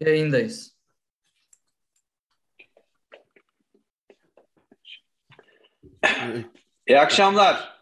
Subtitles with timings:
[0.00, 0.76] Yayındayız.
[6.86, 7.80] İyi akşamlar.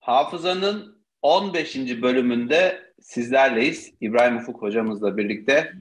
[0.00, 1.76] Hafızanın 15.
[1.76, 3.94] bölümünde sizlerleyiz.
[4.00, 5.72] İbrahim Ufuk hocamızla birlikte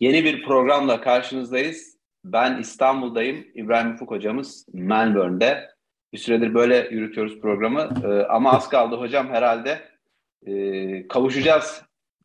[0.00, 1.96] yeni bir programla karşınızdayız.
[2.24, 3.46] Ben İstanbul'dayım.
[3.54, 5.70] İbrahim Ufuk hocamız Melbourne'de.
[6.12, 7.88] Bir süredir böyle yürütüyoruz programı.
[8.04, 9.88] Ee, ama az kaldı hocam herhalde.
[10.46, 11.82] Ee, kavuşacağız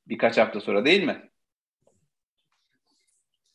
[0.08, 1.27] birkaç hafta sonra değil mi?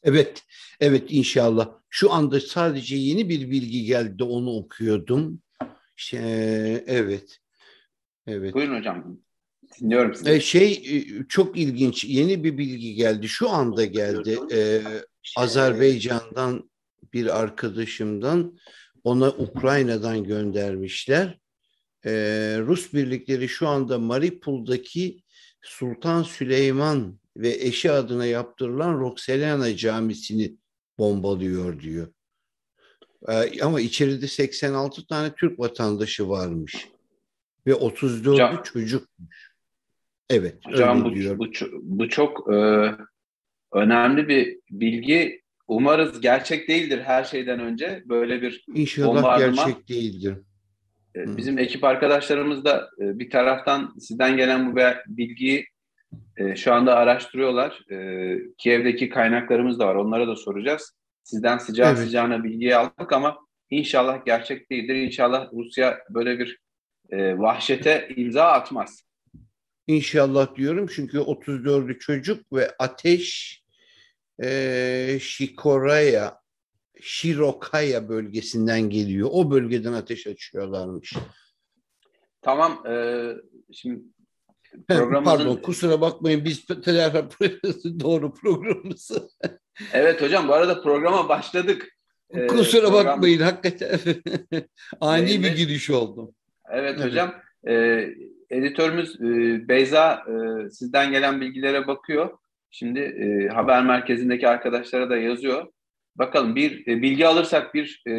[0.03, 0.43] Evet,
[0.81, 1.69] evet inşallah.
[1.91, 5.43] Şu anda sadece yeni bir bilgi geldi, onu okuyordum.
[5.97, 6.19] İşte,
[6.87, 7.39] evet,
[8.27, 8.55] evet.
[8.55, 9.19] Buyurun hocam,
[9.81, 10.31] dinliyorum sizi.
[10.31, 13.29] Ee, şey e, çok ilginç, yeni bir bilgi geldi.
[13.29, 14.39] Şu anda geldi.
[14.53, 14.83] Ee,
[15.37, 16.71] Azerbaycan'dan
[17.13, 18.59] bir arkadaşımdan
[19.05, 21.39] ona Ukrayna'dan göndermişler.
[22.07, 25.23] Ee, Rus birlikleri şu anda Mariupol'daki
[25.63, 30.57] Sultan Süleyman ve eşi adına yaptırılan Roxelana Camisi'ni
[30.99, 32.13] bombalıyor diyor.
[33.29, 36.89] Ee, ama içeride 86 tane Türk vatandaşı varmış.
[37.67, 39.53] Ve 34'ü çocukmuş.
[40.31, 41.39] Evet, hocam bu, diyor.
[41.39, 41.47] bu,
[41.83, 42.91] bu çok e,
[43.73, 45.43] önemli bir bilgi.
[45.69, 48.03] Umarız gerçek değildir her şeyden önce.
[48.07, 49.67] Böyle bir İnşallah bombardıman.
[49.67, 50.35] gerçek değildir.
[51.17, 55.67] E, Bizim ekip arkadaşlarımız da e, bir taraftan sizden gelen bu bilgiyi
[56.37, 57.91] e, şu anda araştırıyorlar.
[57.91, 59.95] E, Kiev'deki kaynaklarımız da var.
[59.95, 60.93] Onlara da soracağız.
[61.23, 61.99] Sizden sıcağı Evet.
[61.99, 63.39] sıcağına bilgiyi aldık ama
[63.71, 64.95] inşallah gerçek değildir.
[64.95, 66.59] İnşallah Rusya böyle bir
[67.11, 69.05] e, vahşete imza atmaz.
[69.87, 73.63] İnşallah diyorum çünkü 34'ü çocuk ve ateş
[74.43, 76.43] e, Şikoraya,
[77.01, 79.29] Şirokaya bölgesinden geliyor.
[79.33, 81.15] O bölgeden ateş açıyorlarmış.
[82.43, 82.87] Tamam.
[82.87, 83.27] E,
[83.73, 84.03] şimdi
[84.89, 85.37] programımızın...
[85.37, 87.19] Pardon kusura bakmayın biz telafi
[88.01, 89.29] doğru programımızı.
[89.93, 91.89] Evet hocam bu arada programa başladık.
[92.31, 93.99] E, kusura program- bakmayın hakikaten
[95.01, 96.35] ani bir Mehmet- giriş oldu.
[96.71, 97.05] Evet, Evet.
[97.11, 97.35] hocam.
[97.69, 98.07] E,
[98.51, 99.25] editörümüz e,
[99.69, 102.39] Beyza e, sizden gelen bilgilere bakıyor.
[102.71, 105.67] Şimdi e, haber merkezindeki arkadaşlara da yazıyor.
[106.17, 108.15] Bakalım bir e, bilgi alırsak bir e,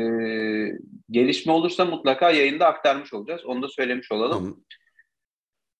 [1.10, 3.46] gelişme olursa mutlaka yayında aktarmış olacağız.
[3.46, 4.38] Onu da söylemiş olalım.
[4.44, 4.64] Tamam.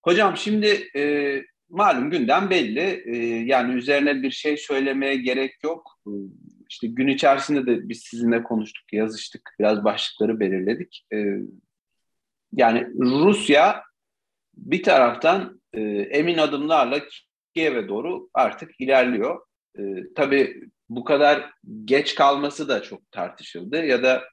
[0.04, 3.04] Hocam şimdi e, malum gündem belli.
[3.06, 6.00] E, yani üzerine bir şey söylemeye gerek yok.
[6.08, 6.12] E,
[6.70, 9.56] İşte gün içerisinde de biz sizinle konuştuk, yazıştık.
[9.60, 11.06] Biraz başlıkları belirledik.
[11.14, 11.18] E,
[12.54, 13.84] yani Rusya
[14.58, 15.82] bir taraftan e,
[16.12, 17.02] emin adımlarla
[17.56, 19.42] Kiev'e doğru artık ilerliyor.
[19.80, 19.82] E,
[20.16, 21.52] tabii bu kadar
[21.86, 24.24] geç kalması da çok tartışıldı ya da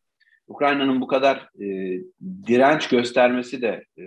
[0.46, 1.98] Ukrayna'nın bu kadar e,
[2.46, 4.02] direnç göstermesi de e,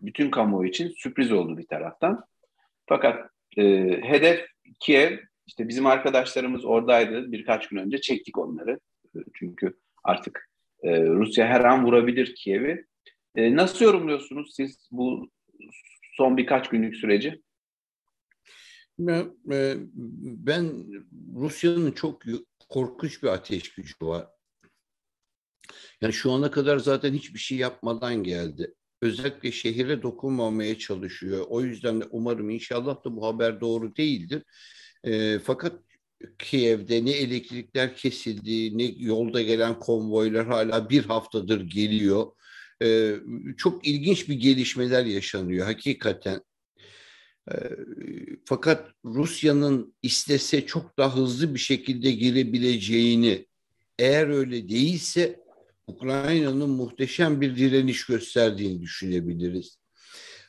[0.00, 2.24] bütün kamuoyu için sürpriz oldu bir taraftan.
[2.86, 3.64] Fakat e,
[4.02, 4.46] hedef
[4.80, 8.80] Kiev, işte bizim arkadaşlarımız oradaydı birkaç gün önce çektik onları.
[9.16, 10.48] E, çünkü artık
[10.82, 12.86] e, Rusya her an vurabilir Kiev'i.
[13.34, 15.30] E, nasıl yorumluyorsunuz siz bu
[16.16, 17.42] son birkaç günlük süreci?
[18.98, 19.74] Ben, e,
[20.46, 20.72] ben
[21.36, 22.22] Rusya'nın çok
[22.68, 24.26] korkunç bir ateş gücü var.
[26.00, 28.74] Yani şu ana kadar zaten hiçbir şey yapmadan geldi.
[29.02, 31.46] Özellikle şehire dokunmamaya çalışıyor.
[31.48, 34.42] O yüzden de umarım inşallah da bu haber doğru değildir.
[35.04, 35.80] E, fakat
[36.38, 42.26] Kiev'de ne elektrikler kesildi, ne yolda gelen konvoylar hala bir haftadır geliyor.
[42.82, 43.14] E,
[43.56, 46.40] çok ilginç bir gelişmeler yaşanıyor hakikaten.
[47.50, 47.54] E,
[48.44, 53.46] fakat Rusya'nın istese çok daha hızlı bir şekilde girebileceğini,
[53.98, 55.40] eğer öyle değilse
[55.88, 59.78] Ukrayna'nın muhteşem bir direniş gösterdiğini düşünebiliriz.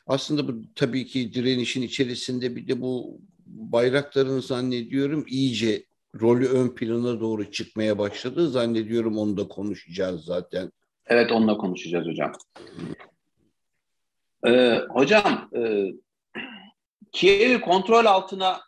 [0.06, 5.84] Aslında bu tabii ki direnişin içerisinde bir de bu bayrakların zannediyorum iyice
[6.20, 8.50] rolü ön plana doğru çıkmaya başladı.
[8.50, 10.72] Zannediyorum onu da konuşacağız zaten.
[11.06, 12.32] Evet onunla konuşacağız hocam.
[14.46, 15.92] Ee, hocam e,
[17.12, 18.60] Kiev'i kontrol altına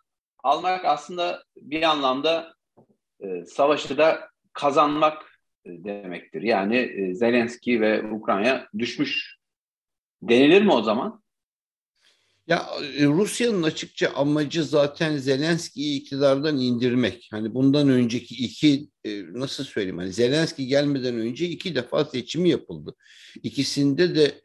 [0.43, 2.55] almak aslında bir anlamda
[3.21, 4.21] e, savaşı da
[4.53, 5.32] kazanmak
[5.67, 6.43] demektir.
[6.43, 9.37] Yani e, Zelenski ve Ukrayna düşmüş
[10.23, 11.23] denilir mi o zaman?
[12.47, 12.67] Ya
[12.99, 17.29] e, Rusya'nın açıkça amacı zaten Zelenski'yi iktidardan indirmek.
[17.31, 22.97] Hani bundan önceki iki e, nasıl söyleyeyim hani Zelenski gelmeden önce iki defa seçimi yapıldı.
[23.43, 24.42] İkisinde de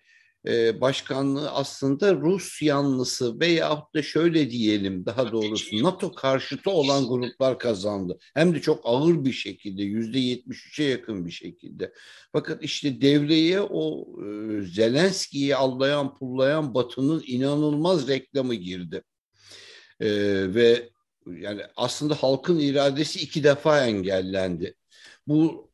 [0.48, 7.60] e, başkanlığı aslında Rus yanlısı veyahut da şöyle diyelim daha doğrusu NATO karşıtı olan gruplar
[7.60, 8.18] kazandı.
[8.34, 11.94] Hem de çok ağır bir şekilde yüzde yetmiş üçe yakın bir şekilde.
[12.32, 19.04] Fakat işte devreye o e, Zelenski'yi allayan pullayan Batı'nın inanılmaz reklamı girdi.
[20.00, 20.10] E,
[20.56, 20.90] ve
[21.28, 24.76] yani aslında halkın iradesi iki defa engellendi.
[25.28, 25.68] Bu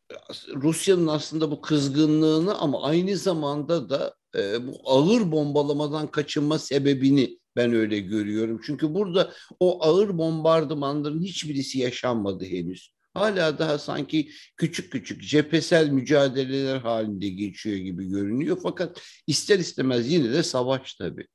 [0.55, 7.73] Rusya'nın aslında bu kızgınlığını ama aynı zamanda da e, bu ağır bombalamadan kaçınma sebebini ben
[7.73, 8.61] öyle görüyorum.
[8.65, 12.93] Çünkü burada o ağır bombardımanların hiçbirisi yaşanmadı henüz.
[13.13, 18.57] Hala daha sanki küçük küçük cephesel mücadeleler halinde geçiyor gibi görünüyor.
[18.63, 21.27] Fakat ister istemez yine de savaş tabii.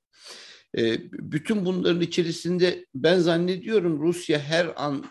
[0.78, 5.04] Ee, bütün bunların içerisinde ben zannediyorum Rusya her an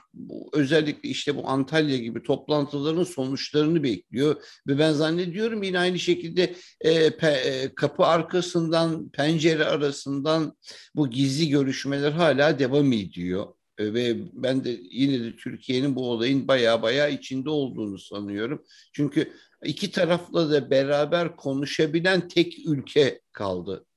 [0.57, 4.35] özellikle işte bu Antalya gibi toplantıların sonuçlarını bekliyor
[4.67, 10.57] ve ben zannediyorum yine aynı şekilde e, e, kapı arkasından pencere arasından
[10.95, 16.47] bu gizli görüşmeler hala devam ediyor e, ve ben de yine de Türkiye'nin bu olayın
[16.47, 18.63] baya baya içinde olduğunu sanıyorum.
[18.93, 19.33] Çünkü
[19.63, 23.87] iki tarafla da beraber konuşabilen tek ülke kaldı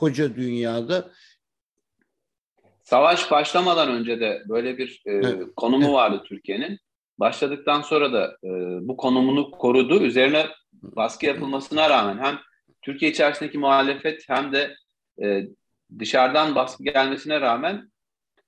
[0.00, 1.10] koca dünyada.
[2.90, 5.42] Savaş başlamadan önce de böyle bir e, evet.
[5.56, 6.78] konumu vardı Türkiye'nin.
[7.18, 8.48] Başladıktan sonra da e,
[8.88, 10.02] bu konumunu korudu.
[10.02, 12.38] Üzerine baskı yapılmasına rağmen hem
[12.82, 14.74] Türkiye içerisindeki muhalefet hem de
[15.22, 15.46] e,
[15.98, 17.90] dışarıdan baskı gelmesine rağmen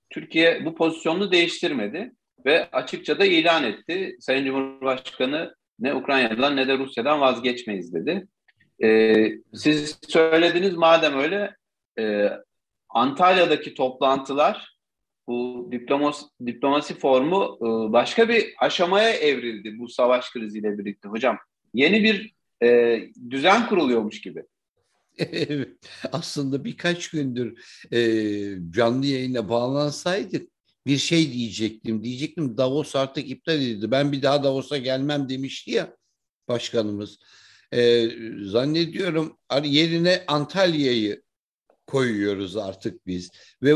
[0.09, 2.11] Türkiye bu pozisyonunu değiştirmedi
[2.45, 4.17] ve açıkça da ilan etti.
[4.19, 8.27] Sayın Cumhurbaşkanı ne Ukrayna'dan ne de Rusya'dan vazgeçmeyiz dedi.
[8.83, 11.55] Ee, siz söylediniz madem öyle
[11.99, 12.29] e,
[12.93, 14.77] Antalya'daki toplantılar
[15.27, 21.37] bu diplomasi, diplomasi formu e, başka bir aşamaya evrildi bu savaş kriziyle birlikte hocam.
[21.73, 22.99] Yeni bir e,
[23.29, 24.43] düzen kuruluyormuş gibi.
[26.11, 27.59] Aslında birkaç gündür
[27.91, 27.99] e,
[28.71, 30.49] canlı yayına bağlansaydık
[30.85, 32.03] bir şey diyecektim.
[32.03, 33.91] Diyecektim Davos artık iptal edildi.
[33.91, 35.95] Ben bir daha Davos'a gelmem demişti ya
[36.47, 37.19] başkanımız
[37.73, 38.09] e,
[38.43, 41.23] zannediyorum yerine Antalya'yı
[41.87, 43.31] koyuyoruz artık biz.
[43.63, 43.75] Ve,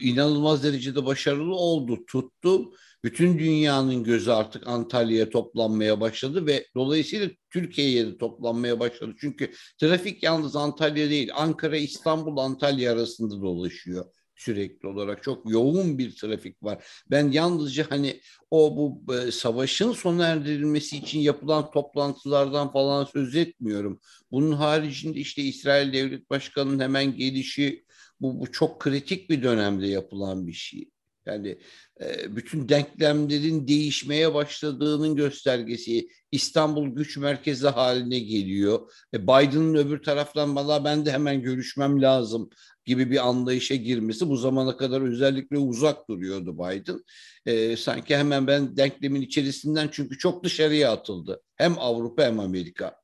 [0.00, 2.72] inanılmaz derecede başarılı oldu tuttu.
[3.04, 9.14] Bütün dünyanın gözü artık Antalya'ya toplanmaya başladı ve dolayısıyla Türkiye'ye de toplanmaya başladı.
[9.20, 14.04] Çünkü trafik yalnız Antalya değil Ankara İstanbul Antalya arasında dolaşıyor
[14.44, 16.84] sürekli olarak çok yoğun bir trafik var.
[17.10, 24.00] Ben yalnızca hani o bu e, savaşın sona erdirilmesi için yapılan toplantılardan falan söz etmiyorum.
[24.30, 27.84] Bunun haricinde işte İsrail Devlet Başkanı'nın hemen gelişi
[28.20, 30.91] bu, bu çok kritik bir dönemde yapılan bir şey.
[31.26, 31.58] Yani
[32.00, 36.08] e, bütün denklemlerin değişmeye başladığının göstergesi.
[36.32, 38.92] İstanbul güç merkezi haline geliyor.
[39.14, 42.50] E, Biden'ın öbür taraftan bana ben de hemen görüşmem lazım
[42.84, 47.04] gibi bir anlayışa girmesi bu zamana kadar özellikle uzak duruyordu Biden.
[47.46, 51.42] E, sanki hemen ben denklemin içerisinden çünkü çok dışarıya atıldı.
[51.56, 52.96] Hem Avrupa hem Amerika.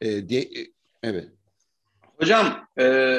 [0.00, 0.72] E, de, e,
[1.02, 1.28] evet.
[2.16, 3.18] Hocam e,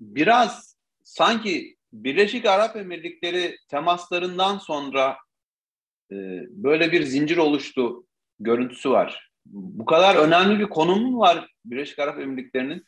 [0.00, 5.16] biraz sanki Birleşik Arap Emirlikleri temaslarından sonra
[6.12, 6.16] e,
[6.48, 8.06] böyle bir zincir oluştu
[8.38, 9.30] görüntüsü var.
[9.46, 12.84] Bu kadar önemli bir konum mu var Birleşik Arap Emirlikleri'nin?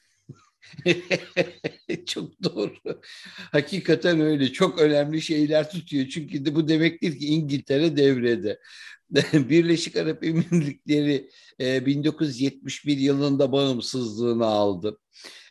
[2.06, 3.00] Çok doğru.
[3.52, 4.52] Hakikaten öyle.
[4.52, 6.06] Çok önemli şeyler tutuyor.
[6.06, 8.58] Çünkü de bu demektir ki İngiltere devrede.
[9.32, 11.30] Birleşik Arap Emirlikleri
[11.60, 14.98] 1971 e, yılında bağımsızlığını aldı.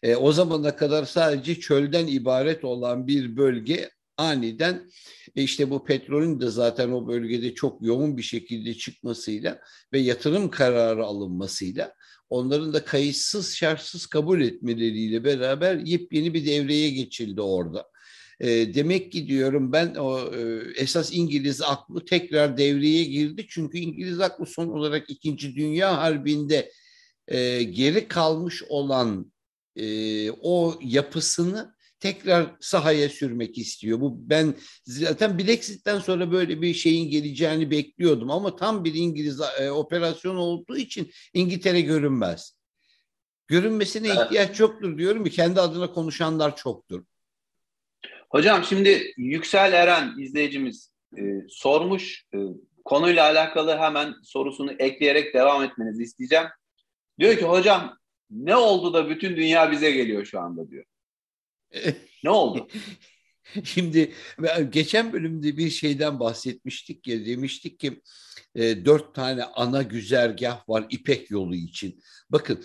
[0.03, 4.89] E, o zamana kadar sadece çölden ibaret olan bir bölge aniden
[5.35, 9.59] e, işte bu petrolün de zaten o bölgede çok yoğun bir şekilde çıkmasıyla
[9.93, 11.95] ve yatırım kararı alınmasıyla
[12.29, 17.91] onların da kayıtsız şartsız kabul etmeleriyle beraber yepyeni bir devreye geçildi orada.
[18.41, 23.45] E, demek ki diyorum ben o e, esas İngiliz aklı tekrar devreye girdi.
[23.49, 26.71] Çünkü İngiliz aklı son olarak İkinci Dünya Harbi'nde
[27.27, 29.31] e, geri kalmış olan
[29.75, 34.01] e, o yapısını tekrar sahaya sürmek istiyor.
[34.01, 34.55] Bu ben
[34.85, 40.77] zaten Brexit'ten sonra böyle bir şeyin geleceğini bekliyordum ama tam bir İngiliz e, operasyon olduğu
[40.77, 42.57] için İngiltere görünmez.
[43.47, 47.03] Görünmesine ihtiyaç yoktur diyorum ki kendi adına konuşanlar çoktur.
[48.31, 52.25] Hocam şimdi Yüksel Eren izleyicimiz e, sormuş.
[52.33, 52.37] E,
[52.85, 56.45] konuyla alakalı hemen sorusunu ekleyerek devam etmenizi isteyeceğim.
[57.19, 57.97] Diyor ki hocam
[58.29, 60.85] ne oldu da bütün dünya bize geliyor şu anda diyor.
[62.23, 62.67] ne oldu?
[63.63, 64.13] Şimdi
[64.69, 68.01] geçen bölümde bir şeyden bahsetmiştik ya demiştik ki
[68.55, 72.01] e, dört tane ana güzergah var İpek yolu için.
[72.29, 72.63] Bakın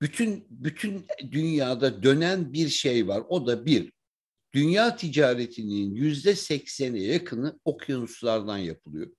[0.00, 3.22] bütün bütün dünyada dönen bir şey var.
[3.28, 3.95] O da bir
[4.56, 9.10] dünya ticaretinin yüzde seksene yakını okyanuslardan yapılıyor.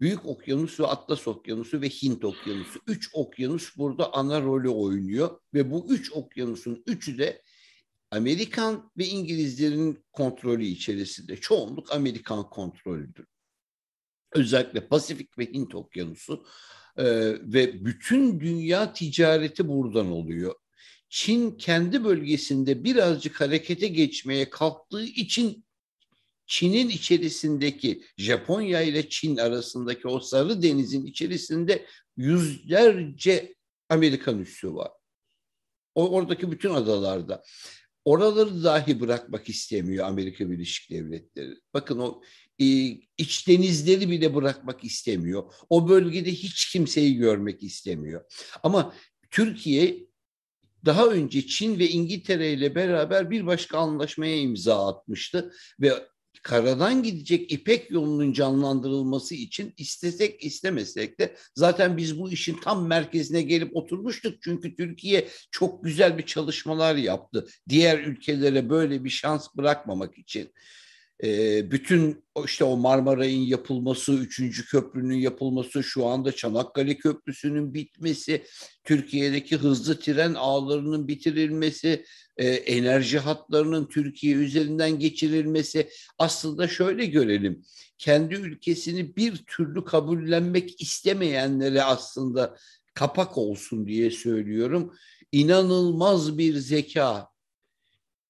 [0.00, 2.80] Büyük Okyanus ve Atlas Okyanusu ve Hint Okyanusu.
[2.86, 7.42] Üç okyanus burada ana rolü oynuyor ve bu üç okyanusun üçü de
[8.10, 11.36] Amerikan ve İngilizlerin kontrolü içerisinde.
[11.36, 13.26] Çoğunluk Amerikan kontrolüdür.
[14.32, 16.46] Özellikle Pasifik ve Hint Okyanusu
[16.96, 17.04] e,
[17.42, 20.54] ve bütün dünya ticareti buradan oluyor.
[21.08, 25.64] Çin kendi bölgesinde birazcık harekete geçmeye kalktığı için
[26.46, 31.86] Çin'in içerisindeki Japonya ile Çin arasındaki o Sarı Deniz'in içerisinde
[32.16, 33.54] yüzlerce
[33.88, 34.90] Amerikan üssü var.
[35.94, 37.42] O, oradaki bütün adalarda.
[38.04, 41.54] Oraları dahi bırakmak istemiyor Amerika Birleşik Devletleri.
[41.74, 42.22] Bakın o
[42.58, 42.64] e,
[43.18, 45.52] iç denizleri bile bırakmak istemiyor.
[45.70, 48.24] O bölgede hiç kimseyi görmek istemiyor.
[48.62, 48.94] Ama
[49.30, 50.07] Türkiye
[50.84, 55.92] daha önce Çin ve İngiltere ile beraber bir başka anlaşmaya imza atmıştı ve
[56.42, 63.42] karadan gidecek İpek yolunun canlandırılması için istesek istemesek de zaten biz bu işin tam merkezine
[63.42, 64.42] gelip oturmuştuk.
[64.42, 67.46] Çünkü Türkiye çok güzel bir çalışmalar yaptı.
[67.68, 70.52] Diğer ülkelere böyle bir şans bırakmamak için
[71.24, 78.44] e, bütün işte o Marmaray'ın yapılması, üçüncü köprünün yapılması, şu anda Çanakkale Köprüsü'nün bitmesi,
[78.84, 82.04] Türkiye'deki hızlı tren ağlarının bitirilmesi,
[82.36, 87.62] e, enerji hatlarının Türkiye üzerinden geçirilmesi aslında şöyle görelim.
[87.98, 92.56] Kendi ülkesini bir türlü kabullenmek istemeyenlere aslında
[92.94, 94.94] kapak olsun diye söylüyorum.
[95.32, 97.28] İnanılmaz bir zeka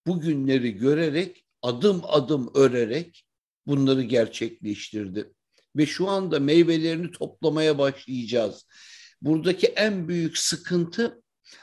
[0.06, 3.24] bugünleri görerek adım adım örerek
[3.66, 5.32] bunları gerçekleştirdi.
[5.76, 8.66] Ve şu anda meyvelerini toplamaya başlayacağız.
[9.22, 11.22] Buradaki en büyük sıkıntı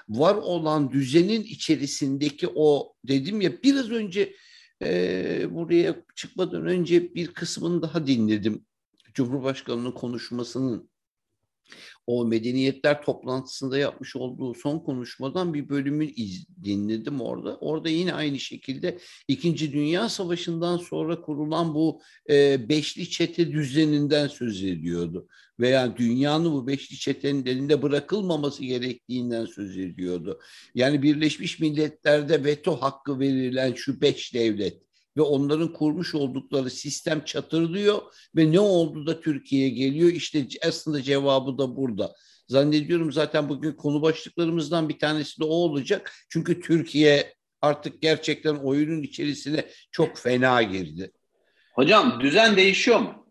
[0.09, 4.35] var olan düzenin içerisindeki o dedim ya biraz önce
[4.81, 8.65] e, buraya çıkmadan önce bir kısmını daha dinledim.
[9.13, 10.89] Cumhurbaşkanı'nın konuşmasının
[12.07, 17.57] o medeniyetler toplantısında yapmış olduğu son konuşmadan bir bölümü iz, dinledim orada.
[17.57, 24.63] Orada yine aynı şekilde İkinci Dünya Savaşı'ndan sonra kurulan bu e, beşli çete düzeninden söz
[24.63, 25.27] ediyordu.
[25.59, 30.39] Veya dünyanın bu beşli çetenin elinde bırakılmaması gerektiğinden söz ediyordu.
[30.75, 34.85] Yani Birleşmiş Milletler'de veto hakkı verilen şu beş devlet
[35.17, 38.01] ve onların kurmuş oldukları sistem çatırlıyor
[38.35, 40.09] ve ne oldu da Türkiye'ye geliyor?
[40.09, 42.15] İşte aslında cevabı da burada.
[42.47, 46.11] Zannediyorum zaten bugün konu başlıklarımızdan bir tanesi de o olacak.
[46.29, 51.11] Çünkü Türkiye artık gerçekten oyunun içerisine çok fena girdi.
[51.73, 53.27] Hocam düzen değişiyor mu?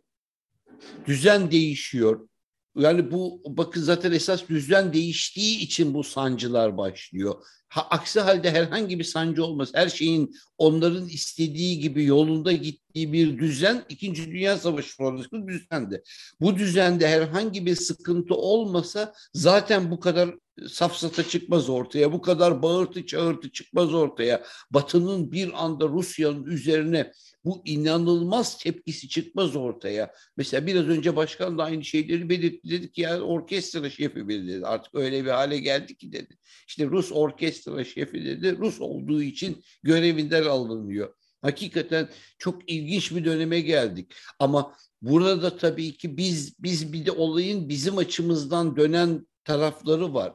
[1.06, 2.28] Düzen değişiyor.
[2.76, 7.44] Yani bu bakın zaten esas düzen değiştiği için bu sancılar başlıyor.
[7.74, 9.70] Ha, aksi halde herhangi bir sancı olmaz.
[9.74, 16.02] Her şeyin onların istediği gibi yolunda gittiği bir düzen İkinci Dünya Savaşı sonrası düzendi.
[16.40, 20.34] Bu düzende herhangi bir sıkıntı olmasa zaten bu kadar
[20.68, 22.12] safsata çıkmaz ortaya.
[22.12, 24.44] Bu kadar bağırtı çağırtı çıkmaz ortaya.
[24.70, 27.12] Batı'nın bir anda Rusya'nın üzerine
[27.44, 30.12] bu inanılmaz tepkisi çıkmaz ortaya.
[30.36, 32.70] Mesela biraz önce başkan da aynı şeyleri belirtti.
[32.70, 34.66] Dedi ki ya orkestra şefi dedi.
[34.66, 36.38] Artık öyle bir hale geldi ki dedi.
[36.68, 38.58] İşte Rus orkestra şefi dedi.
[38.58, 41.14] Rus olduğu için görevinden alınıyor.
[41.42, 42.08] Hakikaten
[42.38, 44.14] çok ilginç bir döneme geldik.
[44.38, 50.32] Ama burada tabii ki biz biz bir de olayın bizim açımızdan dönen tarafları var.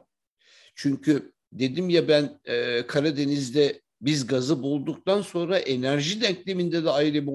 [0.74, 7.32] Çünkü dedim ya ben e, Karadeniz'de biz gazı bulduktan sonra enerji denkleminde de ayrı bir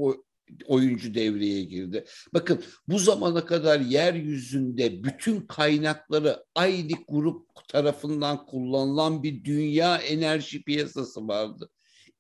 [0.66, 2.06] oyuncu devreye girdi.
[2.34, 11.28] Bakın bu zamana kadar yeryüzünde bütün kaynakları aynı grup tarafından kullanılan bir dünya enerji piyasası
[11.28, 11.70] vardı.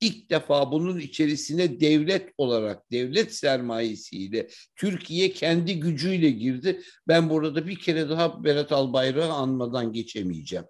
[0.02, 6.82] İlk defa bunun içerisine devlet olarak, devlet sermayesiyle Türkiye kendi gücüyle girdi.
[7.08, 10.66] Ben burada bir kere daha Berat Albayrak'ı anmadan geçemeyeceğim.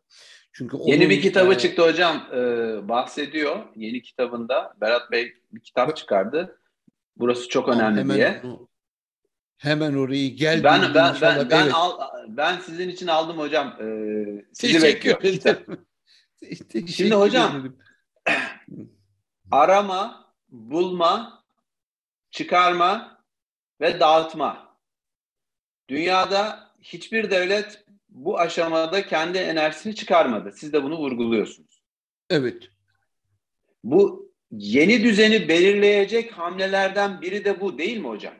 [0.58, 1.58] Çünkü onun, Yeni bir kitabı e...
[1.58, 2.38] çıktı hocam e,
[2.90, 3.66] bahsediyor.
[3.76, 6.60] Yeni kitabında Berat Bey bir kitap çıkardı.
[7.18, 8.42] Burası çok önemli hemen, diye.
[9.58, 10.64] Hemen orayı gel.
[10.64, 11.74] Ben ben ben ben, ben, evet.
[11.74, 13.78] al, ben sizin için aldım hocam.
[13.82, 15.86] Ee, sizi bekliyorum.
[16.88, 17.76] Şimdi hocam
[19.52, 21.44] arama, bulma,
[22.32, 23.24] çıkarma
[23.82, 24.78] ve dağıtma.
[25.90, 27.85] Dünyada hiçbir devlet
[28.15, 30.53] bu aşamada kendi enerjisini çıkarmadı.
[30.57, 31.84] Siz de bunu vurguluyorsunuz.
[32.29, 32.69] Evet.
[33.84, 38.34] Bu yeni düzeni belirleyecek hamlelerden biri de bu değil mi hocam?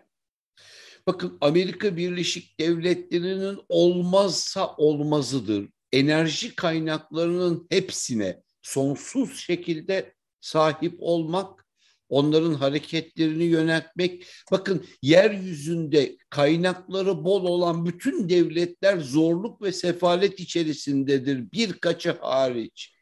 [1.08, 5.70] Bakın Amerika Birleşik Devletleri'nin olmazsa olmazıdır.
[5.92, 11.65] Enerji kaynaklarının hepsine sonsuz şekilde sahip olmak
[12.10, 14.26] onların hareketlerini yönetmek.
[14.52, 22.96] Bakın yeryüzünde kaynakları bol olan bütün devletler zorluk ve sefalet içerisindedir birkaçı hariç.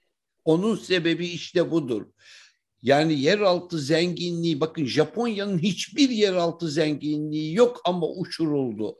[0.45, 2.05] Onun sebebi işte budur.
[2.81, 8.99] Yani yeraltı zenginliği bakın Japonya'nın hiçbir yeraltı zenginliği yok ama uçuruldu.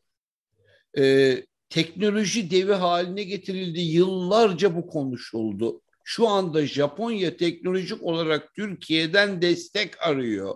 [0.97, 3.79] Ee, teknoloji devi haline getirildi.
[3.79, 5.81] Yıllarca bu konuşuldu.
[6.03, 10.55] Şu anda Japonya teknolojik olarak Türkiye'den destek arıyor.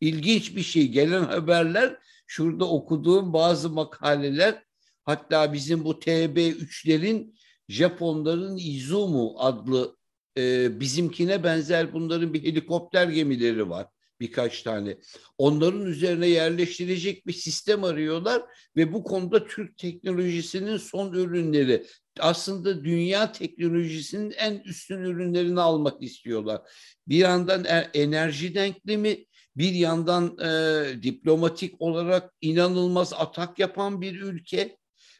[0.00, 0.88] İlginç bir şey.
[0.88, 4.62] Gelen haberler, şurada okuduğum bazı makaleler,
[5.04, 7.34] hatta bizim bu TB3'lerin
[7.68, 9.96] Japonların Izumu adlı
[10.38, 13.86] e, bizimkine benzer bunların bir helikopter gemileri var
[14.20, 14.98] birkaç tane.
[15.38, 18.42] Onların üzerine yerleştirecek bir sistem arıyorlar
[18.76, 21.86] ve bu konuda Türk teknolojisinin son ürünleri
[22.20, 26.62] aslında dünya teknolojisinin en üstün ürünlerini almak istiyorlar.
[27.08, 29.24] Bir yandan e, enerji denklemi,
[29.56, 34.76] bir yandan e, diplomatik olarak inanılmaz atak yapan bir ülke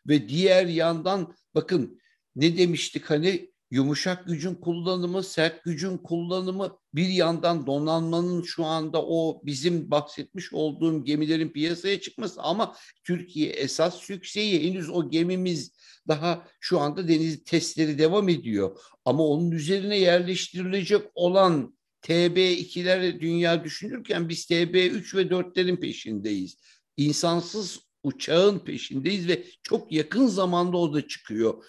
[0.08, 2.00] ve diğer yandan bakın
[2.36, 9.40] ne demiştik hani yumuşak gücün kullanımı, sert gücün kullanımı bir yandan donanmanın şu anda o
[9.44, 15.72] bizim bahsetmiş olduğum gemilerin piyasaya çıkması ama Türkiye esas yükseği henüz o gemimiz
[16.08, 18.78] daha şu anda deniz testleri devam ediyor.
[19.04, 26.56] Ama onun üzerine yerleştirilecek olan TB2'ler dünya düşünürken biz TB3 ve 4'lerin peşindeyiz.
[26.96, 31.64] İnsansız uçağın peşindeyiz ve çok yakın zamanda o da çıkıyor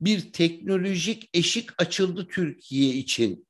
[0.00, 3.46] bir teknolojik eşik açıldı Türkiye için.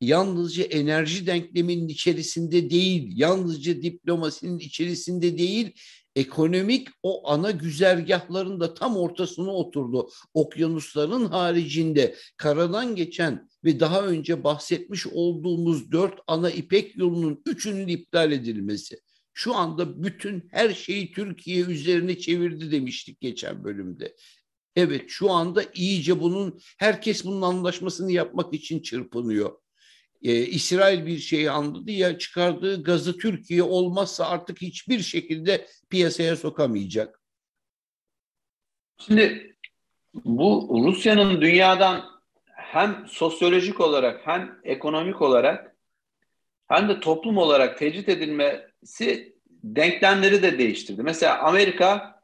[0.00, 5.72] Yalnızca enerji denkleminin içerisinde değil, yalnızca diplomasinin içerisinde değil,
[6.16, 10.10] ekonomik o ana güzergahların da tam ortasına oturdu.
[10.34, 18.32] Okyanusların haricinde karadan geçen ve daha önce bahsetmiş olduğumuz dört ana ipek yolunun üçünün iptal
[18.32, 19.00] edilmesi.
[19.34, 24.14] Şu anda bütün her şeyi Türkiye üzerine çevirdi demiştik geçen bölümde.
[24.80, 29.58] Evet şu anda iyice bunun herkes bunun anlaşmasını yapmak için çırpınıyor.
[30.22, 37.20] Ee, İsrail bir şeyi anladı ya çıkardığı gazı Türkiye olmazsa artık hiçbir şekilde piyasaya sokamayacak.
[38.98, 39.56] Şimdi
[40.14, 42.04] bu Rusya'nın dünyadan
[42.54, 45.76] hem sosyolojik olarak hem ekonomik olarak
[46.68, 51.02] hem de toplum olarak tecrit edilmesi denklemleri de değiştirdi.
[51.02, 52.20] Mesela Amerika,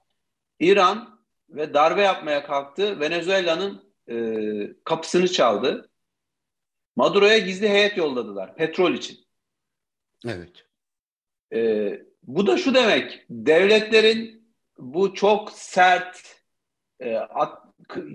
[0.60, 1.15] İran
[1.48, 3.00] ve darbe yapmaya kalktı.
[3.00, 4.16] Venezuela'nın e,
[4.84, 5.90] kapısını çaldı.
[6.96, 9.18] Maduro'ya gizli heyet yolladılar petrol için.
[10.26, 10.66] Evet.
[11.54, 11.90] E,
[12.22, 14.46] bu da şu demek, devletlerin
[14.78, 16.42] bu çok sert,
[17.00, 17.62] e, at,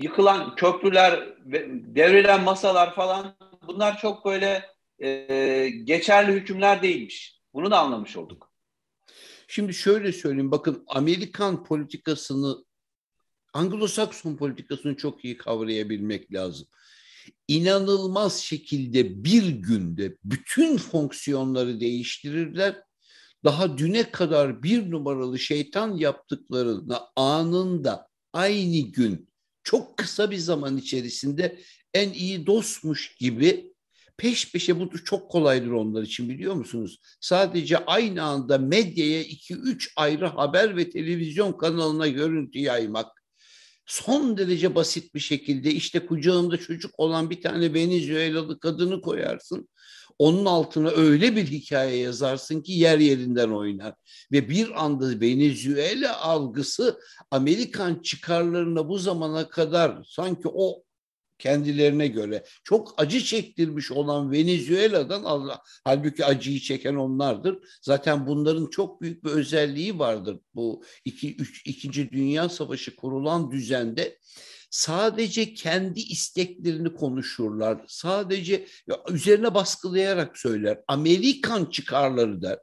[0.01, 1.35] yıkılan köprüler,
[1.95, 3.35] devrilen masalar falan
[3.67, 7.41] bunlar çok böyle e, geçerli hükümler değilmiş.
[7.53, 8.51] Bunu da anlamış olduk.
[9.47, 12.65] Şimdi şöyle söyleyeyim, bakın Amerikan politikasını
[13.53, 16.67] Anglo-Sakson politikasını çok iyi kavrayabilmek lazım.
[17.47, 22.83] İnanılmaz şekilde bir günde bütün fonksiyonları değiştirirler.
[23.43, 29.29] Daha düne kadar bir numaralı şeytan yaptıklarını anında aynı gün
[29.63, 31.59] çok kısa bir zaman içerisinde
[31.93, 33.73] en iyi dostmuş gibi
[34.17, 36.99] peş peşe bu çok kolaydır onlar için biliyor musunuz?
[37.21, 43.20] Sadece aynı anda medyaya iki üç ayrı haber ve televizyon kanalına görüntü yaymak
[43.91, 49.69] son derece basit bir şekilde işte kucağında çocuk olan bir tane Venezuelalı kadını koyarsın.
[50.19, 53.93] Onun altına öyle bir hikaye yazarsın ki yer yerinden oynar.
[54.32, 56.99] Ve bir anda Venezuela algısı
[57.32, 60.84] Amerikan çıkarlarına bu zamana kadar sanki o
[61.41, 67.60] kendilerine göre çok acı çektirmiş olan Venezuela'dan Allah halbuki acıyı çeken onlardır.
[67.82, 70.39] Zaten bunların çok büyük bir özelliği vardır.
[70.56, 74.17] Bu iki, üç, ikinci Dünya Savaşı kurulan düzende
[74.69, 77.82] sadece kendi isteklerini konuşurlar.
[77.88, 78.67] Sadece
[79.10, 80.80] üzerine baskılayarak söyler.
[80.88, 82.60] Amerikan çıkarları der.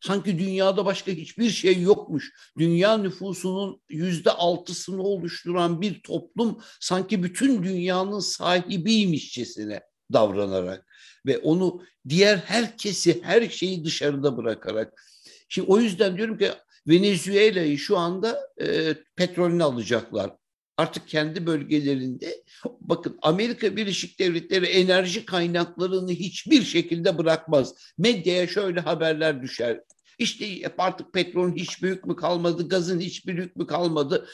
[0.00, 2.32] Sanki dünyada başka hiçbir şey yokmuş.
[2.58, 9.80] Dünya nüfusunun yüzde altısını oluşturan bir toplum sanki bütün dünyanın sahibiymişçesine
[10.12, 10.86] davranarak
[11.26, 15.02] ve onu diğer herkesi her şeyi dışarıda bırakarak.
[15.48, 16.50] Şimdi o yüzden diyorum ki
[16.86, 20.30] Venezuela'yı şu anda e, petrolünü alacaklar.
[20.78, 22.44] Artık kendi bölgelerinde
[22.80, 27.74] bakın Amerika Birleşik Devletleri enerji kaynaklarını hiçbir şekilde bırakmaz.
[27.98, 29.80] Medyaya şöyle haberler düşer.
[30.18, 34.28] İşte artık petrolün hiç büyük mü kalmadı, gazın hiç büyük mü kalmadı,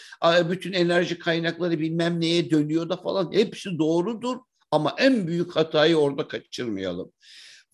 [0.50, 4.36] bütün enerji kaynakları bilmem neye dönüyor da falan hepsi doğrudur.
[4.70, 7.12] Ama en büyük hatayı orada kaçırmayalım.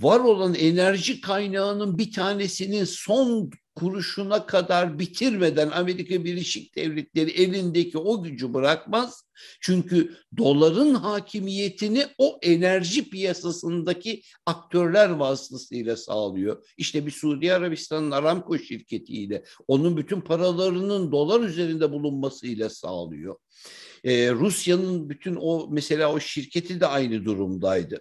[0.01, 8.23] Var olan enerji kaynağının bir tanesinin son kuruşuna kadar bitirmeden Amerika Birleşik Devletleri elindeki o
[8.23, 9.25] gücü bırakmaz.
[9.61, 16.67] Çünkü doların hakimiyetini o enerji piyasasındaki aktörler vasıtasıyla sağlıyor.
[16.77, 23.37] İşte bir Suudi Arabistan'ın Aramco şirketiyle onun bütün paralarının dolar üzerinde bulunmasıyla sağlıyor.
[24.05, 28.01] Ee, Rusya'nın bütün o mesela o şirketi de aynı durumdaydı.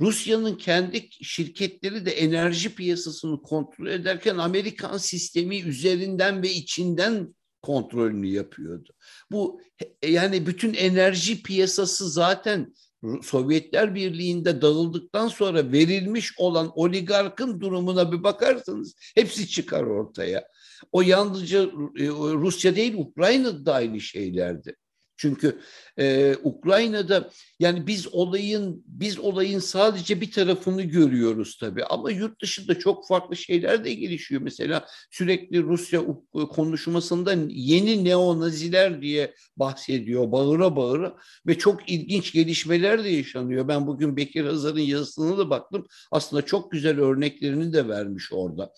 [0.00, 8.92] Rusya'nın kendi şirketleri de enerji piyasasını kontrol ederken Amerikan sistemi üzerinden ve içinden kontrolünü yapıyordu.
[9.32, 9.60] Bu
[10.02, 12.74] yani bütün enerji piyasası zaten
[13.22, 20.48] Sovyetler Birliği'nde dağıldıktan sonra verilmiş olan oligarkın durumuna bir bakarsanız hepsi çıkar ortaya.
[20.92, 21.62] O yalnızca
[21.98, 24.76] e, Rusya değil Ukrayna'da da aynı şeylerdi.
[25.16, 25.60] Çünkü
[25.98, 32.78] e, Ukrayna'da yani biz olayın biz olayın sadece bir tarafını görüyoruz tabii ama yurt dışında
[32.78, 34.42] çok farklı şeyler de gelişiyor.
[34.42, 36.02] Mesela sürekli Rusya
[36.32, 43.68] konuşmasında yeni neonaziler diye bahsediyor bağıra bağıra ve çok ilginç gelişmeler de yaşanıyor.
[43.68, 45.86] Ben bugün Bekir Hazar'ın yazısına da baktım.
[46.10, 48.72] Aslında çok güzel örneklerini de vermiş orada.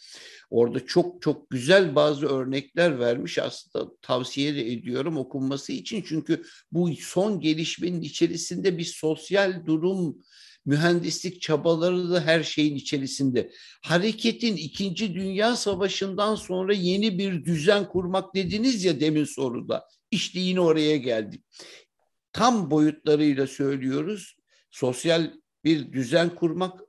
[0.50, 7.40] Orada çok çok güzel bazı örnekler vermiş aslında tavsiye ediyorum okunması için çünkü bu son
[7.40, 10.16] gelişmenin içerisinde bir sosyal durum
[10.66, 13.52] mühendislik çabaları da her şeyin içerisinde.
[13.84, 19.88] Hareketin İkinci Dünya Savaşı'ndan sonra yeni bir düzen kurmak dediniz ya demin soruda.
[20.10, 21.44] İşte yine oraya geldik.
[22.32, 24.36] Tam boyutlarıyla söylüyoruz.
[24.70, 25.32] Sosyal
[25.64, 26.80] bir düzen kurmak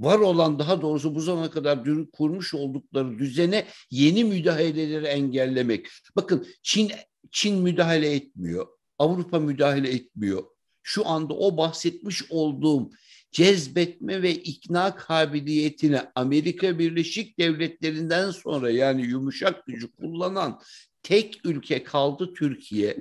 [0.00, 5.86] var olan daha doğrusu bu zamana kadar kurmuş oldukları düzene yeni müdahaleleri engellemek.
[6.16, 6.92] Bakın Çin
[7.30, 8.66] Çin müdahale etmiyor.
[8.98, 10.44] Avrupa müdahale etmiyor.
[10.82, 12.90] Şu anda o bahsetmiş olduğum
[13.32, 20.60] cezbetme ve ikna kabiliyetini Amerika Birleşik Devletleri'nden sonra yani yumuşak gücü kullanan
[21.02, 22.96] tek ülke kaldı Türkiye.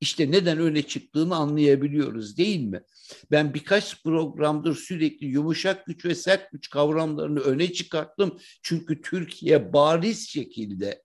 [0.00, 2.82] İşte neden öne çıktığını anlayabiliyoruz değil mi?
[3.30, 8.38] Ben birkaç programdır sürekli yumuşak güç ve sert güç kavramlarını öne çıkarttım.
[8.62, 11.02] Çünkü Türkiye bariz şekilde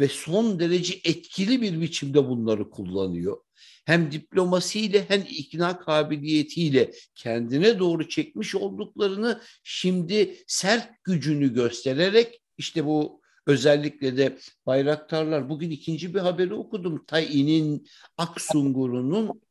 [0.00, 3.36] ve son derece etkili bir biçimde bunları kullanıyor.
[3.84, 13.21] Hem diplomasiyle hem ikna kabiliyetiyle kendine doğru çekmiş olduklarını şimdi sert gücünü göstererek işte bu
[13.46, 15.48] Özellikle de bayraktarlar.
[15.48, 17.04] Bugün ikinci bir haberi okudum.
[17.06, 19.42] Tai'nin Aksungur'unun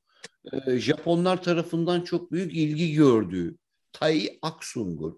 [0.54, 3.58] e, Japonlar tarafından çok büyük ilgi gördüğü.
[3.94, 5.14] Tai Aksungur.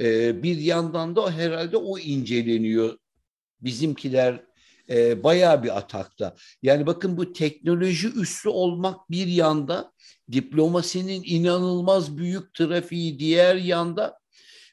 [0.00, 2.98] E, bir yandan da herhalde o inceleniyor.
[3.60, 4.44] Bizimkiler
[4.90, 6.36] e, bayağı bir atakta.
[6.62, 9.92] Yani bakın bu teknoloji üssü olmak bir yanda,
[10.32, 14.19] diplomasinin inanılmaz büyük trafiği diğer yanda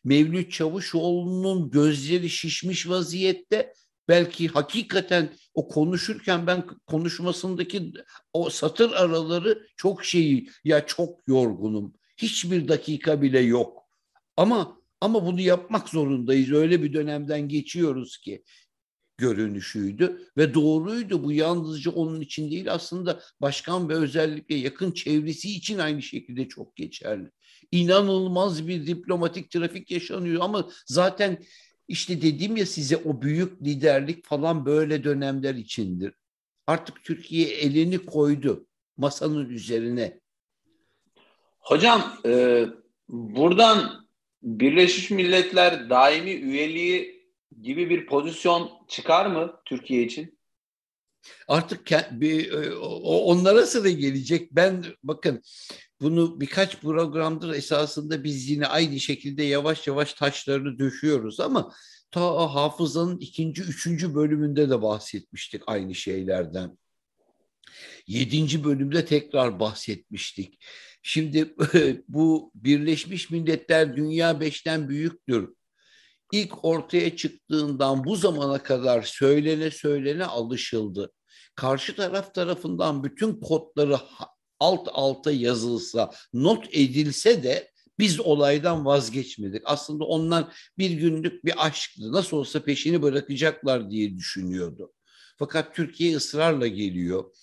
[0.08, 3.74] Mevlüt Çavuşoğlu'nun gözleri şişmiş vaziyette
[4.08, 7.94] belki hakikaten o konuşurken ben konuşmasındaki
[8.34, 11.94] o satır araları çok şeyi ya çok yorgunum.
[12.18, 13.84] Hiçbir dakika bile yok.
[14.38, 16.52] Ama ama bunu yapmak zorundayız.
[16.52, 18.44] Öyle bir dönemden geçiyoruz ki
[19.18, 21.24] görünüşüydü ve doğruydu.
[21.24, 26.76] Bu yalnızca onun için değil aslında başkan ve özellikle yakın çevresi için aynı şekilde çok
[26.76, 27.32] geçerli.
[27.72, 31.38] İnanılmaz bir diplomatik trafik yaşanıyor ama zaten
[31.88, 36.14] işte dedim ya size o büyük liderlik falan böyle dönemler içindir.
[36.68, 40.20] Artık Türkiye elini koydu masanın üzerine.
[41.60, 42.66] Hocam e,
[43.10, 44.08] buradan
[44.42, 47.28] Birleşmiş Milletler daimi üyeliği
[47.62, 50.38] gibi bir pozisyon çıkar mı Türkiye için?
[51.48, 52.76] Artık bir, e,
[53.06, 54.52] onlara sıra gelecek.
[54.52, 55.42] Ben bakın
[56.02, 61.74] bunu birkaç programdır esasında biz yine aynı şekilde yavaş yavaş taşlarını döşüyoruz ama
[62.12, 66.78] ta hafızanın ikinci, üçüncü bölümünde de bahsetmiştik aynı şeylerden.
[68.08, 70.60] Yedinci bölümde tekrar bahsetmiştik.
[71.02, 71.56] Şimdi
[72.08, 75.58] bu Birleşmiş Milletler dünya beşten büyüktür
[76.32, 81.12] ilk ortaya çıktığından bu zamana kadar söylene söylene alışıldı.
[81.56, 83.98] Karşı taraf tarafından bütün kodları
[84.60, 89.62] alt alta yazılsa, not edilse de biz olaydan vazgeçmedik.
[89.66, 92.12] Aslında onlar bir günlük bir aşktı.
[92.12, 94.94] Nasıl olsa peşini bırakacaklar diye düşünüyordu.
[95.38, 97.36] Fakat Türkiye ısrarla geliyor.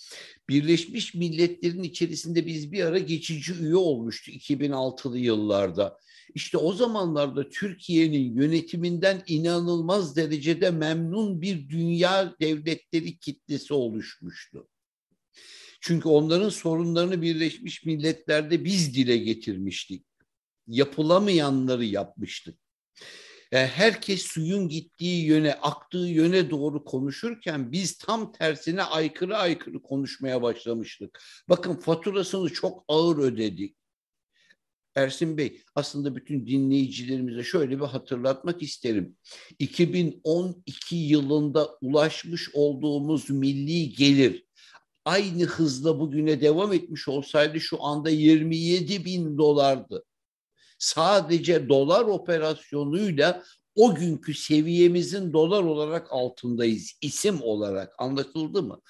[0.48, 5.98] Birleşmiş Milletler'in içerisinde biz bir ara geçici üye olmuştu 2006'lı yıllarda.
[6.34, 14.68] İşte o zamanlarda Türkiye'nin yönetiminden inanılmaz derecede memnun bir dünya devletleri kitlesi oluşmuştu.
[15.86, 20.06] Çünkü onların sorunlarını Birleşmiş Milletler'de biz dile getirmiştik.
[20.66, 22.58] Yapılamayanları yapmıştık.
[23.52, 30.42] Yani herkes suyun gittiği yöne, aktığı yöne doğru konuşurken biz tam tersine aykırı aykırı konuşmaya
[30.42, 31.22] başlamıştık.
[31.48, 33.76] Bakın faturasını çok ağır ödedik.
[34.94, 39.16] Ersin Bey aslında bütün dinleyicilerimize şöyle bir hatırlatmak isterim.
[39.58, 44.43] 2012 yılında ulaşmış olduğumuz milli gelir
[45.04, 50.04] aynı hızla bugüne devam etmiş olsaydı şu anda 27 bin dolardı.
[50.78, 53.42] Sadece dolar operasyonuyla
[53.74, 58.80] o günkü seviyemizin dolar olarak altındayız isim olarak anlatıldı mı?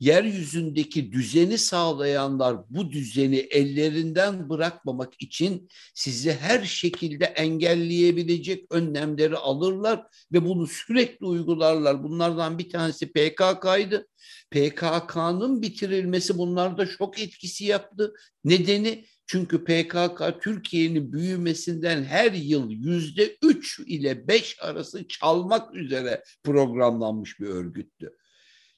[0.00, 10.44] Yeryüzündeki düzeni sağlayanlar bu düzeni ellerinden bırakmamak için sizi her şekilde engelleyebilecek önlemleri alırlar ve
[10.44, 12.02] bunu sürekli uygularlar.
[12.04, 14.06] Bunlardan bir tanesi PKK'ydı.
[14.50, 18.14] PKK'nın bitirilmesi bunlarda şok etkisi yaptı.
[18.44, 27.40] Nedeni çünkü PKK Türkiye'nin büyümesinden her yıl yüzde üç ile beş arası çalmak üzere programlanmış
[27.40, 28.12] bir örgüttü.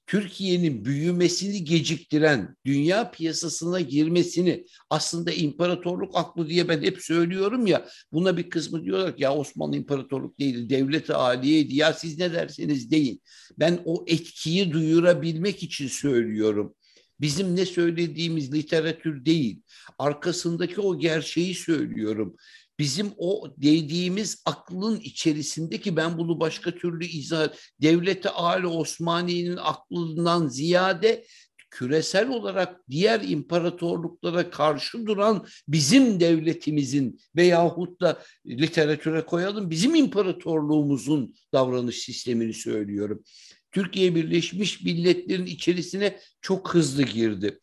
[0.09, 8.37] Türkiye'nin büyümesini geciktiren, dünya piyasasına girmesini aslında imparatorluk aklı diye ben hep söylüyorum ya buna
[8.37, 13.23] bir kısmı diyorlar ki ya Osmanlı imparatorluk değil devlet-i aliyeydi ya siz ne derseniz deyin.
[13.59, 16.75] Ben o etkiyi duyurabilmek için söylüyorum.
[17.21, 19.63] Bizim ne söylediğimiz literatür değil.
[19.99, 22.37] Arkasındaki o gerçeği söylüyorum
[22.79, 27.49] bizim o dediğimiz aklın içerisindeki ben bunu başka türlü izah
[27.83, 31.25] devleti Ali Osmaniye'nin aklından ziyade
[31.71, 41.99] küresel olarak diğer imparatorluklara karşı duran bizim devletimizin veyahut da literatüre koyalım bizim imparatorluğumuzun davranış
[41.99, 43.23] sistemini söylüyorum.
[43.73, 47.59] Türkiye Birleşmiş Milletler'in içerisine çok hızlı girdi.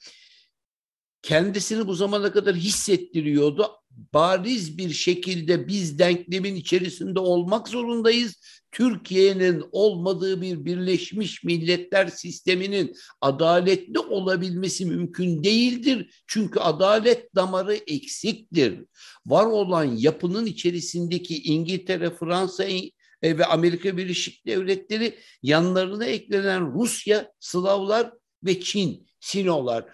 [1.26, 3.72] Kendisini bu zamana kadar hissettiriyordu
[4.14, 8.36] bariz bir şekilde biz denklemin içerisinde olmak zorundayız.
[8.72, 16.24] Türkiye'nin olmadığı bir Birleşmiş Milletler sisteminin adaletli olabilmesi mümkün değildir.
[16.28, 18.80] Çünkü adalet damarı eksiktir.
[19.26, 28.12] Var olan yapının içerisindeki İngiltere, Fransa e, ve Amerika Birleşik Devletleri yanlarına eklenen Rusya, Slavlar
[28.44, 29.86] ve Çin, Sinolar.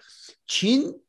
[0.46, 1.01] Çin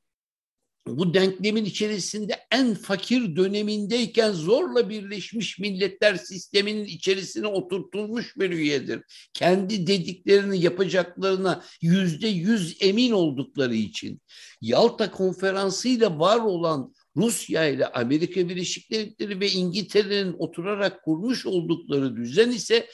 [0.87, 9.01] bu denklemin içerisinde en fakir dönemindeyken zorla Birleşmiş Milletler sisteminin içerisine oturtulmuş bir üyedir.
[9.33, 14.21] Kendi dediklerini yapacaklarına yüzde yüz emin oldukları için.
[14.61, 22.51] Yalta konferansıyla var olan Rusya ile Amerika Birleşik Devletleri ve İngiltere'nin oturarak kurmuş oldukları düzen
[22.51, 22.87] ise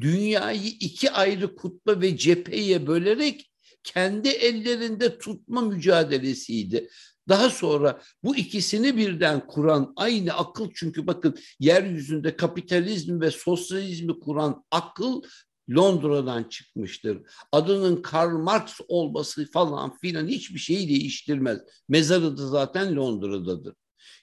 [0.00, 3.50] dünyayı iki ayrı kutba ve cepheye bölerek
[3.84, 6.88] kendi ellerinde tutma mücadelesiydi.
[7.28, 14.64] Daha sonra bu ikisini birden kuran aynı akıl çünkü bakın yeryüzünde kapitalizm ve sosyalizmi kuran
[14.70, 15.22] akıl
[15.70, 17.22] Londra'dan çıkmıştır.
[17.52, 21.58] Adının Karl Marx olması falan filan hiçbir şeyi değiştirmez.
[21.88, 23.74] Mezarı da zaten Londra'dadır.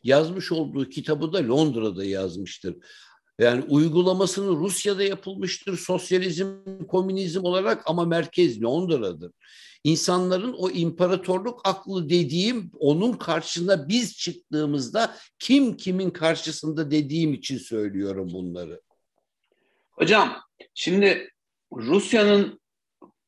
[0.04, 2.76] Yazmış olduğu kitabı da Londra'da yazmıştır.
[3.40, 6.48] Yani uygulamasını Rusya'da yapılmıştır sosyalizm,
[6.88, 9.32] komünizm olarak ama merkez Londra'dır
[9.84, 18.30] insanların o imparatorluk aklı dediğim onun karşısında biz çıktığımızda kim kimin karşısında dediğim için söylüyorum
[18.34, 18.82] bunları.
[19.92, 20.38] Hocam
[20.74, 21.30] şimdi
[21.74, 22.62] Rusya'nın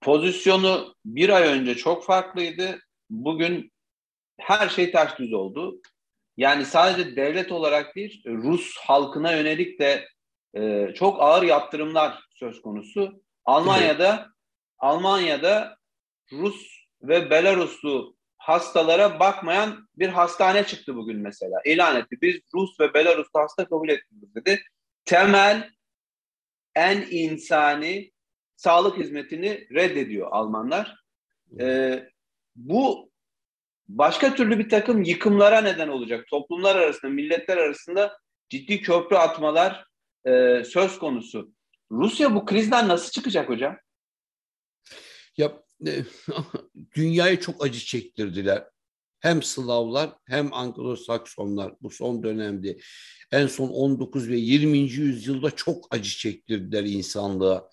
[0.01, 2.79] pozisyonu bir ay önce çok farklıydı.
[3.09, 3.71] Bugün
[4.39, 5.81] her şey ters düz oldu.
[6.37, 10.07] Yani sadece devlet olarak değil, Rus halkına yönelik de
[10.55, 13.23] e, çok ağır yaptırımlar söz konusu.
[13.45, 14.33] Almanya'da.
[14.79, 15.77] Almanya'da
[16.31, 21.62] Rus ve Belaruslu hastalara bakmayan bir hastane çıktı bugün mesela.
[21.65, 22.17] İlan etti.
[22.21, 24.62] Biz Rus ve Belaruslu hasta kabul etmiyoruz dedi.
[25.05, 25.69] Temel
[26.75, 28.12] en insani
[28.55, 30.95] sağlık hizmetini reddediyor Almanlar.
[31.59, 32.09] Ee,
[32.55, 33.12] bu
[33.88, 36.27] başka türlü bir takım yıkımlara neden olacak.
[36.27, 38.17] Toplumlar arasında, milletler arasında
[38.49, 39.86] ciddi köprü atmalar
[40.25, 41.51] e, söz konusu.
[41.91, 43.77] Rusya bu krizden nasıl çıkacak hocam?
[45.38, 45.62] Ya
[46.95, 48.63] dünyayı çok acı çektirdiler.
[49.19, 52.77] Hem Slavlar hem Anglo-Saksonlar bu son dönemde
[53.31, 54.77] en son 19 ve 20.
[54.77, 57.69] yüzyılda çok acı çektirdiler insanlığa.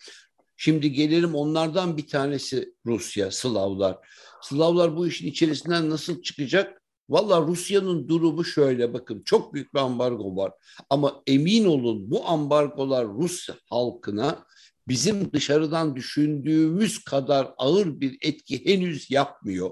[0.57, 3.99] Şimdi gelelim onlardan bir tanesi Rusya, Slavlar.
[4.43, 6.83] Slavlar bu işin içerisinden nasıl çıkacak?
[7.09, 10.53] Valla Rusya'nın durumu şöyle bakın çok büyük bir ambargo var.
[10.91, 14.47] Ama emin olun bu ambargolar Rus halkına
[14.91, 19.71] bizim dışarıdan düşündüğümüz kadar ağır bir etki henüz yapmıyor.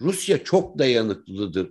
[0.00, 1.70] Rusya çok dayanıklıdır.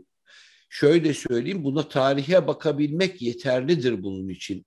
[0.69, 4.65] Şöyle söyleyeyim buna tarihe bakabilmek yeterlidir bunun için.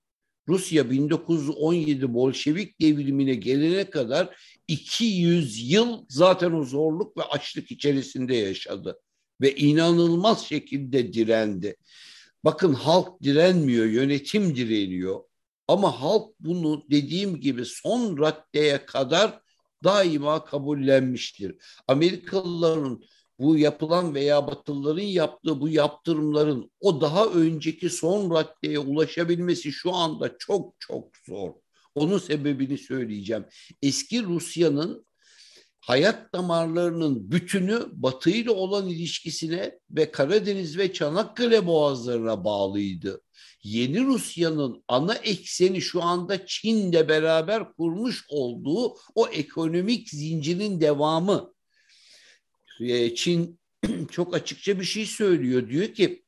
[0.49, 4.37] Rusya 1917 Bolşevik devrimine gelene kadar
[4.69, 8.99] 200 yıl zaten o zorluk ve açlık içerisinde yaşadı.
[9.41, 11.77] Ve inanılmaz şekilde direndi.
[12.45, 15.30] Bakın halk direnmiyor, yönetim direniyor.
[15.71, 19.41] Ama halk bunu dediğim gibi son raddeye kadar
[19.85, 21.57] daima kabullenmiştir.
[21.89, 23.03] Amerikalıların
[23.39, 30.39] bu yapılan veya Batılıların yaptığı bu yaptırımların o daha önceki son raddeye ulaşabilmesi şu anda
[30.39, 31.51] çok çok zor.
[31.95, 33.45] Onun sebebini söyleyeceğim.
[33.83, 35.07] Eski Rusya'nın
[35.81, 43.21] hayat damarlarının bütünü Batı ile olan ilişkisine ve Karadeniz ve Çanakkale boğazlarına bağlıydı.
[43.63, 51.55] Yeni Rusya'nın ana ekseni şu anda Çin'le beraber kurmuş olduğu o ekonomik zincirin devamı.
[52.81, 53.61] Ee, Çin
[54.11, 55.69] çok açıkça bir şey söylüyor.
[55.69, 56.25] Diyor ki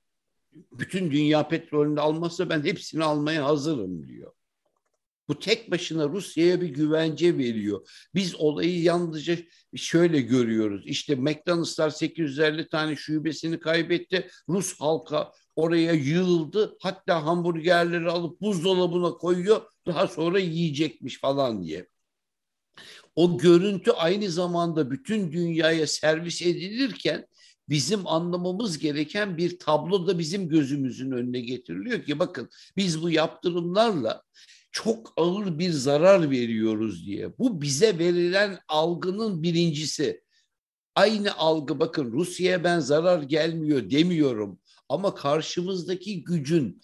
[0.72, 4.32] bütün dünya petrolünü almazsa ben hepsini almaya hazırım diyor.
[5.28, 7.88] Bu tek başına Rusya'ya bir güvence veriyor.
[8.14, 9.36] Biz olayı yalnızca
[9.76, 10.82] şöyle görüyoruz.
[10.86, 14.28] İşte McDonald'slar 850 tane şubesini kaybetti.
[14.48, 16.76] Rus halka oraya yığıldı.
[16.80, 19.62] Hatta hamburgerleri alıp buzdolabına koyuyor.
[19.86, 21.88] Daha sonra yiyecekmiş falan diye.
[23.16, 27.26] O görüntü aynı zamanda bütün dünyaya servis edilirken
[27.68, 34.22] bizim anlamamız gereken bir tablo da bizim gözümüzün önüne getiriliyor ki bakın biz bu yaptırımlarla
[34.72, 37.38] çok ağır bir zarar veriyoruz diye.
[37.38, 40.22] Bu bize verilen algının birincisi.
[40.94, 46.80] Aynı algı bakın Rusya'ya ben zarar gelmiyor demiyorum ama karşımızdaki gücün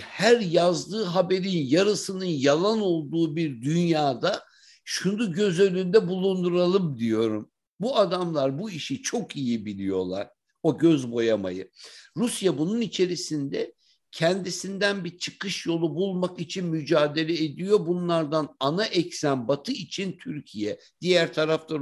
[0.00, 4.44] her yazdığı haberin yarısının yalan olduğu bir dünyada
[4.84, 7.50] şunu göz önünde bulunduralım diyorum.
[7.80, 10.28] Bu adamlar bu işi çok iyi biliyorlar.
[10.62, 11.70] O göz boyamayı.
[12.16, 13.74] Rusya bunun içerisinde
[14.10, 17.86] kendisinden bir çıkış yolu bulmak için mücadele ediyor.
[17.86, 20.80] Bunlardan ana eksen Batı için Türkiye.
[21.00, 21.76] Diğer tarafta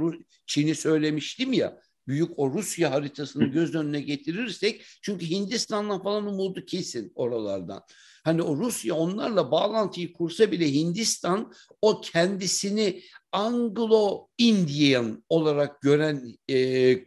[0.45, 1.81] Çin'i söylemiştim ya.
[2.07, 7.83] Büyük o Rusya haritasını göz önüne getirirsek çünkü Hindistan'dan falan umudu kesin oralardan.
[8.23, 16.55] Hani o Rusya onlarla bağlantıyı kursa bile Hindistan o kendisini Anglo-Indian olarak gören e,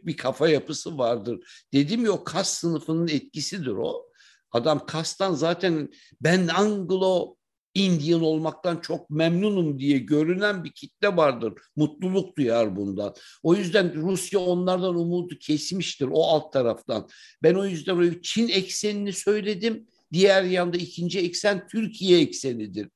[0.07, 1.65] bir kafa yapısı vardır.
[1.73, 4.05] Dedim ya o kas sınıfının etkisidir o.
[4.51, 5.89] Adam kastan zaten
[6.21, 7.35] ben Anglo
[7.73, 11.53] Indian olmaktan çok memnunum diye görünen bir kitle vardır.
[11.75, 13.13] Mutluluk duyar bundan.
[13.43, 17.07] O yüzden Rusya onlardan umudu kesmiştir o alt taraftan.
[17.43, 19.87] Ben o yüzden Çin eksenini söyledim.
[20.13, 22.87] Diğer yanda ikinci eksen Türkiye eksenidir.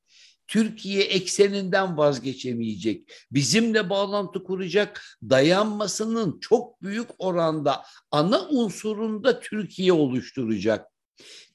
[0.48, 3.12] Türkiye ekseninden vazgeçemeyecek.
[3.30, 10.95] Bizimle bağlantı kuracak dayanmasının çok büyük oranda ana unsurunda Türkiye oluşturacak.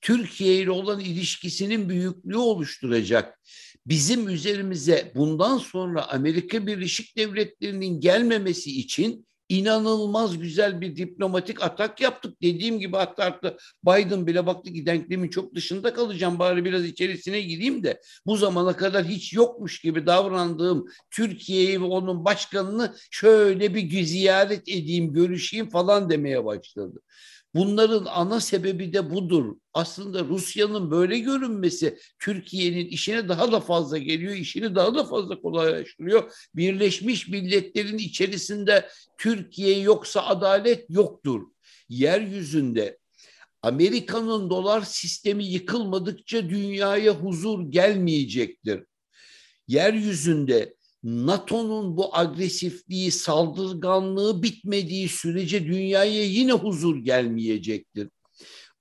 [0.01, 3.39] Türkiye ile olan ilişkisinin büyüklüğü oluşturacak.
[3.85, 12.41] Bizim üzerimize bundan sonra Amerika Birleşik Devletleri'nin gelmemesi için inanılmaz güzel bir diplomatik atak yaptık.
[12.41, 17.41] Dediğim gibi hatta, hatta Biden bile baktı ki denklemin çok dışında kalacağım bari biraz içerisine
[17.41, 24.03] gireyim de bu zamana kadar hiç yokmuş gibi davrandığım Türkiye'yi ve onun başkanını şöyle bir
[24.03, 27.01] ziyaret edeyim, görüşeyim falan demeye başladı.
[27.55, 29.55] Bunların ana sebebi de budur.
[29.73, 36.33] Aslında Rusya'nın böyle görünmesi Türkiye'nin işine daha da fazla geliyor, işini daha da fazla kolaylaştırıyor.
[36.55, 41.41] Birleşmiş Milletler'in içerisinde Türkiye yoksa adalet yoktur.
[41.89, 42.97] Yeryüzünde
[43.61, 48.83] Amerika'nın dolar sistemi yıkılmadıkça dünyaya huzur gelmeyecektir.
[49.67, 58.09] Yeryüzünde NATO'nun bu agresifliği, saldırganlığı bitmediği sürece dünyaya yine huzur gelmeyecektir.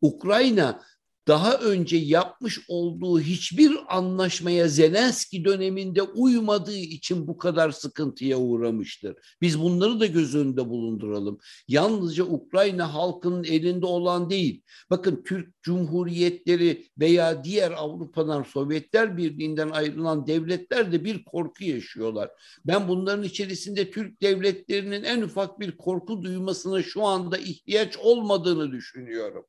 [0.01, 0.83] Ukrayna
[1.29, 9.17] daha önce yapmış olduğu hiçbir anlaşmaya Zelenski döneminde uymadığı için bu kadar sıkıntıya uğramıştır.
[9.43, 11.39] Biz bunları da göz önünde bulunduralım.
[11.69, 14.63] Yalnızca Ukrayna halkının elinde olan değil.
[14.91, 22.31] Bakın Türk Cumhuriyetleri veya diğer Avrupa'dan Sovyetler Birliği'nden ayrılan devletler de bir korku yaşıyorlar.
[22.65, 29.45] Ben bunların içerisinde Türk devletlerinin en ufak bir korku duymasına şu anda ihtiyaç olmadığını düşünüyorum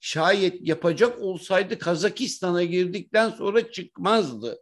[0.00, 4.58] şayet yapacak olsaydı Kazakistan'a girdikten sonra çıkmazdı.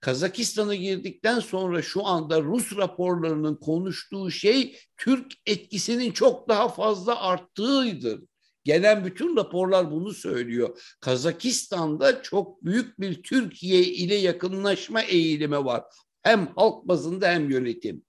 [0.00, 8.20] Kazakistan'a girdikten sonra şu anda Rus raporlarının konuştuğu şey Türk etkisinin çok daha fazla arttığıdır.
[8.64, 10.96] Gelen bütün raporlar bunu söylüyor.
[11.00, 15.84] Kazakistan'da çok büyük bir Türkiye ile yakınlaşma eğilimi var.
[16.22, 18.02] Hem halk bazında hem yönetim.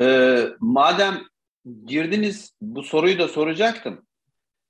[0.00, 1.22] Ee, madem
[1.84, 4.06] girdiniz bu soruyu da soracaktım.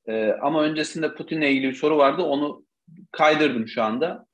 [0.08, 2.22] Ee, ama öncesinde Putin'le ilgili bir soru vardı.
[2.22, 2.64] Onu
[3.12, 4.26] kaydırdım şu anda.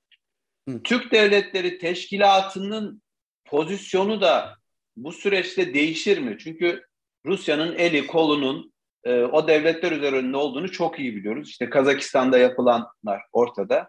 [0.69, 0.83] Hı.
[0.83, 3.03] Türk Devletleri Teşkilatı'nın
[3.45, 4.57] pozisyonu da
[4.97, 6.37] bu süreçte değişir mi?
[6.41, 6.85] Çünkü
[7.27, 8.73] Rusya'nın eli kolunun
[9.05, 11.49] e, o devletler üzerinde olduğunu çok iyi biliyoruz.
[11.49, 13.89] İşte Kazakistan'da yapılanlar ortada.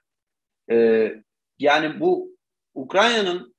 [0.72, 1.08] E,
[1.60, 2.38] yani bu
[2.74, 3.56] Ukrayna'nın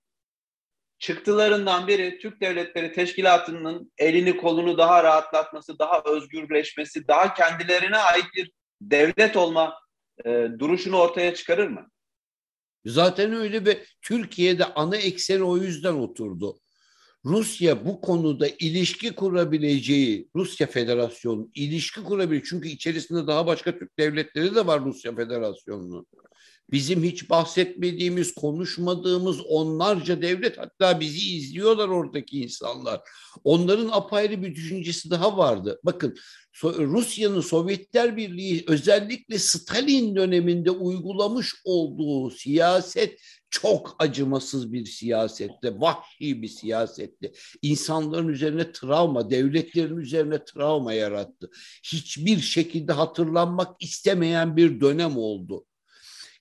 [1.02, 8.52] çıktılarından biri Türk Devletleri Teşkilatı'nın elini kolunu daha rahatlatması, daha özgürleşmesi, daha kendilerine ait bir
[8.80, 9.74] devlet olma
[10.24, 11.90] e, duruşunu ortaya çıkarır mı?
[12.84, 16.58] Zaten öyle ve Türkiye'de ana ekseni o yüzden oturdu.
[17.24, 22.42] Rusya bu konuda ilişki kurabileceği Rusya Federasyonu ilişki kurabilir.
[22.48, 26.06] Çünkü içerisinde daha başka Türk devletleri de var Rusya Federasyonu'nun.
[26.70, 33.00] Bizim hiç bahsetmediğimiz, konuşmadığımız onlarca devlet hatta bizi izliyorlar oradaki insanlar.
[33.44, 35.80] Onların apayrı bir düşüncesi daha vardı.
[35.84, 36.16] Bakın
[36.64, 46.48] Rusya'nın Sovyetler Birliği özellikle Stalin döneminde uygulamış olduğu siyaset çok acımasız bir siyasette, vahşi bir
[46.48, 47.32] siyasette.
[47.62, 51.50] İnsanların üzerine travma, devletlerin üzerine travma yarattı.
[51.84, 55.64] Hiçbir şekilde hatırlanmak istemeyen bir dönem oldu.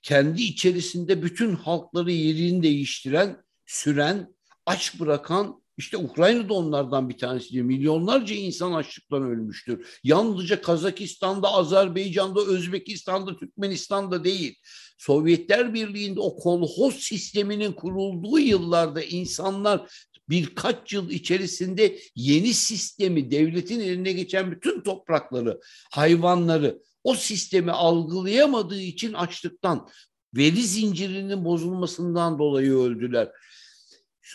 [0.02, 4.34] Kendi içerisinde bütün halkları yerini değiştiren, süren,
[4.66, 7.64] aç bırakan işte Ukrayna da onlardan bir tanesi.
[7.64, 10.00] Milyonlarca insan açlıktan ölmüştür.
[10.04, 14.56] Yalnızca Kazakistan'da, Azerbaycan'da, Özbekistan'da, Türkmenistan'da değil.
[14.98, 19.92] Sovyetler Birliği'nde o kolhoz sisteminin kurulduğu yıllarda insanlar
[20.30, 25.60] birkaç yıl içerisinde yeni sistemi, devletin eline geçen bütün toprakları,
[25.92, 29.88] hayvanları, o sistemi algılayamadığı için açlıktan,
[30.36, 33.32] veri zincirinin bozulmasından dolayı öldüler.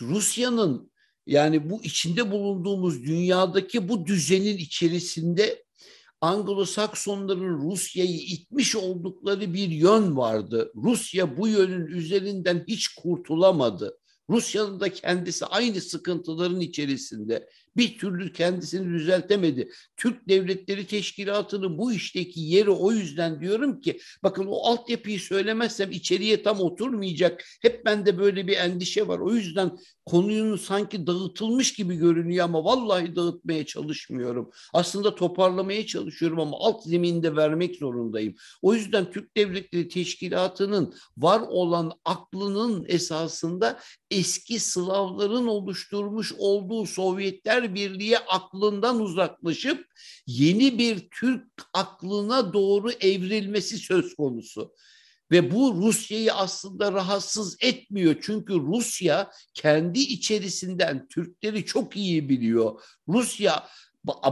[0.00, 0.90] Rusya'nın
[1.26, 5.66] yani bu içinde bulunduğumuz dünyadaki bu düzenin içerisinde
[6.20, 10.72] Anglo-Saksonların Rusya'yı itmiş oldukları bir yön vardı.
[10.74, 13.98] Rusya bu yönün üzerinden hiç kurtulamadı.
[14.30, 19.70] Rusya'nın da kendisi aynı sıkıntıların içerisinde bir türlü kendisini düzeltemedi.
[19.96, 26.42] Türk Devletleri Teşkilatı'nın bu işteki yeri o yüzden diyorum ki bakın o altyapıyı söylemezsem içeriye
[26.42, 27.44] tam oturmayacak.
[27.62, 29.18] Hep bende böyle bir endişe var.
[29.18, 34.50] O yüzden konunun sanki dağıtılmış gibi görünüyor ama vallahi dağıtmaya çalışmıyorum.
[34.74, 38.34] Aslında toparlamaya çalışıyorum ama alt zeminde vermek zorundayım.
[38.62, 48.18] O yüzden Türk Devletleri Teşkilatı'nın var olan aklının esasında eski Slavların oluşturmuş olduğu Sovyetler Birliği
[48.18, 49.86] aklından uzaklaşıp
[50.26, 54.74] yeni bir Türk aklına doğru evrilmesi söz konusu.
[55.30, 58.16] Ve bu Rusya'yı aslında rahatsız etmiyor.
[58.22, 62.82] Çünkü Rusya kendi içerisinden Türkleri çok iyi biliyor.
[63.08, 63.68] Rusya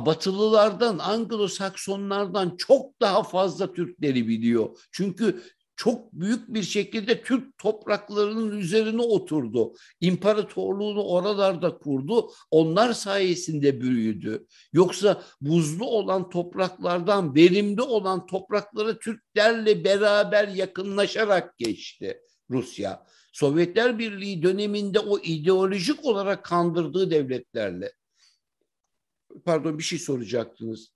[0.07, 4.79] Batılılardan, Anglo-Saksonlardan çok daha fazla Türkleri biliyor.
[4.93, 5.43] Çünkü
[5.77, 9.75] çok büyük bir şekilde Türk topraklarının üzerine oturdu.
[10.01, 12.31] İmparatorluğunu oralarda kurdu.
[12.51, 14.47] Onlar sayesinde büyüdü.
[14.73, 22.21] Yoksa buzlu olan topraklardan verimli olan topraklara Türklerle beraber yakınlaşarak geçti
[22.51, 23.07] Rusya.
[23.33, 27.93] Sovyetler Birliği döneminde o ideolojik olarak kandırdığı devletlerle.
[29.45, 30.94] Pardon bir şey soracaktınız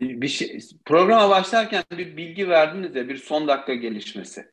[0.00, 4.46] bir şey, programa başlarken bir bilgi verdiniz ya bir son dakika gelişmesi.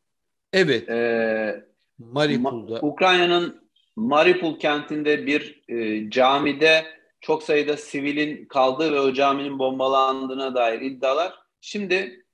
[0.53, 0.89] Evet.
[0.89, 1.65] Ee,
[1.99, 2.79] Mariupol'da.
[2.81, 6.85] Ukrayna'nın Mariupol kentinde bir e, camide
[7.21, 11.33] çok sayıda sivilin kaldığı ve o caminin bombalandığına dair iddialar.
[11.61, 12.25] Şimdi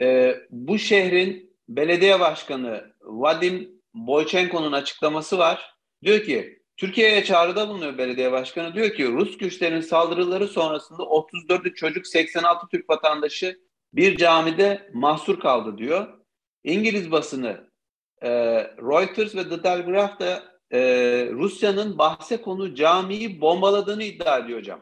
[0.00, 5.74] e, bu şehrin belediye başkanı Vadim Boychenko'nun açıklaması var.
[6.04, 8.74] Diyor ki Türkiye'ye çağrıda bulunuyor belediye başkanı.
[8.74, 13.60] Diyor ki Rus güçlerin saldırıları sonrasında 34 çocuk 86 Türk vatandaşı
[13.92, 16.08] bir camide mahsur kaldı diyor.
[16.64, 17.70] İngiliz basını
[18.22, 18.30] e,
[18.78, 20.80] Reuters ve The Telegraph da e,
[21.32, 24.80] Rusya'nın bahse konu camiyi bombaladığını iddia ediyor hocam.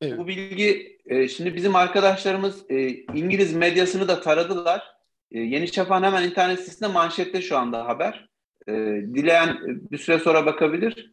[0.00, 0.18] Evet.
[0.18, 4.94] Bu bilgi e, şimdi bizim arkadaşlarımız e, İngiliz medyasını da taradılar.
[5.30, 8.27] E, Yeni Çapan hemen internet sitesinde manşette şu anda haber.
[8.68, 8.72] E,
[9.14, 11.12] dileyen bir süre sonra bakabilir.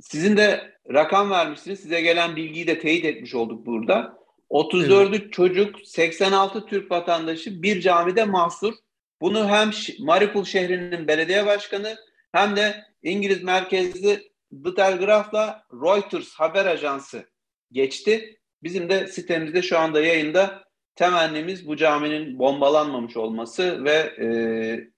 [0.00, 1.80] Sizin de rakam vermişsiniz.
[1.80, 4.18] Size gelen bilgiyi de teyit etmiş olduk burada.
[4.48, 5.32] 34 evet.
[5.32, 8.74] çocuk, 86 Türk vatandaşı bir camide mahsur.
[9.20, 11.96] Bunu hem Mariupol şehrinin belediye başkanı
[12.32, 14.30] hem de İngiliz merkezli
[14.64, 17.24] The Telegraph'la Reuters haber ajansı
[17.72, 18.38] geçti.
[18.62, 20.64] Bizim de sitemizde şu anda yayında
[20.96, 24.26] temennimiz bu caminin bombalanmamış olması ve e,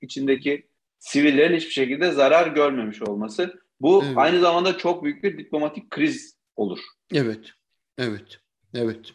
[0.00, 0.69] içindeki
[1.00, 3.60] sivillerin hiçbir şekilde zarar görmemiş olması.
[3.80, 4.18] Bu evet.
[4.18, 6.78] aynı zamanda çok büyük bir diplomatik kriz olur.
[7.14, 7.50] Evet,
[7.98, 8.38] evet,
[8.74, 9.12] evet.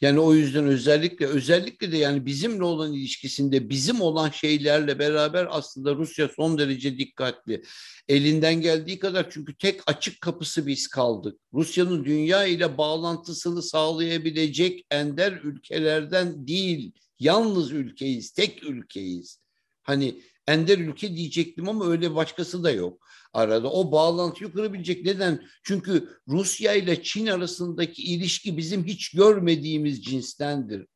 [0.00, 5.94] Yani o yüzden özellikle özellikle de yani bizimle olan ilişkisinde bizim olan şeylerle beraber aslında
[5.94, 7.62] Rusya son derece dikkatli.
[8.08, 11.40] Elinden geldiği kadar çünkü tek açık kapısı biz kaldık.
[11.54, 19.40] Rusya'nın dünya ile bağlantısını sağlayabilecek ender ülkelerden değil, yalnız ülkeyiz, tek ülkeyiz.
[19.82, 23.72] Hani ender ülke diyecektim ama öyle başkası da yok arada.
[23.72, 25.04] O bağlantıyı kurabilecek.
[25.04, 25.44] Neden?
[25.62, 30.86] Çünkü Rusya ile Çin arasındaki ilişki bizim hiç görmediğimiz cinstendir.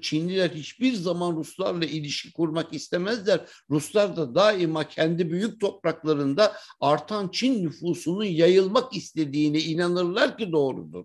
[0.00, 3.40] Çinliler hiçbir zaman Ruslarla ilişki kurmak istemezler.
[3.70, 11.04] Ruslar da daima kendi büyük topraklarında artan Çin nüfusunun yayılmak istediğine inanırlar ki doğrudur.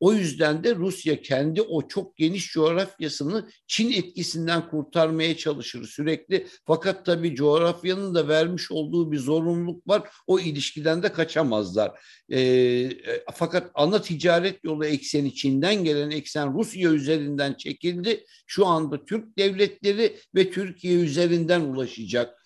[0.00, 6.46] O yüzden de Rusya kendi o çok geniş coğrafyasını Çin etkisinden kurtarmaya çalışır sürekli.
[6.66, 10.02] Fakat tabii coğrafyanın da vermiş olduğu bir zorunluluk var.
[10.26, 12.00] O ilişkiden de kaçamazlar.
[12.28, 18.24] Ee, e, fakat ana ticaret yolu ekseni Çin'den gelen eksen Rusya üzerinden çekildi.
[18.46, 22.42] Şu anda Türk devletleri ve Türkiye üzerinden ulaşacak.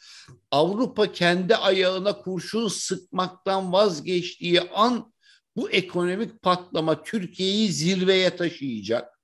[0.51, 5.13] Avrupa kendi ayağına kurşun sıkmaktan vazgeçtiği an
[5.57, 9.21] bu ekonomik patlama Türkiye'yi zirveye taşıyacak.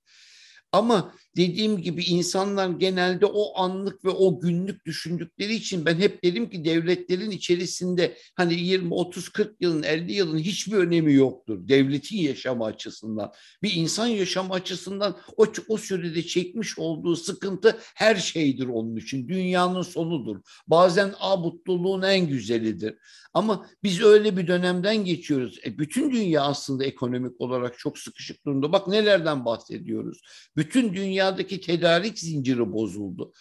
[0.73, 6.51] Ama dediğim gibi insanlar genelde o anlık ve o günlük düşündükleri için ben hep dedim
[6.51, 12.65] ki devletlerin içerisinde hani 20, 30, 40 yılın, 50 yılın hiçbir önemi yoktur devletin yaşamı
[12.65, 13.33] açısından.
[13.63, 19.29] Bir insan yaşamı açısından o, o sürede çekmiş olduğu sıkıntı her şeydir onun için.
[19.29, 20.37] Dünyanın sonudur.
[20.67, 22.95] Bazen a mutluluğun en güzelidir.
[23.37, 25.59] Ama biz öyle bir dönemden geçiyoruz.
[25.65, 28.73] E, bütün dünya aslında ekonomik olarak çok sıkışık durumda.
[28.73, 30.23] Bak nelerden bahsediyoruz.
[30.57, 30.95] Bütün
[31.27, 33.33] dünyadaki tedarik zinciri bozuldu.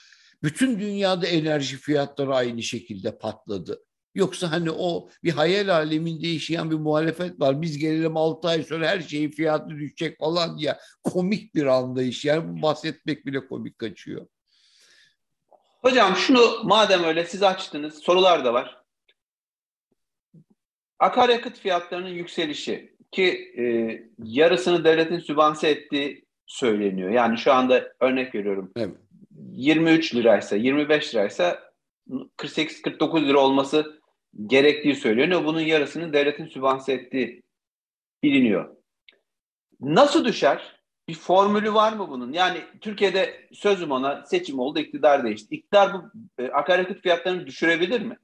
[0.43, 3.81] Bütün dünyada enerji fiyatları aynı şekilde patladı.
[4.15, 7.61] Yoksa hani o bir hayal aleminde yaşayan bir muhalefet var.
[7.61, 10.79] Biz gelelim 6 ay sonra her şeyin fiyatı düşecek falan ya.
[11.03, 12.25] Komik bir anlayış.
[12.25, 14.27] Yani bahsetmek bile komik kaçıyor.
[15.81, 18.81] Hocam şunu madem öyle siz açtınız sorular da var.
[20.99, 23.63] Akaryakıt fiyatlarının yükselişi ki e,
[24.23, 27.09] yarısını devletin sübvanse ettiği söyleniyor.
[27.09, 28.71] Yani şu anda örnek veriyorum.
[28.75, 28.95] Evet.
[29.51, 31.59] 23 liraysa, 25 liraysa
[32.37, 34.01] 48-49 lira olması
[34.45, 35.45] gerektiği söyleniyor.
[35.45, 37.43] Bunun yarısını devletin sübvanse ettiği
[38.23, 38.75] biliniyor.
[39.79, 40.75] Nasıl düşer?
[41.07, 42.33] Bir formülü var mı bunun?
[42.33, 45.55] Yani Türkiye'de sözüm ona seçim oldu, iktidar değişti.
[45.55, 46.03] İktidar bu
[46.43, 48.17] e, akaryakıt fiyatlarını düşürebilir mi?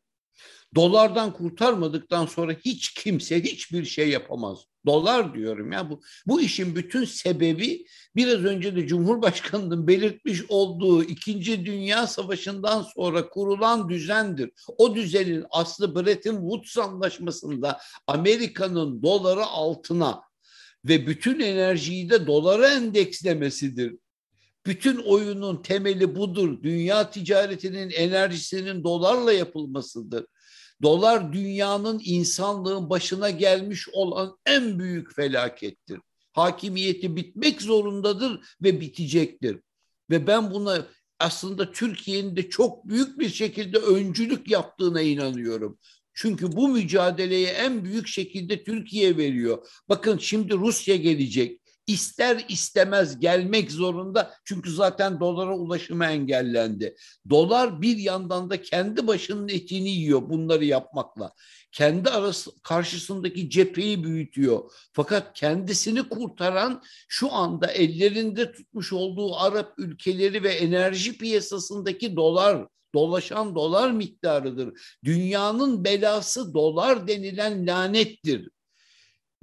[0.76, 4.60] Dolardan kurtarmadıktan sonra hiç kimse hiçbir şey yapamaz.
[4.86, 11.66] Dolar diyorum ya bu bu işin bütün sebebi biraz önce de Cumhurbaşkanı'nın belirtmiş olduğu İkinci
[11.66, 14.52] Dünya Savaşı'ndan sonra kurulan düzendir.
[14.78, 20.22] O düzenin aslı Bretton Woods Anlaşması'nda Amerika'nın doları altına
[20.86, 23.96] ve bütün enerjiyi de dolara endekslemesidir.
[24.66, 26.64] Bütün oyunun temeli budur.
[26.64, 30.26] Dünya ticaretinin enerjisinin dolarla yapılmasıdır.
[30.82, 36.00] Dolar dünyanın insanlığın başına gelmiş olan en büyük felakettir.
[36.34, 39.60] Hakimiyeti bitmek zorundadır ve bitecektir.
[40.10, 40.88] Ve ben buna
[41.20, 45.80] aslında Türkiye'nin de çok büyük bir şekilde öncülük yaptığına inanıyorum.
[46.14, 49.68] Çünkü bu mücadeleye en büyük şekilde Türkiye veriyor.
[49.90, 51.61] Bakın şimdi Rusya gelecek
[51.94, 56.96] ister istemez gelmek zorunda çünkü zaten dolara ulaşımı engellendi.
[57.30, 61.34] Dolar bir yandan da kendi başının etini yiyor bunları yapmakla.
[61.72, 64.72] Kendi arası karşısındaki cepheyi büyütüyor.
[64.94, 73.56] Fakat kendisini kurtaran şu anda ellerinde tutmuş olduğu Arap ülkeleri ve enerji piyasasındaki dolar dolaşan
[73.56, 74.80] dolar miktarıdır.
[75.04, 78.50] Dünyanın belası dolar denilen lanettir.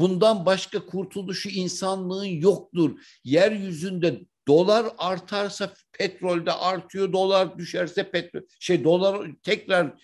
[0.01, 3.01] Bundan başka kurtuluşu insanlığın yoktur.
[3.24, 10.03] Yeryüzünde dolar artarsa petrol de artıyor, dolar düşerse petrol şey dolar tekrar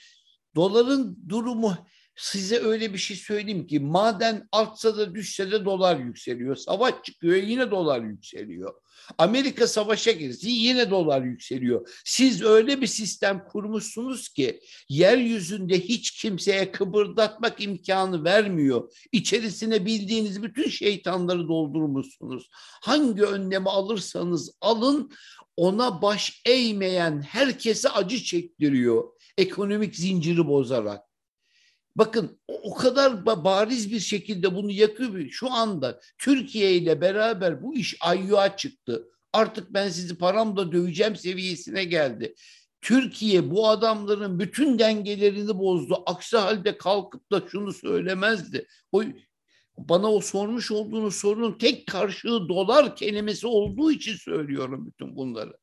[0.55, 1.77] doların durumu
[2.17, 6.57] size öyle bir şey söyleyeyim ki maden artsa da düşse de dolar yükseliyor.
[6.57, 8.75] Savaş çıkıyor yine dolar yükseliyor.
[9.19, 12.01] Amerika savaşa girsin yine dolar yükseliyor.
[12.05, 18.93] Siz öyle bir sistem kurmuşsunuz ki yeryüzünde hiç kimseye kıpırdatmak imkanı vermiyor.
[19.13, 22.49] İçerisine bildiğiniz bütün şeytanları doldurmuşsunuz.
[22.83, 25.11] Hangi önlemi alırsanız alın
[25.57, 29.05] ona baş eğmeyen herkese acı çektiriyor.
[29.39, 31.14] Ekonomik zinciri bozarak.
[31.97, 35.29] Bakın o kadar bariz bir şekilde bunu yakıyor.
[35.31, 39.09] Şu anda Türkiye ile beraber bu iş ayyuğa çıktı.
[39.33, 42.35] Artık ben sizi paramla döveceğim seviyesine geldi.
[42.81, 46.03] Türkiye bu adamların bütün dengelerini bozdu.
[46.07, 48.67] Aksi halde kalkıp da şunu söylemezdi.
[48.93, 49.03] O
[49.79, 55.57] bana o sormuş olduğunuz sorunun tek karşılığı dolar kelimesi olduğu için söylüyorum bütün bunları.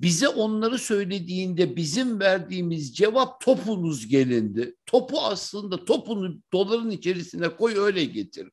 [0.00, 4.74] Bize onları söylediğinde bizim verdiğimiz cevap topunuz gelindi.
[4.86, 8.48] Topu aslında topunu doların içerisine koy öyle getir.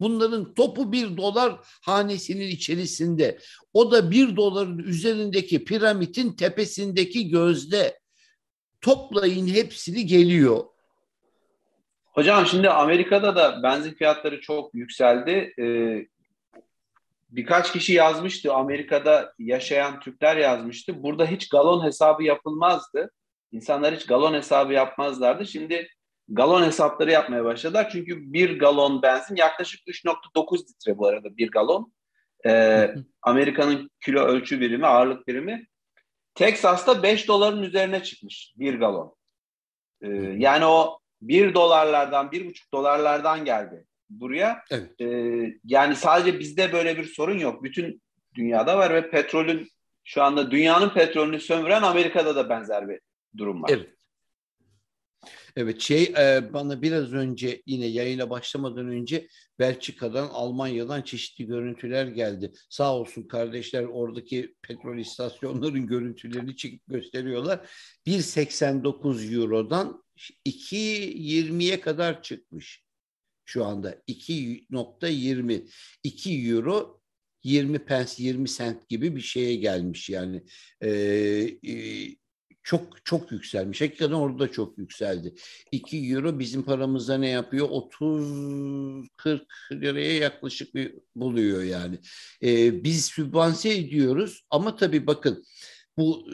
[0.00, 3.38] Bunların topu bir dolar hanesinin içerisinde.
[3.72, 7.98] O da bir doların üzerindeki piramidin tepesindeki gözde.
[8.80, 10.64] Toplayın hepsini geliyor.
[12.04, 15.54] Hocam şimdi Amerika'da da benzin fiyatları çok yükseldi.
[15.58, 16.06] Ee,
[17.28, 18.54] birkaç kişi yazmıştı.
[18.54, 21.02] Amerika'da yaşayan Türkler yazmıştı.
[21.02, 23.10] Burada hiç galon hesabı yapılmazdı.
[23.52, 25.46] İnsanlar hiç galon hesabı yapmazlardı.
[25.46, 25.88] Şimdi
[26.28, 27.88] galon hesapları yapmaya başladılar.
[27.92, 31.92] Çünkü bir galon benzin yaklaşık 3.9 litre bu arada bir galon.
[32.46, 35.66] Ee, Amerika'nın kilo ölçü birimi, ağırlık birimi.
[36.34, 39.16] Texas'ta 5 doların üzerine çıkmış bir galon.
[40.02, 44.64] Ee, yani o 1 dolarlardan, 1,5 dolarlardan geldi buraya.
[44.70, 45.00] Evet.
[45.00, 47.64] Ee, yani sadece bizde böyle bir sorun yok.
[47.64, 48.02] Bütün
[48.34, 49.68] dünyada var ve petrolün
[50.04, 53.00] şu anda dünyanın petrolünü sömüren Amerika'da da benzer bir
[53.36, 53.70] durum var.
[53.72, 53.96] Evet.
[55.56, 59.28] Evet şey e, bana biraz önce yine yayına başlamadan önce
[59.58, 62.52] Belçika'dan Almanya'dan çeşitli görüntüler geldi.
[62.70, 67.70] Sağ olsun kardeşler oradaki petrol istasyonların görüntülerini çekip gösteriyorlar.
[68.06, 70.04] 1.89 Euro'dan
[70.46, 72.85] 2.20'ye kadar çıkmış
[73.46, 75.70] şu anda 2.20
[76.02, 77.00] 2 euro
[77.44, 80.42] 20 pence 20 sent gibi bir şeye gelmiş yani
[80.80, 80.90] ee,
[81.68, 81.74] e,
[82.66, 83.80] çok çok yükselmiş.
[83.80, 85.34] Hakikaten orada da çok yükseldi.
[85.72, 87.68] 2 euro bizim paramızda ne yapıyor?
[87.68, 89.40] 30-40
[89.72, 91.98] liraya yaklaşık bir buluyor yani.
[92.42, 95.44] Ee, biz sübvanse ediyoruz ama tabii bakın
[95.98, 96.26] bu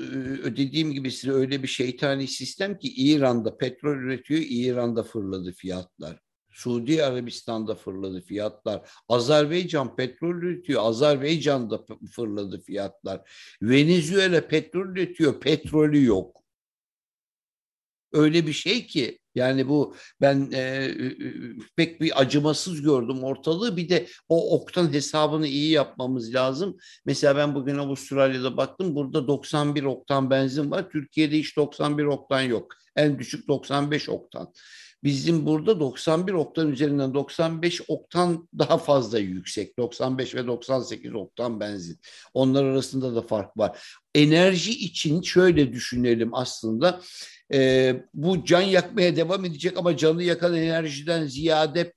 [0.45, 6.21] dediğim gibi size öyle bir şeytani sistem ki İran'da petrol üretiyor, İran'da fırladı fiyatlar.
[6.53, 8.91] Suudi Arabistan'da fırladı fiyatlar.
[9.09, 10.83] Azerbaycan petrol üretiyor.
[10.85, 11.81] Azerbaycan'da
[12.17, 13.31] fırladı fiyatlar.
[13.63, 15.41] Venezuela petrol üretiyor.
[15.41, 16.43] Petrolü yok.
[18.13, 20.91] Öyle bir şey ki yani bu ben e,
[21.77, 23.77] pek bir acımasız gördüm ortalığı.
[23.77, 26.77] Bir de o oktan hesabını iyi yapmamız lazım.
[27.05, 28.95] Mesela ben bugün Avustralya'da baktım.
[28.95, 30.91] Burada 91 oktan benzin var.
[30.91, 32.73] Türkiye'de hiç 91 oktan yok.
[32.97, 34.53] En düşük 95 oktan.
[35.05, 39.79] Bizim burada 91 oktan üzerinden 95 oktan daha fazla yüksek.
[39.79, 42.01] 95 ve 98 oktan benzin.
[42.35, 43.97] Onlar arasında da fark var.
[44.15, 47.01] Enerji için şöyle düşünelim aslında.
[47.53, 51.93] E, bu can yakmaya devam edecek ama canı yakan enerjiden ziyade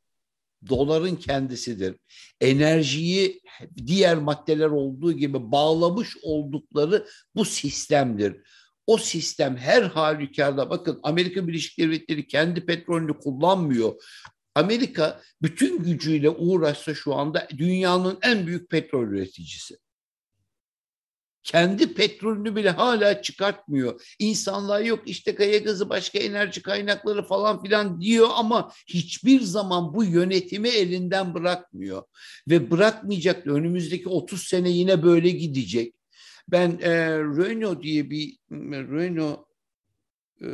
[0.69, 1.95] doların kendisidir.
[2.41, 3.41] Enerjiyi
[3.85, 8.35] diğer maddeler olduğu gibi bağlamış oldukları bu sistemdir
[8.87, 13.93] o sistem her halükarda bakın Amerika Birleşik Devletleri kendi petrolünü kullanmıyor.
[14.55, 19.77] Amerika bütün gücüyle uğraşsa şu anda dünyanın en büyük petrol üreticisi.
[21.43, 24.15] Kendi petrolünü bile hala çıkartmıyor.
[24.19, 30.03] İnsanlar yok işte kaya gazı başka enerji kaynakları falan filan diyor ama hiçbir zaman bu
[30.03, 32.03] yönetimi elinden bırakmıyor.
[32.49, 35.94] Ve bırakmayacak önümüzdeki 30 sene yine böyle gidecek.
[36.47, 39.39] Ben e, Renault diye bir Renault
[40.41, 40.49] e,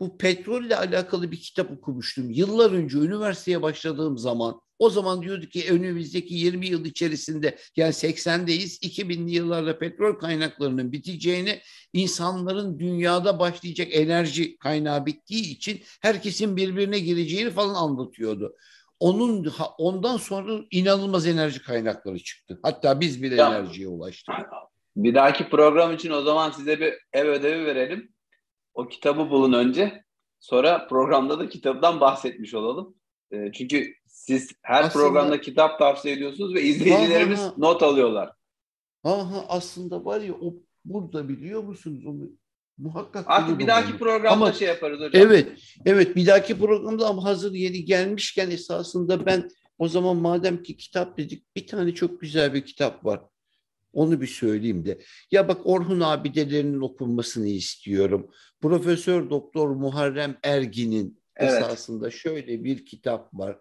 [0.00, 2.30] bu petrolle alakalı bir kitap okumuştum.
[2.30, 8.80] Yıllar önce üniversiteye başladığım zaman o zaman diyordu ki önümüzdeki 20 yıl içerisinde yani 80'deyiz
[8.82, 11.60] 2000'li yıllarda petrol kaynaklarının biteceğini
[11.92, 18.56] insanların dünyada başlayacak enerji kaynağı bittiği için herkesin birbirine gireceğini falan anlatıyordu
[19.00, 22.60] onun ondan sonra inanılmaz enerji kaynakları çıktı.
[22.62, 24.34] Hatta biz bile ya, enerjiye ulaştık.
[24.96, 28.12] Bir dahaki program için o zaman size bir ev ödevi verelim.
[28.74, 30.04] O kitabı bulun önce.
[30.40, 32.94] Sonra programda da kitaptan bahsetmiş olalım.
[33.30, 38.30] E, çünkü siz her aslında, programda kitap tavsiye ediyorsunuz ve izleyicilerimiz aha, not alıyorlar.
[39.04, 42.30] Aha, aslında var ya o burada biliyor musunuz onu
[42.78, 43.24] Muhakkak.
[43.26, 45.22] Artık bir dahaki programda ama, şey yaparız hocam.
[45.22, 45.48] Evet,
[45.86, 51.18] evet bir dahaki programda ama hazır yeri gelmişken esasında ben o zaman madem ki kitap
[51.18, 53.20] dedik bir tane çok güzel bir kitap var.
[53.92, 54.98] Onu bir söyleyeyim de.
[55.30, 58.30] Ya bak Orhun abidelerinin okunmasını istiyorum.
[58.60, 61.62] Profesör Doktor Muharrem Ergin'in evet.
[61.62, 63.58] esasında şöyle bir kitap var.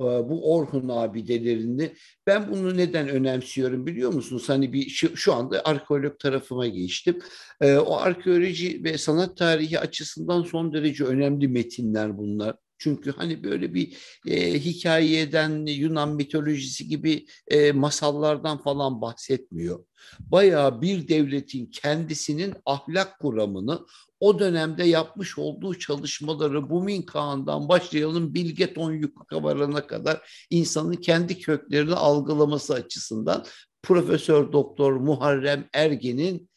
[0.00, 1.92] Ee, bu Orhun abidelerini
[2.26, 4.48] ben bunu neden önemsiyorum biliyor musunuz?
[4.48, 7.18] Hani bir şu, şu anda arkeolog tarafıma geçtim.
[7.60, 12.56] Ee, o arkeoloji ve sanat tarihi açısından son derece önemli metinler bunlar.
[12.78, 13.96] Çünkü hani böyle bir
[14.26, 19.84] e, hikayeden Yunan mitolojisi gibi e, masallardan falan bahsetmiyor.
[20.20, 23.86] Bayağı bir devletin kendisinin ahlak kuramını
[24.20, 31.94] o dönemde yapmış olduğu çalışmaları Bumin Kağan'dan başlayalım Bilge Tonyuk'a varana kadar insanın kendi köklerini
[31.94, 33.44] algılaması açısından
[33.82, 36.50] Profesör Doktor Muharrem Ergen'in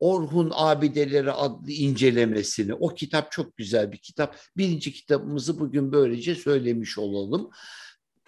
[0.00, 2.74] Orhun Abideleri adlı incelemesini.
[2.74, 4.36] O kitap çok güzel bir kitap.
[4.56, 7.50] Birinci kitabımızı bugün böylece söylemiş olalım.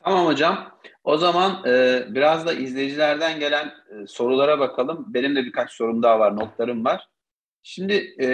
[0.04, 0.78] Tamam hocam.
[1.04, 5.04] O zaman e, biraz da izleyicilerden gelen e, sorulara bakalım.
[5.08, 7.08] Benim de birkaç sorum daha var, notlarım var.
[7.62, 8.26] Şimdi e,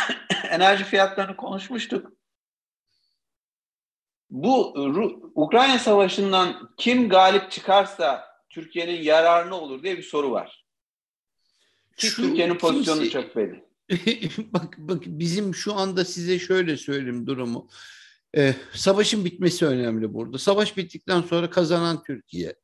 [0.50, 2.12] enerji fiyatlarını konuşmuştuk.
[4.30, 10.67] Bu Ru- Ukrayna Savaşı'ndan kim galip çıkarsa Türkiye'nin yararına olur diye bir soru var.
[11.98, 13.64] Ki Türkiye'nin pozisyonu kimse, çok belli.
[14.52, 17.68] bak, bak bizim şu anda size şöyle söyleyeyim durumu.
[18.36, 20.38] Ee, savaşın bitmesi önemli burada.
[20.38, 22.54] Savaş bittikten sonra kazanan Türkiye.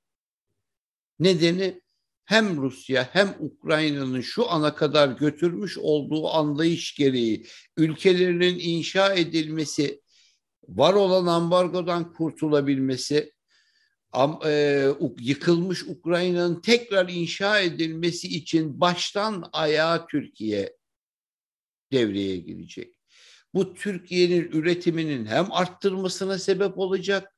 [1.19, 1.81] Nedeni
[2.25, 10.01] hem Rusya hem Ukrayna'nın şu ana kadar götürmüş olduğu anlayış gereği ülkelerinin inşa edilmesi,
[10.69, 13.34] var olan ambargodan kurtulabilmesi,
[15.21, 20.77] yıkılmış Ukrayna'nın tekrar inşa edilmesi için baştan ayağa Türkiye
[21.93, 22.95] devreye girecek.
[23.55, 27.35] Bu Türkiye'nin üretiminin hem arttırmasına sebep olacak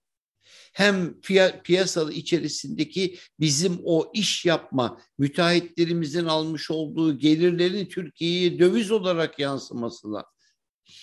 [0.73, 1.21] hem
[1.65, 10.25] piyasada içerisindeki bizim o iş yapma müteahhitlerimizin almış olduğu gelirlerin Türkiye'ye döviz olarak yansımasına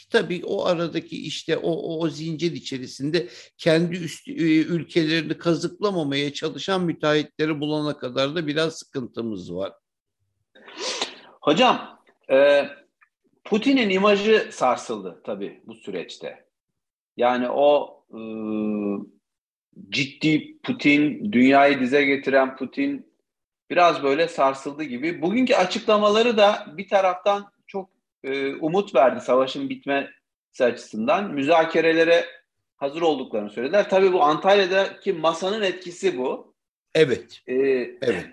[0.10, 3.28] tabii o aradaki işte o, o zincir içerisinde
[3.58, 9.74] kendi üst, ülkelerini kazıklamamaya çalışan müteahhitleri bulana kadar da biraz sıkıntımız var.
[11.42, 12.00] Hocam
[12.32, 12.68] e,
[13.44, 16.46] Putin'in imajı sarsıldı tabii bu süreçte.
[17.18, 18.20] Yani o e,
[19.90, 23.14] ciddi Putin, dünyayı dize getiren Putin
[23.70, 25.22] biraz böyle sarsıldı gibi.
[25.22, 27.53] Bugünkü açıklamaları da bir taraftan
[28.24, 30.10] e, umut verdi savaşın bitmesi
[30.60, 31.32] açısından.
[31.32, 32.26] Müzakerelere
[32.78, 33.90] hazır olduklarını söylediler.
[33.90, 36.56] Tabii bu Antalya'daki masanın etkisi bu.
[36.96, 37.42] Evet.
[37.48, 37.56] Ee,
[38.02, 38.30] evet.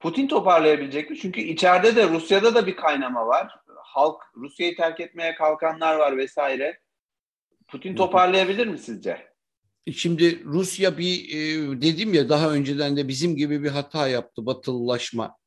[0.00, 1.18] Putin toparlayabilecek mi?
[1.18, 3.54] Çünkü içeride de Rusya'da da bir kaynama var.
[3.76, 6.80] Halk Rusya'yı terk etmeye kalkanlar var vesaire.
[7.68, 9.28] Putin toparlayabilir mi sizce?
[9.92, 15.37] Şimdi Rusya bir e, dedim ya daha önceden de bizim gibi bir hata yaptı batılılaşma.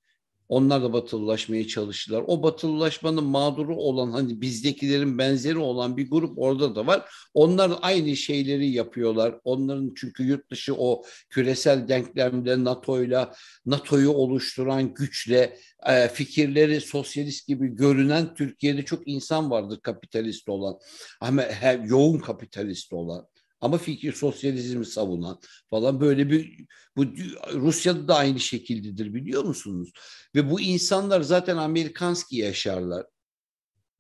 [0.52, 2.24] Onlar da batılılaşmaya çalıştılar.
[2.28, 7.10] O batılılaşmanın mağduru olan hani bizdekilerin benzeri olan bir grup orada da var.
[7.34, 9.40] Onlar aynı şeyleri yapıyorlar.
[9.44, 13.34] Onların çünkü yurt dışı o küresel denklemde NATO'yla
[13.66, 20.80] NATO'yu oluşturan güçle e, fikirleri sosyalist gibi görünen Türkiye'de çok insan vardır kapitalist olan
[21.22, 23.28] ama her, yoğun kapitalist olan
[23.62, 25.40] ama fikir sosyalizmi savunan
[25.70, 26.66] falan böyle bir
[26.98, 27.06] bu
[27.54, 29.92] Rusya'da da aynı şekildedir biliyor musunuz?
[30.36, 33.06] Ve bu insanlar zaten Amerikanski yaşarlar.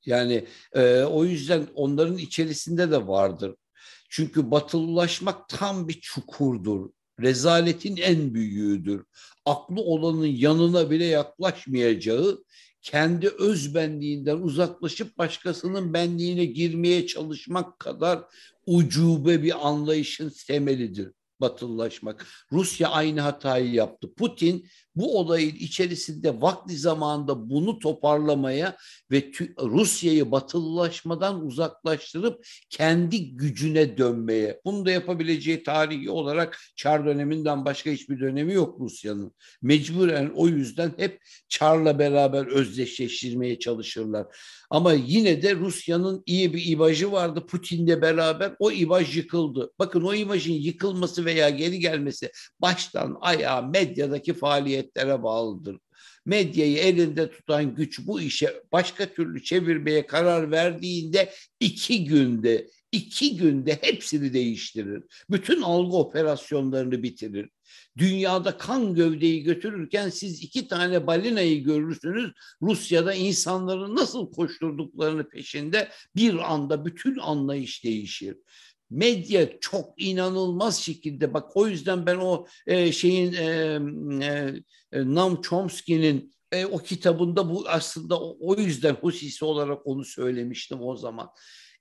[0.06, 3.56] Yani e, o yüzden onların içerisinde de vardır.
[4.10, 6.90] Çünkü batılılaşmak tam bir çukurdur.
[7.20, 9.06] Rezaletin en büyüğüdür.
[9.46, 12.44] Aklı olanın yanına bile yaklaşmayacağı
[12.82, 18.20] kendi öz benliğinden uzaklaşıp başkasının benliğine girmeye çalışmak kadar
[18.66, 21.12] ucube bir anlayışın temelidir
[21.42, 22.28] batılılaşmak.
[22.52, 24.14] Rusya aynı hatayı yaptı.
[24.14, 28.78] Putin bu olayın içerisinde vakti zamanında bunu toparlamaya
[29.12, 34.62] ve Rusya'yı batılılaşmadan uzaklaştırıp kendi gücüne dönmeye.
[34.66, 39.34] Bunu da yapabileceği tarihi olarak Çar döneminden başka hiçbir dönemi yok Rusya'nın.
[39.62, 44.28] Mecburen o yüzden hep Çar'la beraber özdeşleştirmeye çalışırlar.
[44.70, 48.56] Ama yine de Rusya'nın iyi bir imajı vardı Putin'le beraber.
[48.60, 49.72] O imaj yıkıldı.
[49.80, 54.34] Bakın o imajın yıkılması veya geri gelmesi baştan ayağa medyadaki
[54.82, 55.78] faaliyetlere bağlıdır.
[56.26, 63.80] Medyayı elinde tutan güç bu işe başka türlü çevirmeye karar verdiğinde iki günde iki günde
[63.82, 65.04] hepsini değiştirir.
[65.30, 67.50] Bütün algı operasyonlarını bitirir.
[67.98, 72.32] Dünyada kan gövdeyi götürürken siz iki tane balinayı görürsünüz.
[72.62, 78.36] Rusya'da insanların nasıl koşturduklarını peşinde bir anda bütün anlayış değişir
[78.92, 83.46] medya çok inanılmaz şekilde bak o yüzden ben o e, şeyin e,
[84.26, 84.64] e,
[84.94, 90.96] Nam Chomsky'nin e, o kitabında bu aslında o, o yüzden husisi olarak onu söylemiştim o
[90.96, 91.30] zaman.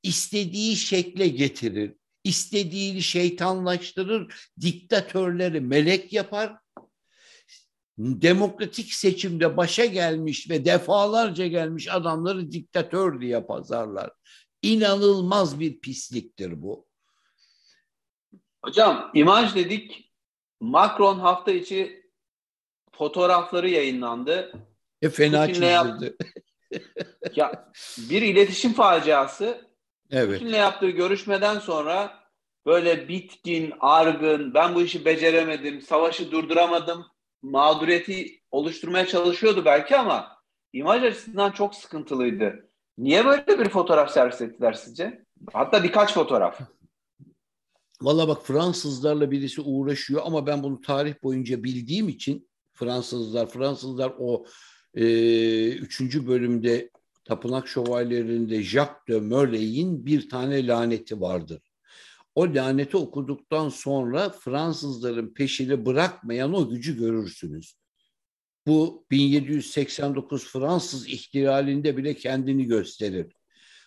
[0.03, 1.93] İstediği şekle getirir
[2.25, 6.57] istediğini şeytanlaştırır, diktatörleri melek yapar.
[7.99, 14.11] Demokratik seçimde başa gelmiş ve defalarca gelmiş adamları diktatör diye pazarlar.
[14.63, 16.90] İnanılmaz bir pisliktir bu.
[18.65, 20.13] Hocam imaj dedik.
[20.61, 22.11] Macron hafta içi
[22.93, 24.53] fotoğrafları yayınlandı.
[25.03, 26.17] E fena Putin'le çizildi.
[26.73, 26.79] Yap...
[27.37, 27.73] ya
[28.11, 29.71] bir iletişim faciası.
[30.11, 30.41] Evet.
[30.41, 32.21] Putin'le yaptığı görüşmeden sonra
[32.67, 37.07] böyle bitkin, argın, ben bu işi beceremedim, savaşı durduramadım,
[37.43, 40.43] mağduriyeti oluşturmaya çalışıyordu belki ama
[40.73, 42.71] imaj açısından çok sıkıntılıydı.
[42.99, 45.25] Niye böyle bir fotoğraf servis ettiler sizce?
[45.53, 46.61] Hatta birkaç fotoğraf.
[48.03, 54.47] Valla bak Fransızlarla birisi uğraşıyor ama ben bunu tarih boyunca bildiğim için Fransızlar, Fransızlar o
[54.95, 55.05] e,
[55.69, 56.91] üçüncü bölümde
[57.25, 61.63] Tapınak Şövalyelerinde Jacques de Moley'in bir tane laneti vardır.
[62.35, 67.75] O laneti okuduktan sonra Fransızların peşini bırakmayan o gücü görürsünüz.
[68.67, 73.33] Bu 1789 Fransız ihtilalinde bile kendini gösterir.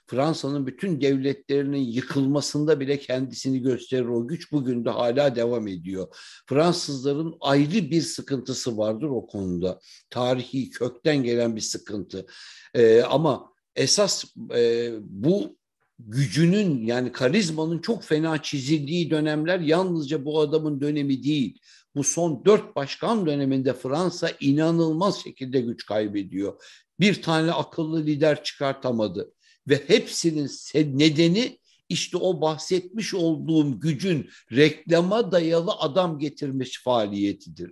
[0.07, 6.07] Fransa'nın bütün devletlerinin yıkılmasında bile kendisini gösterir o güç bugün de hala devam ediyor.
[6.49, 9.79] Fransızların ayrı bir sıkıntısı vardır o konuda.
[10.09, 12.25] Tarihi kökten gelen bir sıkıntı.
[12.73, 14.25] Ee, ama esas
[14.55, 15.57] e, bu
[15.99, 21.59] gücünün yani karizmanın çok fena çizildiği dönemler yalnızca bu adamın dönemi değil.
[21.95, 26.63] Bu son dört başkan döneminde Fransa inanılmaz şekilde güç kaybediyor.
[26.99, 29.33] Bir tane akıllı lider çıkartamadı
[29.67, 31.59] ve hepsinin nedeni
[31.89, 37.71] işte o bahsetmiş olduğum gücün reklama dayalı adam getirmiş faaliyetidir.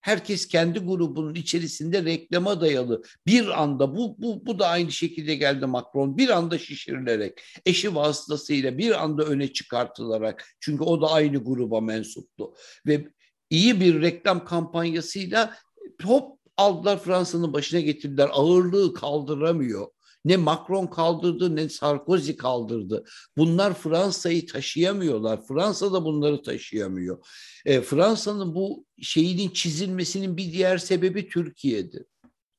[0.00, 3.02] Herkes kendi grubunun içerisinde reklama dayalı.
[3.26, 6.16] Bir anda bu, bu, bu da aynı şekilde geldi Macron.
[6.18, 10.44] Bir anda şişirilerek eşi vasıtasıyla bir anda öne çıkartılarak.
[10.60, 12.54] Çünkü o da aynı gruba mensuptu.
[12.86, 13.08] Ve
[13.50, 15.56] iyi bir reklam kampanyasıyla
[16.02, 18.28] hop aldılar Fransa'nın başına getirdiler.
[18.32, 19.86] Ağırlığı kaldıramıyor
[20.24, 23.04] ne Macron kaldırdı ne Sarkozy kaldırdı.
[23.36, 25.46] Bunlar Fransa'yı taşıyamıyorlar.
[25.46, 27.26] Fransa da bunları taşıyamıyor.
[27.66, 32.04] E, Fransa'nın bu şeyinin çizilmesinin bir diğer sebebi Türkiye'dir.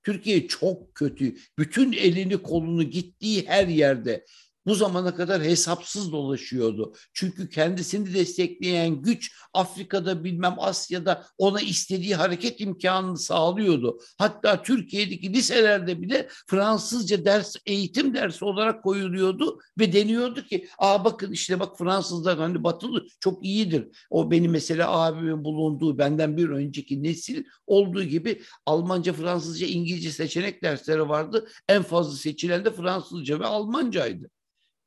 [0.03, 1.35] Türkiye çok kötü.
[1.59, 4.25] Bütün elini kolunu gittiği her yerde
[4.65, 6.93] bu zamana kadar hesapsız dolaşıyordu.
[7.13, 13.99] Çünkü kendisini destekleyen güç Afrika'da bilmem Asya'da ona istediği hareket imkanını sağlıyordu.
[14.17, 21.31] Hatta Türkiye'deki liselerde bile Fransızca ders eğitim dersi olarak koyuluyordu ve deniyordu ki aa bakın
[21.31, 23.87] işte bak Fransızlar hani batılı çok iyidir.
[24.09, 30.63] O benim mesela abimin bulunduğu benden bir önceki nesil olduğu gibi Almanca, Fransızca, İngilizce seçenek
[30.63, 31.47] dersleri vardı.
[31.67, 34.29] En fazla seçilen de Fransızca ve Almancaydı.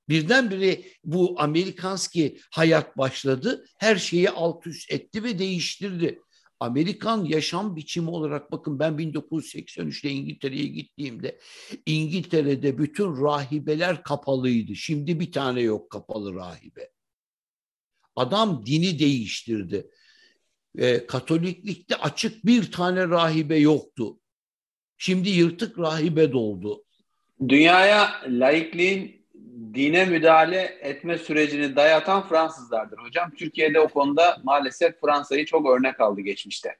[0.09, 3.64] Birdenbire bu Amerikanski hayat başladı.
[3.78, 6.20] Her şeyi alt üst etti ve değiştirdi.
[6.61, 11.38] Amerikan yaşam biçimi olarak bakın ben 1983'te İngiltere'ye gittiğimde
[11.86, 14.74] İngiltere'de bütün rahibeler kapalıydı.
[14.74, 16.90] Şimdi bir tane yok kapalı rahibe.
[18.16, 19.90] Adam dini değiştirdi.
[20.78, 24.20] E, Katoliklikte açık bir tane rahibe yoktu.
[24.98, 26.84] Şimdi yırtık rahibe doldu.
[27.48, 29.23] Dünyaya laikliğin
[29.74, 32.98] dine müdahale etme sürecini dayatan Fransızlardır.
[32.98, 36.76] Hocam Türkiye'de o konuda maalesef Fransa'yı çok örnek aldı geçmişte.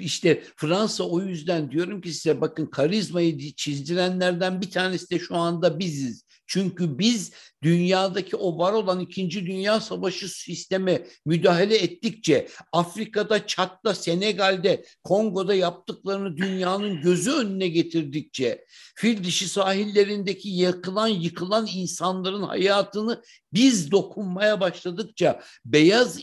[0.00, 5.78] İşte Fransa o yüzden diyorum ki size bakın karizmayı çizdirenlerden bir tanesi de şu anda
[5.78, 6.23] biziz.
[6.46, 7.32] Çünkü biz
[7.62, 16.36] dünyadaki o var olan İkinci Dünya Savaşı sistemi müdahale ettikçe Afrika'da, Çat'ta, Senegal'de, Kongo'da yaptıklarını
[16.36, 18.64] dünyanın gözü önüne getirdikçe
[18.94, 23.22] fil dişi sahillerindeki yakılan yıkılan insanların hayatını
[23.52, 26.18] biz dokunmaya başladıkça beyaz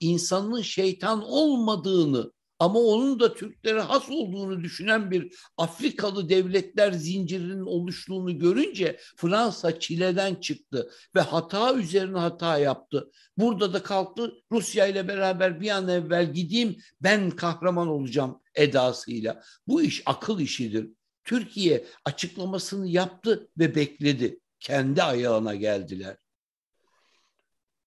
[0.00, 8.38] insanın şeytan olmadığını ama onun da Türklere has olduğunu düşünen bir Afrikalı devletler zincirinin oluştuğunu
[8.38, 13.10] görünce Fransa çileden çıktı ve hata üzerine hata yaptı.
[13.36, 19.42] Burada da kalktı Rusya ile beraber bir an evvel gideyim ben kahraman olacağım edasıyla.
[19.66, 20.88] Bu iş akıl işidir.
[21.24, 24.40] Türkiye açıklamasını yaptı ve bekledi.
[24.60, 26.16] Kendi ayağına geldiler.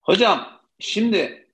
[0.01, 1.47] Hocam şimdi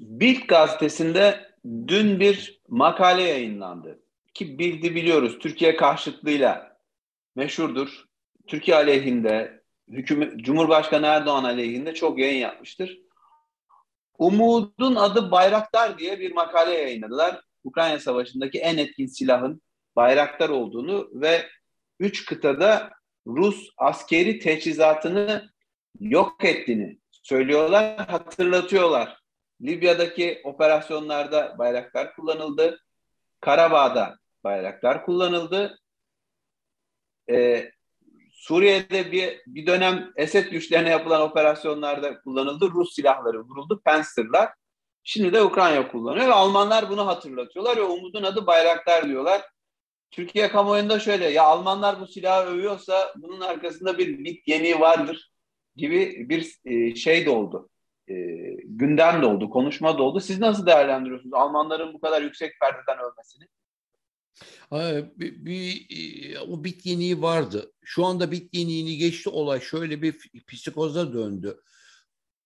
[0.00, 4.02] Bild gazetesinde dün bir makale yayınlandı.
[4.34, 6.78] Ki bildi biliyoruz Türkiye karşıtlığıyla
[7.36, 8.04] meşhurdur.
[8.46, 13.00] Türkiye aleyhinde, hükümet, Cumhurbaşkanı Erdoğan aleyhinde çok yayın yapmıştır.
[14.18, 17.40] Umudun adı Bayraktar diye bir makale yayınladılar.
[17.64, 19.62] Ukrayna Savaşı'ndaki en etkin silahın
[19.96, 21.48] Bayraktar olduğunu ve
[22.00, 22.90] üç kıtada
[23.26, 25.50] Rus askeri teçhizatını
[26.00, 29.23] yok ettiğini söylüyorlar, hatırlatıyorlar.
[29.64, 32.80] Libya'daki operasyonlarda bayraklar kullanıldı.
[33.40, 35.78] Karabağ'da bayraklar kullanıldı.
[37.30, 37.70] Ee,
[38.32, 42.70] Suriye'de bir, bir dönem Esed güçlerine yapılan operasyonlarda kullanıldı.
[42.70, 44.52] Rus silahları vuruldu, Panzer'lar.
[45.04, 49.42] Şimdi de Ukrayna kullanıyor ve Almanlar bunu hatırlatıyorlar ve umudun adı Bayraktar diyorlar.
[50.10, 55.30] Türkiye kamuoyunda şöyle ya Almanlar bu silahı övüyorsa bunun arkasında bir bit yeniği vardır
[55.76, 57.68] gibi bir e, şey de oldu.
[58.08, 58.14] E,
[58.64, 60.20] gündem de oldu, konuşma da oldu.
[60.20, 63.48] Siz nasıl değerlendiriyorsunuz Almanların bu kadar yüksek perdeden ölmesini?
[65.18, 67.72] Bir, bir, e, o bit yeniği vardı.
[67.84, 70.16] Şu anda bit yeniğini geçti olay şöyle bir
[70.48, 71.60] psikoza döndü.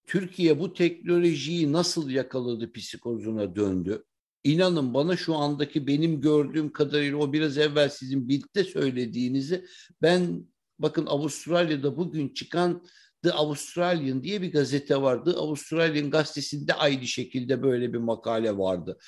[0.07, 4.05] Türkiye bu teknolojiyi nasıl yakaladı psikozuna döndü.
[4.45, 9.65] İnanın bana şu andaki benim gördüğüm kadarıyla o biraz evvel sizin birlikte söylediğinizi
[10.03, 10.47] ben
[10.79, 12.83] bakın Avustralya'da bugün çıkan
[13.23, 15.35] The Australian diye bir gazete vardı.
[15.39, 18.99] Australian gazetesinde aynı şekilde böyle bir makale vardı.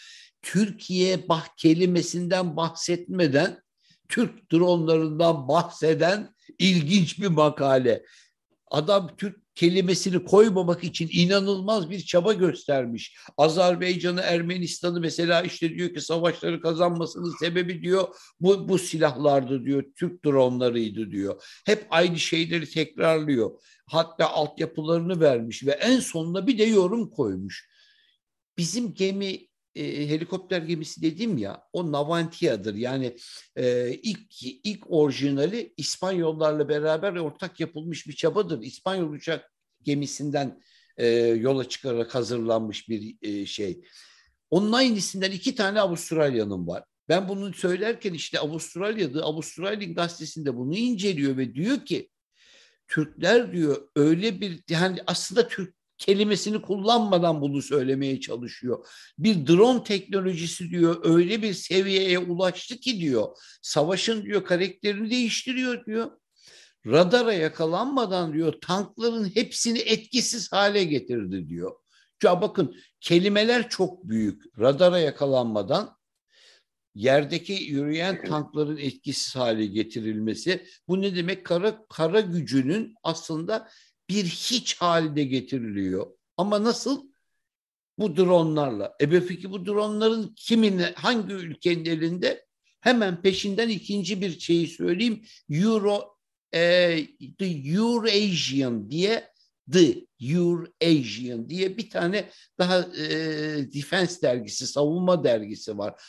[0.43, 3.63] Türkiye bah kelimesinden bahsetmeden
[4.09, 8.05] Türk dronlarından bahseden ilginç bir makale.
[8.71, 13.17] Adam Türk kelimesini koymamak için inanılmaz bir çaba göstermiş.
[13.37, 18.09] Azerbaycan'ı, Ermenistan'ı mesela işte diyor ki savaşları kazanmasının sebebi diyor
[18.41, 21.43] bu, bu silahlardı diyor, Türk dronlarıydı diyor.
[21.67, 23.51] Hep aynı şeyleri tekrarlıyor.
[23.87, 27.69] Hatta altyapılarını vermiş ve en sonunda bir de yorum koymuş.
[28.59, 32.75] Bizim gemi e, helikopter gemisi dedim ya o Navantia'dır.
[32.75, 33.17] Yani
[33.57, 38.63] e, ilk ilk orijinali İspanyollarla beraber ortak yapılmış bir çabadır.
[38.63, 39.53] İspanyol uçak
[39.83, 40.63] gemisinden
[40.97, 43.85] e, yola çıkarak hazırlanmış bir e, şey.
[44.51, 46.85] Onun aynısından iki tane Avustralya'nın var.
[47.09, 52.11] Ben bunu söylerken işte Avustralya'da Avustralya gazetesinde bunu inceliyor ve diyor ki
[52.89, 58.87] Türkler diyor öyle bir yani aslında Türk kelimesini kullanmadan bunu söylemeye çalışıyor.
[59.19, 63.29] Bir drone teknolojisi diyor öyle bir seviyeye ulaştı ki diyor
[63.63, 66.11] savaşın diyor karakterini değiştiriyor diyor.
[66.87, 71.73] Radara yakalanmadan diyor tankların hepsini etkisiz hale getirdi diyor.
[72.23, 74.43] Ya bakın kelimeler çok büyük.
[74.59, 75.97] Radara yakalanmadan
[76.95, 81.47] yerdeki yürüyen tankların etkisiz hale getirilmesi bu ne demek?
[81.47, 83.69] Kara kara gücünün aslında
[84.11, 86.07] bir hiç halde getiriliyor.
[86.37, 87.11] Ama nasıl?
[87.99, 88.97] Bu dronlarla.
[89.01, 92.47] E peki bu dronların kimin, hangi ülkenin elinde?
[92.81, 95.25] Hemen peşinden ikinci bir şeyi söyleyeyim.
[95.51, 96.17] Euro,
[96.55, 96.61] e,
[97.39, 99.31] The Eurasian diye
[99.73, 103.09] The Eurasian diye bir tane daha e,
[103.73, 106.03] defense dergisi, savunma dergisi var.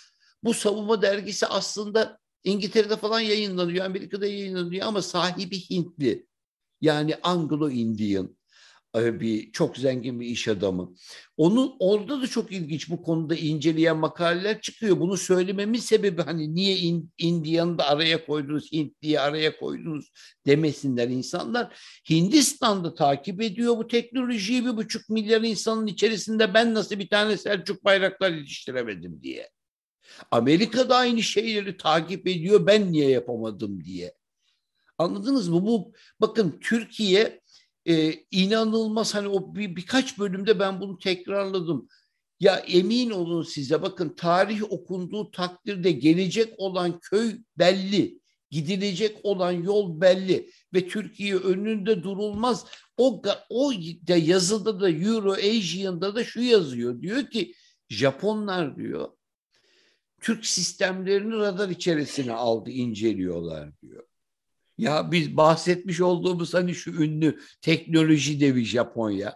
[0.44, 6.31] Bu savunma dergisi aslında İngiltere'de falan yayınlanıyor, Amerika'da yayınlanıyor ama sahibi Hintli.
[6.82, 8.30] Yani Anglo-Indian
[8.96, 10.94] e, bir çok zengin bir iş adamı.
[11.38, 15.00] Onun orada da çok ilginç bu konuda inceleyen makaleler çıkıyor.
[15.00, 20.12] Bunu söylememin sebebi hani niye in, Indian'ı da araya koydunuz, Hint diye araya koydunuz
[20.46, 21.78] demesinler insanlar.
[22.10, 27.86] Hindistan'da takip ediyor bu teknolojiyi bir buçuk milyar insanın içerisinde ben nasıl bir tane Selçuk
[27.86, 29.50] Bayraktar yetiştiremedim diye.
[30.32, 34.14] Amerika da aynı şeyleri takip ediyor ben niye yapamadım diye.
[35.02, 35.66] Anladınız mı?
[35.66, 37.42] Bu bakın Türkiye
[37.86, 41.88] e, inanılmaz hani o bir, birkaç bölümde ben bunu tekrarladım.
[42.40, 48.22] Ya emin olun size bakın tarih okunduğu takdirde gelecek olan köy belli.
[48.50, 52.66] Gidilecek olan yol belli ve Türkiye önünde durulmaz.
[52.98, 53.72] O o
[54.08, 57.02] da yazıda da Euro Asian'da da şu yazıyor.
[57.02, 57.54] Diyor ki
[57.90, 59.08] Japonlar diyor
[60.22, 64.04] Türk sistemlerini radar içerisine aldı, inceliyorlar diyor.
[64.82, 69.34] Ya biz bahsetmiş olduğumuz hani şu ünlü teknoloji devi Japonya.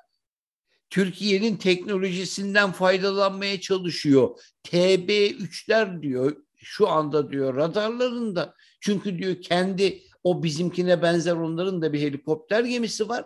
[0.90, 4.40] Türkiye'nin teknolojisinden faydalanmaya çalışıyor.
[4.64, 8.56] TB3'ler diyor şu anda diyor radarlarında.
[8.82, 13.26] Çünkü diyor kendi o bizimkine benzer onların da bir helikopter gemisi var.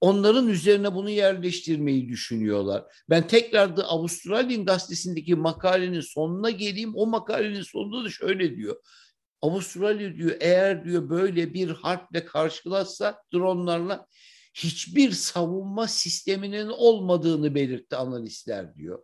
[0.00, 2.84] Onların üzerine bunu yerleştirmeyi düşünüyorlar.
[3.10, 6.92] Ben tekrar da Avustralya'nın gazetesindeki makalenin sonuna geleyim.
[6.94, 8.76] O makalenin sonunda da şöyle diyor.
[9.42, 14.06] Avustralya diyor eğer diyor böyle bir harple karşılaşsa dronlarla
[14.54, 19.02] hiçbir savunma sisteminin olmadığını belirtti analistler diyor.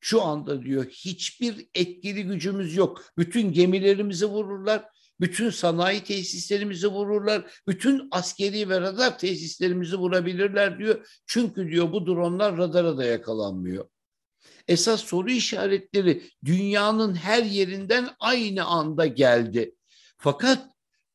[0.00, 3.04] Şu anda diyor hiçbir etkili gücümüz yok.
[3.18, 4.84] Bütün gemilerimizi vururlar,
[5.20, 11.20] bütün sanayi tesislerimizi vururlar, bütün askeri ve radar tesislerimizi vurabilirler diyor.
[11.26, 13.88] Çünkü diyor bu dronlar radara da yakalanmıyor
[14.68, 19.74] esas soru işaretleri dünyanın her yerinden aynı anda geldi.
[20.18, 20.68] Fakat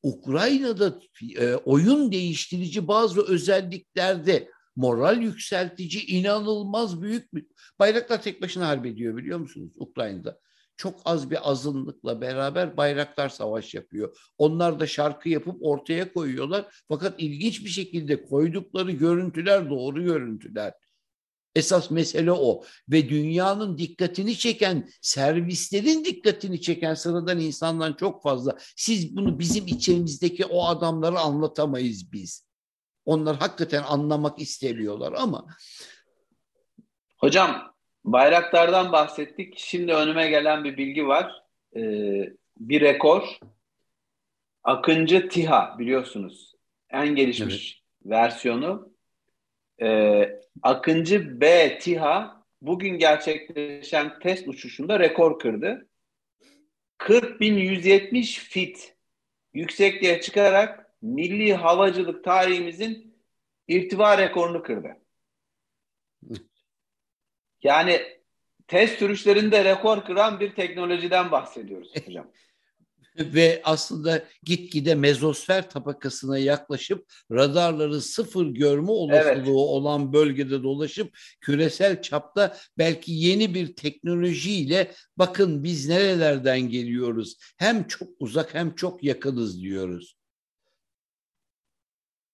[0.03, 0.99] Ukrayna'da
[1.37, 7.45] e, oyun değiştirici bazı özelliklerde moral yükseltici inanılmaz büyük bir
[7.79, 10.39] Bayraktar tek başına harp ediyor biliyor musunuz Ukrayna'da.
[10.77, 14.17] çok az bir azınlıkla beraber bayraklar savaş yapıyor.
[14.37, 16.83] Onlar da şarkı yapıp ortaya koyuyorlar.
[16.87, 20.73] Fakat ilginç bir şekilde koydukları görüntüler doğru görüntüler.
[21.55, 28.57] Esas mesele o ve dünyanın dikkatini çeken, servislerin dikkatini çeken sıradan insandan çok fazla.
[28.75, 32.51] Siz bunu bizim içimizdeki o adamları anlatamayız biz.
[33.05, 35.47] Onlar hakikaten anlamak istemiyorlar ama.
[37.17, 37.73] Hocam
[38.03, 39.53] bayraklardan bahsettik.
[39.57, 41.43] Şimdi önüme gelen bir bilgi var.
[41.75, 41.81] Ee,
[42.57, 43.39] bir rekor.
[44.63, 46.55] Akıncı TİHA biliyorsunuz.
[46.89, 48.11] En gelişmiş evet.
[48.11, 48.90] versiyonu.
[49.81, 55.87] Ee, Akıncı B TİHA bugün gerçekleşen test uçuşunda rekor kırdı.
[56.99, 58.95] 40.170 fit
[59.53, 63.15] yüksekliğe çıkarak milli havacılık tarihimizin
[63.67, 64.97] irtifa rekorunu kırdı.
[67.63, 68.01] Yani
[68.67, 72.31] test sürüşlerinde rekor kıran bir teknolojiden bahsediyoruz hocam.
[73.33, 79.47] Ve aslında gitgide mezosfer tabakasına yaklaşıp radarları sıfır görme olasılığı evet.
[79.47, 87.37] olan bölgede dolaşıp küresel çapta belki yeni bir teknolojiyle bakın biz nerelerden geliyoruz.
[87.57, 90.21] Hem çok uzak hem çok yakınız diyoruz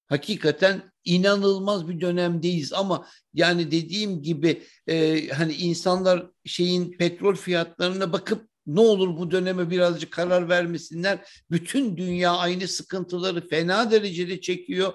[0.08, 8.50] hakikaten inanılmaz bir dönemdeyiz ama yani dediğim gibi e, hani insanlar şeyin petrol fiyatlarına bakıp
[8.68, 11.20] ne olur bu döneme birazcık karar vermesinler.
[11.51, 14.93] Bütün dünya aynı sıkıntıları fena derecede çekiyor.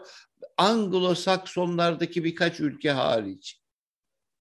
[0.58, 3.60] Anglo-Saksonlardaki birkaç ülke hariç.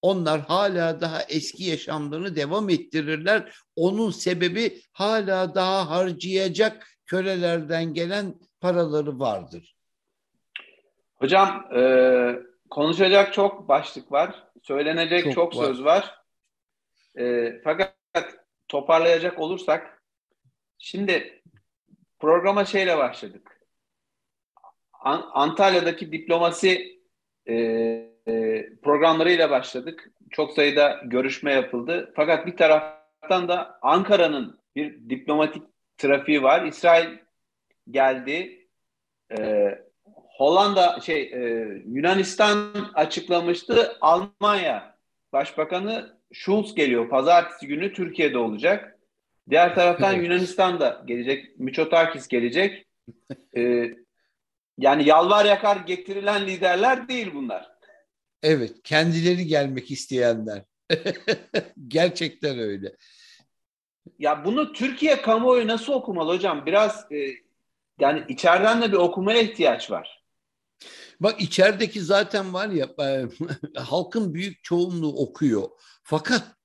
[0.01, 3.55] Onlar hala daha eski yaşamlarını devam ettirirler.
[3.75, 9.75] Onun sebebi hala daha harcayacak kölelerden gelen paraları vardır.
[11.15, 11.81] Hocam e,
[12.69, 14.43] konuşacak çok başlık var.
[14.63, 15.65] Söylenecek çok, çok var.
[15.65, 16.15] söz var.
[17.19, 18.00] E, fakat
[18.71, 20.03] toparlayacak olursak
[20.77, 21.41] şimdi
[22.19, 23.61] programa şeyle başladık.
[24.93, 27.01] An- Antalya'daki diplomasi
[27.45, 27.53] e,
[28.27, 30.11] e, programlarıyla başladık.
[30.29, 32.13] Çok sayıda görüşme yapıldı.
[32.15, 35.63] Fakat bir taraftan da Ankara'nın bir diplomatik
[35.97, 36.65] trafiği var.
[36.65, 37.17] İsrail
[37.89, 38.67] geldi.
[39.37, 39.69] E,
[40.37, 41.39] Hollanda şey e,
[41.85, 43.97] Yunanistan açıklamıştı.
[44.01, 44.97] Almanya
[45.33, 47.09] Başbakanı Schulz geliyor.
[47.09, 48.99] Pazartesi günü Türkiye'de olacak.
[49.49, 51.59] Diğer taraftan Yunanistan da gelecek.
[51.59, 52.85] Miçotakis gelecek.
[53.57, 53.91] Ee,
[54.77, 57.71] yani yalvar yakar getirilen liderler değil bunlar.
[58.43, 60.63] Evet, kendileri gelmek isteyenler.
[61.87, 62.95] Gerçekten öyle.
[64.19, 66.65] Ya bunu Türkiye kamuoyu nasıl okumalı hocam?
[66.65, 67.35] Biraz e,
[67.99, 70.23] yani içeriden de bir okumaya ihtiyaç var.
[71.19, 73.25] Bak içerideki zaten var ya e,
[73.79, 75.69] halkın büyük çoğunluğu okuyor.
[76.03, 76.55] Fakat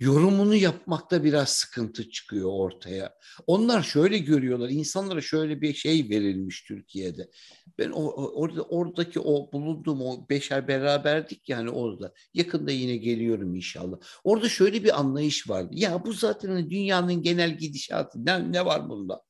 [0.00, 3.14] yorumunu yapmakta biraz sıkıntı çıkıyor ortaya.
[3.46, 4.68] Onlar şöyle görüyorlar.
[4.68, 7.30] insanlara şöyle bir şey verilmiş Türkiye'de.
[7.78, 12.12] Ben orada oradaki o bulunduğum o beşer beraberdik yani orada.
[12.34, 13.96] Yakında yine geliyorum inşallah.
[14.24, 15.70] Orada şöyle bir anlayış vardı.
[15.72, 18.26] Ya bu zaten hani dünyanın genel gidişatı.
[18.26, 19.22] Ne, ne var bunda?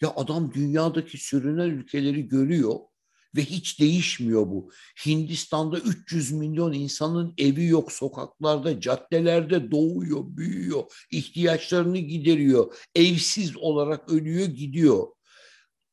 [0.00, 2.74] Ya adam dünyadaki sürünen ülkeleri görüyor
[3.36, 4.70] ve hiç değişmiyor bu.
[5.06, 14.46] Hindistan'da 300 milyon insanın evi yok sokaklarda, caddelerde doğuyor, büyüyor, ihtiyaçlarını gideriyor, evsiz olarak ölüyor,
[14.46, 15.06] gidiyor.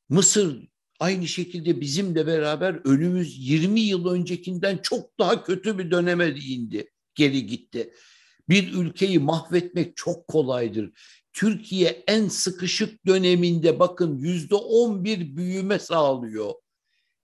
[0.09, 0.67] Mısır
[0.99, 7.45] aynı şekilde bizimle beraber önümüz 20 yıl öncekinden çok daha kötü bir döneme indi, geri
[7.45, 7.93] gitti.
[8.49, 10.91] Bir ülkeyi mahvetmek çok kolaydır.
[11.33, 16.53] Türkiye en sıkışık döneminde bakın yüzde on bir büyüme sağlıyor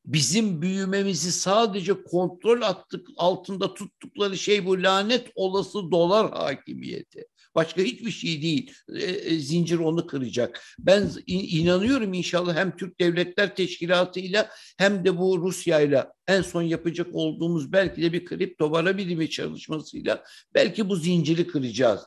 [0.09, 7.25] bizim büyümemizi sadece kontrol attık, altında tuttukları şey bu lanet olası dolar hakimiyeti.
[7.55, 8.73] Başka hiçbir şey değil.
[8.95, 10.63] E, e, zincir onu kıracak.
[10.79, 14.47] Ben inanıyorum inşallah hem Türk Devletler Teşkilatı ile
[14.77, 19.29] hem de bu Rusya ile en son yapacak olduğumuz belki de bir kripto para bilimi
[19.29, 20.23] çalışmasıyla
[20.53, 22.01] belki bu zinciri kıracağız.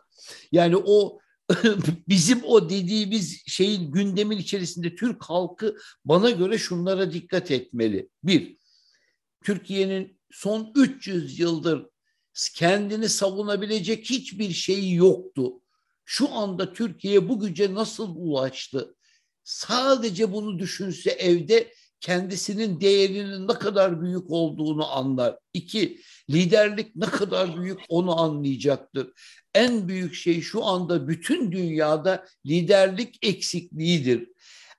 [0.52, 1.18] Yani o
[2.08, 8.08] bizim o dediğimiz şeyin gündemin içerisinde Türk halkı bana göre şunlara dikkat etmeli.
[8.24, 8.56] Bir,
[9.44, 11.86] Türkiye'nin son 300 yıldır
[12.54, 15.52] kendini savunabilecek hiçbir şeyi yoktu.
[16.04, 18.96] Şu anda Türkiye bu güce nasıl ulaştı?
[19.44, 25.38] Sadece bunu düşünse evde kendisinin değerinin ne kadar büyük olduğunu anlar.
[25.52, 29.12] İki, liderlik ne kadar büyük onu anlayacaktır.
[29.54, 34.28] En büyük şey şu anda bütün dünyada liderlik eksikliğidir.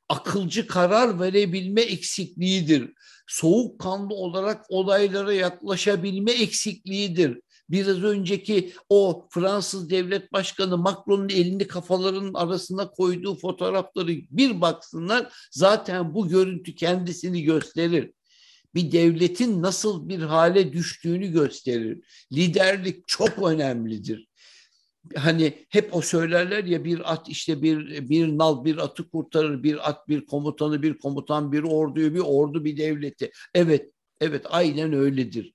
[0.09, 2.93] Akılcı karar verebilme eksikliğidir.
[3.27, 7.41] Soğukkanlı olarak olaylara yaklaşabilme eksikliğidir.
[7.69, 16.13] biraz önceki o Fransız devlet başkanı Macron'un elini kafalarının arasına koyduğu fotoğrafları bir baksınlar zaten
[16.13, 18.11] bu görüntü kendisini gösterir
[18.75, 22.03] bir devletin nasıl bir hale düştüğünü gösterir.
[22.33, 24.27] Liderlik çok önemlidir.
[25.15, 29.89] Hani hep o söylerler ya bir at işte bir bir nal bir atı kurtarır, bir
[29.89, 33.31] at bir komutanı, bir komutan bir orduyu, bir ordu bir devleti.
[33.53, 33.91] Evet,
[34.21, 35.53] evet aynen öyledir.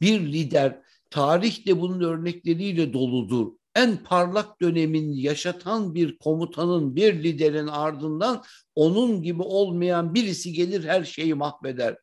[0.00, 0.80] Bir lider
[1.10, 3.52] tarih de bunun örnekleriyle doludur.
[3.74, 11.04] En parlak dönemin yaşatan bir komutanın, bir liderin ardından onun gibi olmayan birisi gelir her
[11.04, 11.96] şeyi mahveder.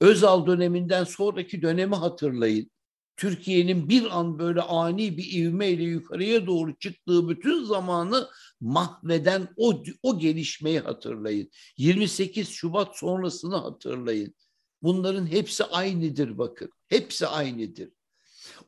[0.00, 2.70] Özal döneminden sonraki dönemi hatırlayın.
[3.16, 8.28] Türkiye'nin bir an böyle ani bir ivmeyle yukarıya doğru çıktığı bütün zamanı
[8.60, 11.50] mahveden o, o gelişmeyi hatırlayın.
[11.76, 14.34] 28 Şubat sonrasını hatırlayın.
[14.82, 16.70] Bunların hepsi aynıdır bakın.
[16.88, 17.88] Hepsi aynıdır.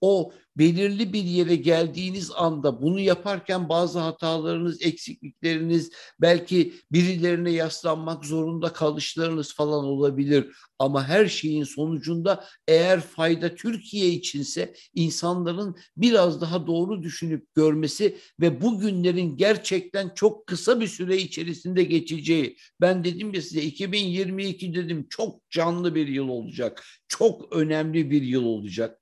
[0.01, 8.73] O belirli bir yere geldiğiniz anda bunu yaparken bazı hatalarınız, eksiklikleriniz, belki birilerine yaslanmak zorunda
[8.73, 10.47] kalışlarınız falan olabilir.
[10.79, 18.62] Ama her şeyin sonucunda eğer fayda Türkiye içinse insanların biraz daha doğru düşünüp görmesi ve
[18.62, 22.57] bugünlerin gerçekten çok kısa bir süre içerisinde geçeceği.
[22.81, 26.85] Ben dedim ya size 2022 dedim çok canlı bir yıl olacak.
[27.09, 29.01] Çok önemli bir yıl olacak.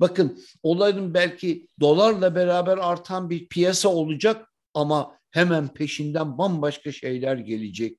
[0.00, 7.98] Bakın olayın belki dolarla beraber artan bir piyasa olacak ama hemen peşinden bambaşka şeyler gelecek.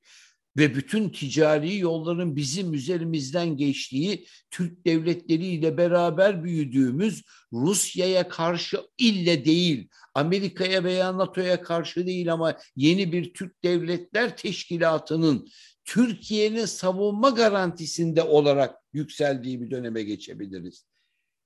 [0.57, 7.23] Ve bütün ticari yolların bizim üzerimizden geçtiği, Türk devletleriyle beraber büyüdüğümüz
[7.53, 15.47] Rusya'ya karşı ille değil, Amerika'ya veya NATO'ya karşı değil ama yeni bir Türk Devletler Teşkilatı'nın
[15.85, 20.90] Türkiye'nin savunma garantisinde olarak yükseldiği bir döneme geçebiliriz.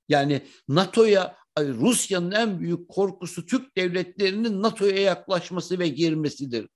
[0.10, 6.68] Yani NATO'ya Rusya'nın en büyük korkusu Türk devletlerinin NATO'ya yaklaşması ve girmesidir.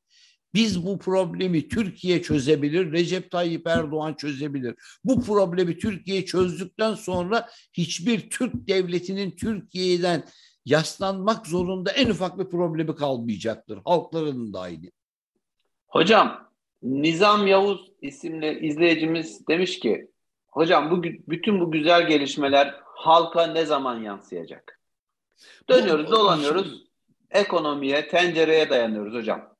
[0.54, 4.76] Biz bu problemi Türkiye çözebilir, Recep Tayyip Erdoğan çözebilir.
[5.04, 10.24] Bu problemi Türkiye çözdükten sonra hiçbir Türk devletinin Türkiye'den
[10.66, 13.80] yaslanmak zorunda en ufak bir problemi kalmayacaktır.
[13.86, 14.92] Halklarının da aynı.
[15.88, 16.50] Hocam,
[16.84, 20.08] Nizam Yavuz isimli izleyicimiz demiş ki,
[20.48, 24.80] hocam bu bütün bu güzel gelişmeler halka ne zaman yansıyacak?
[25.70, 26.84] Dönüyoruz, dolanıyoruz.
[27.32, 29.56] Ekonomiye, tencereye dayanıyoruz hocam.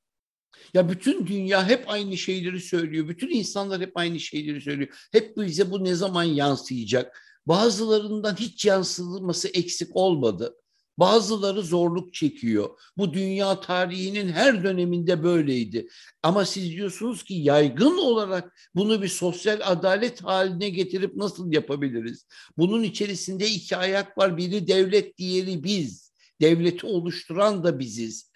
[0.74, 3.08] Ya bütün dünya hep aynı şeyleri söylüyor.
[3.08, 5.08] Bütün insanlar hep aynı şeyleri söylüyor.
[5.12, 7.22] Hep bize bu ne zaman yansıyacak?
[7.46, 10.56] Bazılarından hiç yansıması eksik olmadı.
[11.00, 12.70] Bazıları zorluk çekiyor.
[12.98, 15.88] Bu dünya tarihinin her döneminde böyleydi.
[16.24, 22.26] Ama siz diyorsunuz ki yaygın olarak bunu bir sosyal adalet haline getirip nasıl yapabiliriz?
[22.58, 24.38] Bunun içerisinde iki ayak var.
[24.38, 26.14] Biri devlet, diğeri biz.
[26.42, 28.32] Devleti oluşturan da biziz.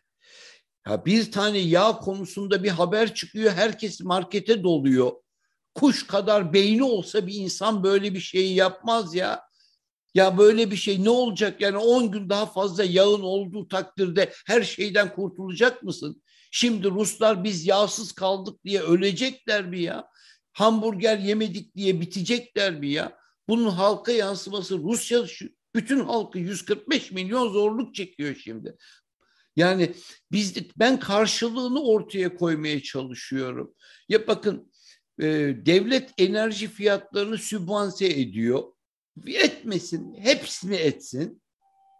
[0.87, 5.11] Ya bir tane yağ konusunda bir haber çıkıyor, herkes markete doluyor.
[5.75, 9.41] Kuş kadar beyni olsa bir insan böyle bir şeyi yapmaz ya.
[10.13, 14.61] Ya böyle bir şey ne olacak yani 10 gün daha fazla yağın olduğu takdirde her
[14.61, 16.23] şeyden kurtulacak mısın?
[16.51, 20.07] Şimdi Ruslar biz yağsız kaldık diye ölecekler mi ya?
[20.51, 23.17] Hamburger yemedik diye bitecekler mi ya?
[23.49, 25.25] Bunun halka yansıması Rusya
[25.75, 28.75] bütün halkı 145 milyon zorluk çekiyor şimdi.
[29.55, 29.93] Yani
[30.31, 33.73] biz ben karşılığını ortaya koymaya çalışıyorum.
[34.09, 34.71] Ya bakın
[35.19, 35.25] e,
[35.65, 38.72] devlet enerji fiyatlarını sübvanse ediyor
[39.27, 41.41] etmesin, hepsini etsin.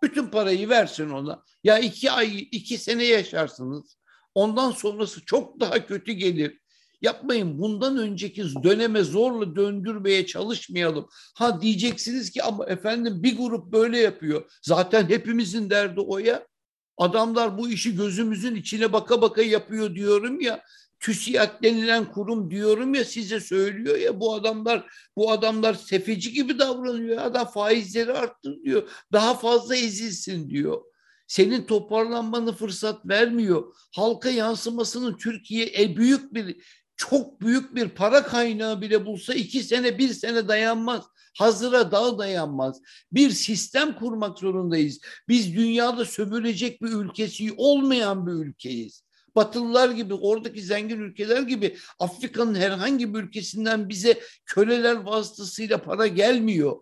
[0.04, 1.44] Bütün parayı versin ona.
[1.64, 3.98] Ya iki ay, iki sene yaşarsınız.
[4.36, 6.60] Ondan sonrası çok daha kötü gelir.
[7.02, 11.08] Yapmayın bundan önceki döneme zorla döndürmeye çalışmayalım.
[11.36, 14.52] Ha diyeceksiniz ki ama efendim bir grup böyle yapıyor.
[14.62, 16.48] Zaten hepimizin derdi o ya.
[16.98, 20.64] Adamlar bu işi gözümüzün içine baka baka yapıyor diyorum ya.
[21.04, 24.86] TÜSİAD denilen kurum diyorum ya size söylüyor ya bu adamlar
[25.16, 27.18] bu adamlar sefeci gibi davranıyor.
[27.18, 28.90] Adam faizleri arttır diyor.
[29.12, 30.82] Daha fazla ezilsin diyor.
[31.28, 33.76] Senin toparlanmanı fırsat vermiyor.
[33.96, 36.58] Halka yansımasının Türkiye e, büyük bir
[36.96, 41.06] çok büyük bir para kaynağı bile bulsa iki sene bir sene dayanmaz.
[41.38, 42.82] Hazıra daha dayanmaz.
[43.12, 45.00] Bir sistem kurmak zorundayız.
[45.28, 49.04] Biz dünyada sömürecek bir ülkesi olmayan bir ülkeyiz.
[49.36, 56.78] Batılılar gibi, oradaki zengin ülkeler gibi Afrika'nın herhangi bir ülkesinden bize köleler vasıtasıyla para gelmiyor.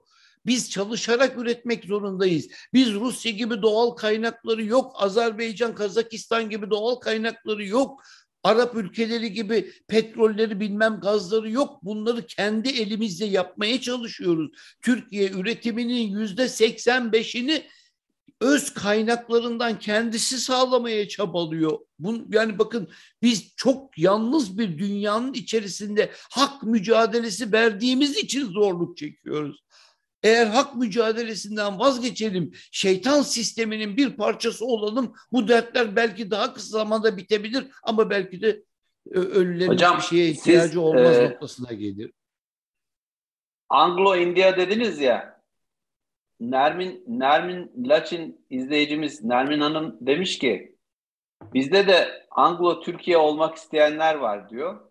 [0.45, 2.47] Biz çalışarak üretmek zorundayız.
[2.73, 8.01] Biz Rusya gibi doğal kaynakları yok, Azerbaycan, Kazakistan gibi doğal kaynakları yok.
[8.43, 11.83] Arap ülkeleri gibi petrolleri bilmem gazları yok.
[11.83, 14.51] Bunları kendi elimizle yapmaya çalışıyoruz.
[14.81, 17.63] Türkiye üretiminin yüzde 85'ini
[18.41, 21.79] öz kaynaklarından kendisi sağlamaya çabalıyor.
[21.99, 22.89] Bun, yani bakın
[23.21, 29.63] biz çok yalnız bir dünyanın içerisinde hak mücadelesi verdiğimiz için zorluk çekiyoruz.
[30.23, 37.17] Eğer hak mücadelesinden vazgeçelim, şeytan sisteminin bir parçası olalım, bu dertler belki daha kısa zamanda
[37.17, 38.63] bitebilir ama belki de
[39.11, 42.11] ölülerin Hocam, bir şeye ihtiyacı siz, olmaz e, noktasına gelir.
[43.69, 45.30] Anglo-India dediniz ya,
[46.41, 50.75] Nermin, Nermin Laçin izleyicimiz Nermin Hanım demiş ki,
[51.53, 54.81] bizde de Anglo-Türkiye olmak isteyenler var diyor.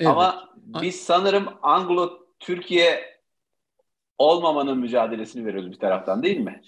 [0.00, 0.10] Evet.
[0.10, 3.18] Ama biz sanırım Anglo-Türkiye
[4.18, 6.62] olmamanın mücadelesini veriyoruz bir taraftan değil mi?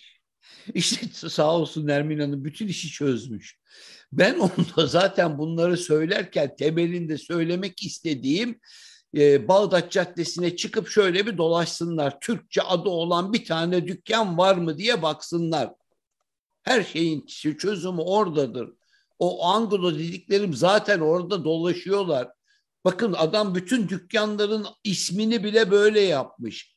[0.74, 3.60] İşte sağ olsun Nermin Hanım bütün işi çözmüş.
[4.12, 8.60] Ben onda zaten bunları söylerken temelinde söylemek istediğim
[9.16, 12.20] e, Bağdat Caddesi'ne çıkıp şöyle bir dolaşsınlar.
[12.20, 15.72] Türkçe adı olan bir tane dükkan var mı diye baksınlar.
[16.62, 17.26] Her şeyin
[17.58, 18.70] çözümü oradadır.
[19.18, 22.28] O Anglo dediklerim zaten orada dolaşıyorlar.
[22.84, 26.76] Bakın adam bütün dükkanların ismini bile böyle yapmış.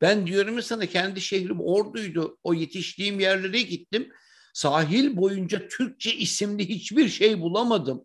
[0.00, 2.38] Ben diyorum ya sana kendi şehrim Ordu'ydu.
[2.42, 4.12] O yetiştiğim yerlere gittim.
[4.54, 8.04] Sahil boyunca Türkçe isimli hiçbir şey bulamadım.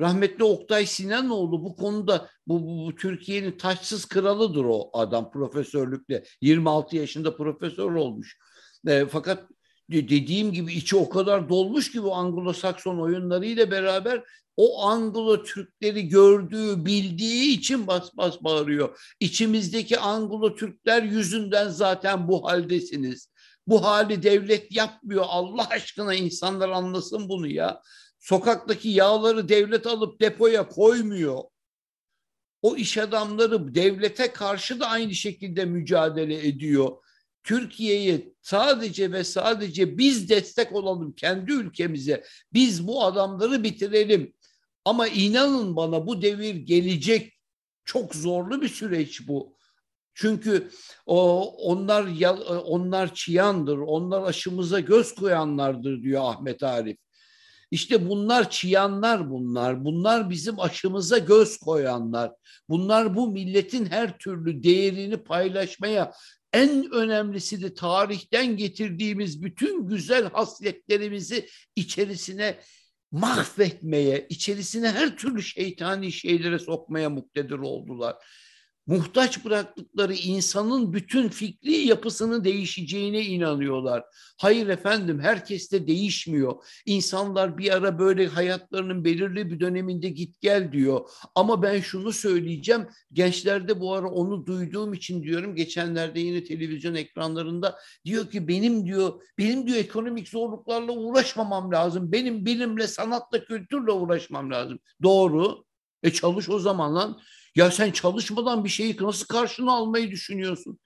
[0.00, 6.24] Rahmetli Oktay Sinanoğlu bu konuda bu, bu, bu Türkiye'nin taşsız kralıdır o adam profesörlükle.
[6.40, 8.38] 26 yaşında profesör olmuş.
[8.86, 9.44] E, fakat
[9.90, 14.22] dediğim gibi içi o kadar dolmuş ki bu Anglo-Sakson oyunlarıyla beraber
[14.56, 19.14] o Anglo Türkleri gördüğü, bildiği için bas bas bağırıyor.
[19.20, 23.30] İçimizdeki Anglo Türkler yüzünden zaten bu haldesiniz.
[23.66, 25.24] Bu hali devlet yapmıyor.
[25.28, 27.82] Allah aşkına insanlar anlasın bunu ya.
[28.26, 31.42] Sokaktaki yağları devlet alıp depoya koymuyor.
[32.62, 36.96] O iş adamları devlete karşı da aynı şekilde mücadele ediyor.
[37.44, 42.24] Türkiye'ye sadece ve sadece biz destek olalım kendi ülkemize.
[42.52, 44.32] Biz bu adamları bitirelim.
[44.84, 47.32] Ama inanın bana bu devir gelecek.
[47.84, 49.56] Çok zorlu bir süreç bu.
[50.14, 50.70] Çünkü
[51.06, 52.06] o onlar
[52.64, 57.05] onlar çiyandır, onlar aşımıza göz koyanlardır diyor Ahmet Arif.
[57.70, 59.84] İşte bunlar çiyanlar bunlar.
[59.84, 62.32] Bunlar bizim aşımıza göz koyanlar.
[62.68, 66.12] Bunlar bu milletin her türlü değerini paylaşmaya
[66.52, 72.58] en önemlisi de tarihten getirdiğimiz bütün güzel hasletlerimizi içerisine
[73.12, 78.16] mahvetmeye, içerisine her türlü şeytani şeylere sokmaya muktedir oldular
[78.86, 84.04] muhtaç bıraktıkları insanın bütün fikri yapısının değişeceğine inanıyorlar.
[84.38, 86.54] Hayır efendim herkes de değişmiyor.
[86.86, 91.10] İnsanlar bir ara böyle hayatlarının belirli bir döneminde git gel diyor.
[91.34, 92.86] Ama ben şunu söyleyeceğim.
[93.12, 95.54] Gençlerde bu ara onu duyduğum için diyorum.
[95.54, 102.12] Geçenlerde yine televizyon ekranlarında diyor ki benim diyor benim diyor ekonomik zorluklarla uğraşmamam lazım.
[102.12, 104.78] Benim bilimle, sanatla, kültürle uğraşmam lazım.
[105.02, 105.64] Doğru.
[106.02, 107.20] E çalış o zaman lan.
[107.56, 110.78] Ya sen çalışmadan bir şeyi nasıl karşına almayı düşünüyorsun?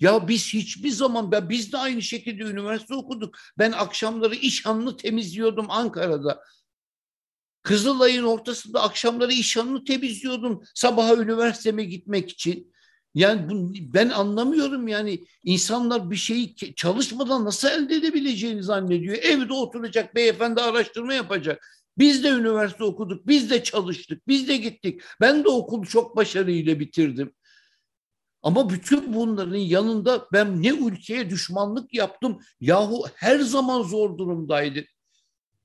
[0.00, 3.36] Ya biz hiçbir zaman, ya biz de aynı şekilde üniversite okuduk.
[3.58, 6.40] Ben akşamları İşhanlı temizliyordum Ankara'da.
[7.62, 12.72] Kızılay'ın ortasında akşamları İşhanlı temizliyordum sabaha üniversiteme gitmek için.
[13.14, 19.16] Yani bu, ben anlamıyorum yani insanlar bir şeyi çalışmadan nasıl elde edebileceğini zannediyor.
[19.16, 21.77] Evde oturacak beyefendi araştırma yapacak.
[21.98, 25.00] Biz de üniversite okuduk, biz de çalıştık, biz de gittik.
[25.20, 27.34] Ben de okulu çok başarıyla bitirdim.
[28.42, 32.40] Ama bütün bunların yanında ben ne ülkeye düşmanlık yaptım.
[32.60, 34.84] Yahu her zaman zor durumdaydı.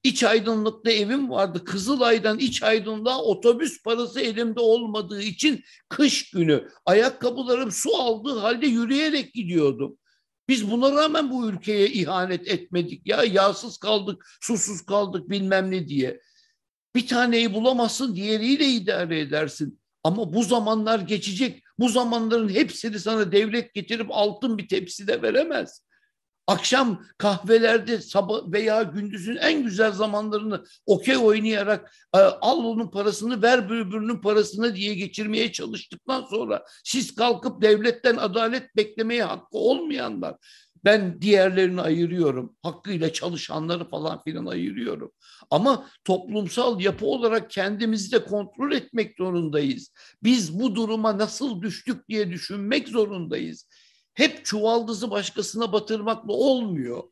[0.03, 1.63] İç aydınlıkta evim vardı.
[1.65, 9.33] Kızılay'dan iç aydınlığa otobüs parası elimde olmadığı için kış günü ayakkabılarım su aldığı halde yürüyerek
[9.33, 9.97] gidiyordum.
[10.49, 13.23] Biz buna rağmen bu ülkeye ihanet etmedik ya.
[13.23, 16.21] Yağsız kaldık, susuz kaldık bilmem ne diye.
[16.95, 19.79] Bir taneyi bulamazsın, diğeriyle idare edersin.
[20.03, 21.63] Ama bu zamanlar geçecek.
[21.79, 25.85] Bu zamanların hepsini sana devlet getirip altın bir tepside veremez.
[26.47, 33.69] Akşam kahvelerde sabah veya gündüzün en güzel zamanlarını okey oynayarak e, al onun parasını ver
[33.69, 40.35] bülbülünün parasını diye geçirmeye çalıştıktan sonra siz kalkıp devletten adalet beklemeye hakkı olmayanlar
[40.85, 42.55] ben diğerlerini ayırıyorum.
[42.63, 45.11] Hakkıyla çalışanları falan filan ayırıyorum.
[45.49, 49.93] Ama toplumsal yapı olarak kendimizi de kontrol etmek zorundayız.
[50.23, 53.67] Biz bu duruma nasıl düştük diye düşünmek zorundayız
[54.13, 57.03] hep çuvaldızı başkasına batırmakla olmuyor.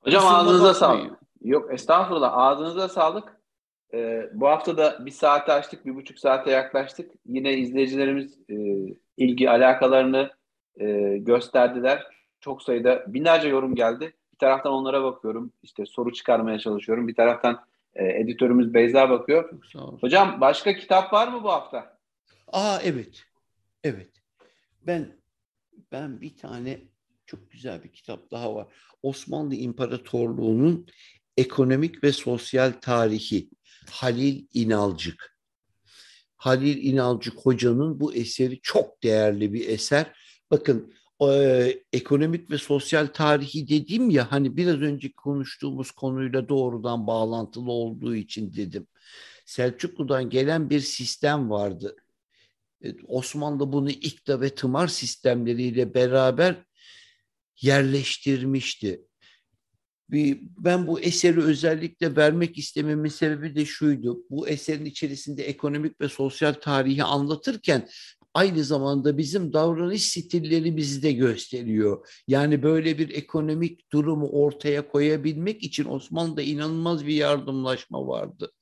[0.00, 1.18] Hocam Kusuruma ağzınıza sağlık.
[1.40, 3.40] Yok estağfurullah ağzınıza sağlık.
[3.94, 7.12] Ee, bu hafta da bir saate açtık, bir buçuk saate yaklaştık.
[7.26, 8.54] Yine izleyicilerimiz e,
[9.16, 10.30] ilgi alakalarını
[10.80, 12.06] e, gösterdiler.
[12.40, 14.14] Çok sayıda binlerce yorum geldi.
[14.32, 15.52] Bir taraftan onlara bakıyorum.
[15.62, 17.08] İşte soru çıkarmaya çalışıyorum.
[17.08, 17.64] Bir taraftan
[17.94, 19.50] e, editörümüz Beyza bakıyor.
[20.00, 21.98] Hocam başka kitap var mı bu hafta?
[22.52, 23.24] Aa evet.
[23.84, 24.21] Evet.
[24.86, 25.22] Ben
[25.92, 26.80] ben bir tane
[27.26, 28.74] çok güzel bir kitap daha var.
[29.02, 30.86] Osmanlı İmparatorluğu'nun
[31.36, 33.50] ekonomik ve sosyal tarihi
[33.90, 35.38] Halil İnalcık.
[36.36, 40.12] Halil İnalcık hocanın bu eseri çok değerli bir eser.
[40.50, 40.94] Bakın
[41.30, 48.14] e, ekonomik ve sosyal tarihi dediğim ya hani biraz önce konuştuğumuz konuyla doğrudan bağlantılı olduğu
[48.14, 48.86] için dedim.
[49.46, 51.96] Selçuklu'dan gelen bir sistem vardı.
[52.84, 56.64] E, Osmanlı bunu ikta ve tımar sistemleriyle beraber
[57.60, 59.02] yerleştirmişti.
[60.58, 64.24] Ben bu eseri özellikle vermek istememin sebebi de şuydu.
[64.30, 67.88] Bu eserin içerisinde ekonomik ve sosyal tarihi anlatırken
[68.34, 72.08] aynı zamanda bizim davranış stillerimizi de gösteriyor.
[72.28, 78.52] Yani böyle bir ekonomik durumu ortaya koyabilmek için Osmanlı'da inanılmaz bir yardımlaşma vardı.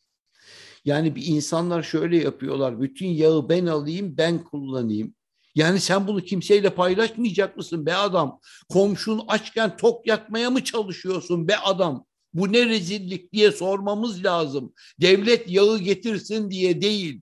[0.85, 2.81] Yani bir insanlar şöyle yapıyorlar.
[2.81, 5.15] Bütün yağı ben alayım, ben kullanayım.
[5.55, 8.41] Yani sen bunu kimseyle paylaşmayacak mısın be adam?
[8.69, 12.07] Komşun açken tok yakmaya mı çalışıyorsun be adam?
[12.35, 14.75] Bu ne rezillik diye sormamız lazım.
[15.01, 17.21] Devlet yağı getirsin diye değil.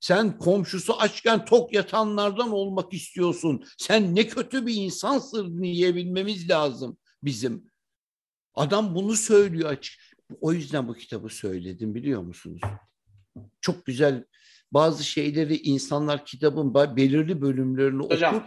[0.00, 3.64] Sen komşusu açken tok yatanlardan olmak istiyorsun.
[3.78, 7.70] Sen ne kötü bir insansın diyebilmemiz lazım bizim.
[8.54, 10.15] Adam bunu söylüyor açık.
[10.40, 12.60] O yüzden bu kitabı söyledim biliyor musunuz?
[13.60, 14.24] Çok güzel
[14.72, 18.36] bazı şeyleri insanlar kitabın belirli bölümlerini Hocam.
[18.36, 18.46] okur.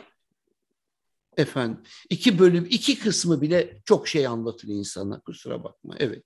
[1.37, 6.23] Efendim iki bölüm iki kısmı bile çok şey anlatır insana kusura bakma evet.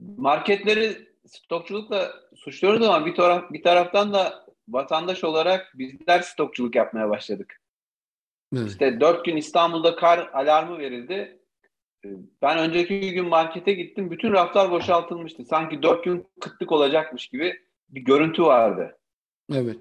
[0.00, 7.60] Marketleri stokçulukla suçluyoruz ama bir, taraf, bir taraftan da vatandaş olarak bizler stokçuluk yapmaya başladık.
[8.56, 8.70] Evet.
[8.70, 11.35] İşte dört gün İstanbul'da kar alarmı verildi.
[12.42, 14.10] Ben önceki gün markete gittim.
[14.10, 15.44] Bütün raflar boşaltılmıştı.
[15.44, 18.98] Sanki dört gün kıtlık olacakmış gibi bir görüntü vardı.
[19.52, 19.78] Evet.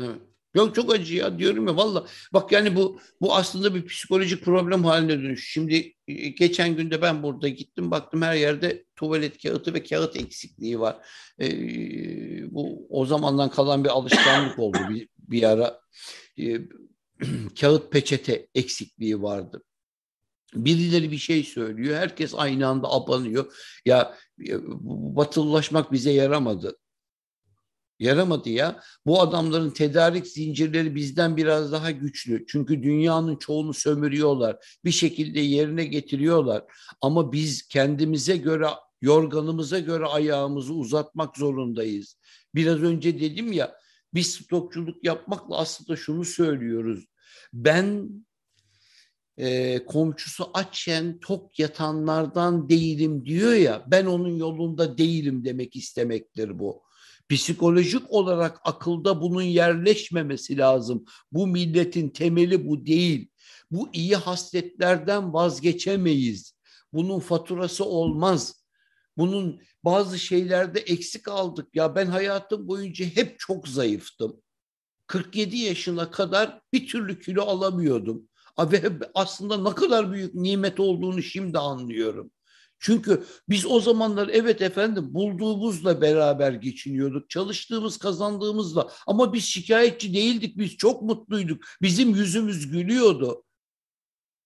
[0.00, 0.20] Evet.
[0.54, 2.06] Yok çok acı ya diyorum ya valla.
[2.32, 5.52] Bak yani bu bu aslında bir psikolojik problem haline dönüş.
[5.52, 10.80] Şimdi e, geçen günde ben burada gittim baktım her yerde tuvalet kağıdı ve kağıt eksikliği
[10.80, 10.96] var.
[11.40, 15.80] Ee, bu o zamandan kalan bir alışkanlık oldu bir, bir ara.
[16.38, 16.58] Ee,
[17.60, 19.62] kağıt peçete eksikliği vardı.
[20.54, 21.96] Birileri bir şey söylüyor.
[21.96, 23.52] Herkes aynı anda abanıyor.
[23.86, 24.14] Ya
[25.16, 26.78] batılılaşmak bize yaramadı.
[27.98, 28.80] Yaramadı ya.
[29.06, 32.44] Bu adamların tedarik zincirleri bizden biraz daha güçlü.
[32.46, 34.78] Çünkü dünyanın çoğunu sömürüyorlar.
[34.84, 36.64] Bir şekilde yerine getiriyorlar.
[37.00, 38.66] Ama biz kendimize göre,
[39.02, 42.18] yorganımıza göre ayağımızı uzatmak zorundayız.
[42.54, 43.76] Biraz önce dedim ya,
[44.14, 47.04] biz stokçuluk yapmakla aslında şunu söylüyoruz.
[47.52, 48.10] Ben
[49.38, 56.82] e, komşusu açen tok yatanlardan değilim diyor ya ben onun yolunda değilim demek istemektir bu.
[57.28, 61.04] Psikolojik olarak akılda bunun yerleşmemesi lazım.
[61.32, 63.28] Bu milletin temeli bu değil.
[63.70, 66.54] Bu iyi hasletlerden vazgeçemeyiz.
[66.92, 68.64] Bunun faturası olmaz.
[69.16, 71.76] Bunun bazı şeylerde eksik aldık.
[71.76, 74.42] Ya ben hayatım boyunca hep çok zayıftım.
[75.06, 78.28] 47 yaşına kadar bir türlü kilo alamıyordum.
[79.14, 82.30] Aslında ne kadar büyük nimet olduğunu şimdi anlıyorum.
[82.78, 87.30] Çünkü biz o zamanlar evet efendim bulduğumuzla beraber geçiniyorduk.
[87.30, 90.58] Çalıştığımız kazandığımızla ama biz şikayetçi değildik.
[90.58, 91.64] Biz çok mutluyduk.
[91.82, 93.44] Bizim yüzümüz gülüyordu.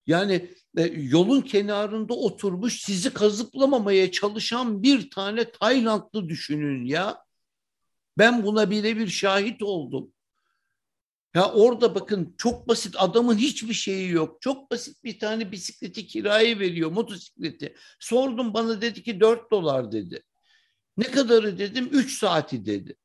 [0.07, 7.25] Yani e, yolun kenarında oturmuş sizi kazıklamamaya çalışan bir tane Taylandlı düşünün ya.
[8.19, 10.13] Ben buna birebir şahit oldum.
[11.35, 14.43] Ya orada bakın çok basit adamın hiçbir şeyi yok.
[14.43, 17.75] Çok basit bir tane bisikleti kiraya veriyor motosikleti.
[18.01, 20.23] Sordum bana dedi ki 4 dolar dedi.
[20.97, 22.97] Ne kadarı dedim 3 saati dedi.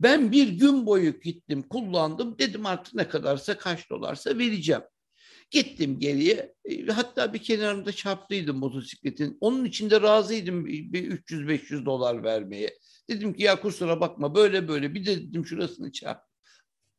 [0.00, 4.82] Ben bir gün boyu gittim kullandım dedim artık ne kadarsa kaç dolarsa vereceğim.
[5.50, 9.38] Gittim geriye e, hatta bir kenarında çarptıydım motosikletin.
[9.40, 12.78] Onun için de razıydım bir 300-500 dolar vermeye.
[13.10, 16.29] Dedim ki ya kusura bakma böyle böyle bir de dedim şurasını çarp.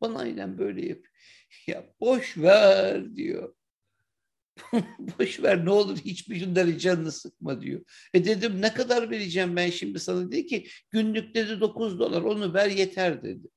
[0.01, 1.11] Bana aynen böyle yapıyor.
[1.67, 3.55] Ya boş ver diyor.
[4.99, 7.81] boş ver ne olur hiçbir günleri canını sıkma diyor.
[8.13, 12.53] E dedim ne kadar vereceğim ben şimdi sana dedi ki günlük dedi 9 dolar onu
[12.53, 13.47] ver yeter dedi.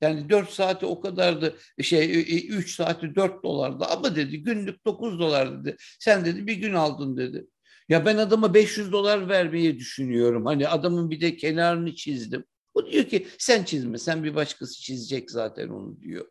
[0.00, 5.64] Yani 4 saati o kadardı şey 3 saati 4 dolardı ama dedi günlük 9 dolar
[5.64, 5.76] dedi.
[6.00, 7.46] Sen dedi bir gün aldın dedi.
[7.88, 10.46] Ya ben adama 500 dolar vermeyi düşünüyorum.
[10.46, 12.44] Hani adamın bir de kenarını çizdim.
[12.76, 16.26] O diyor ki sen çizme sen bir başkası çizecek zaten onu diyor.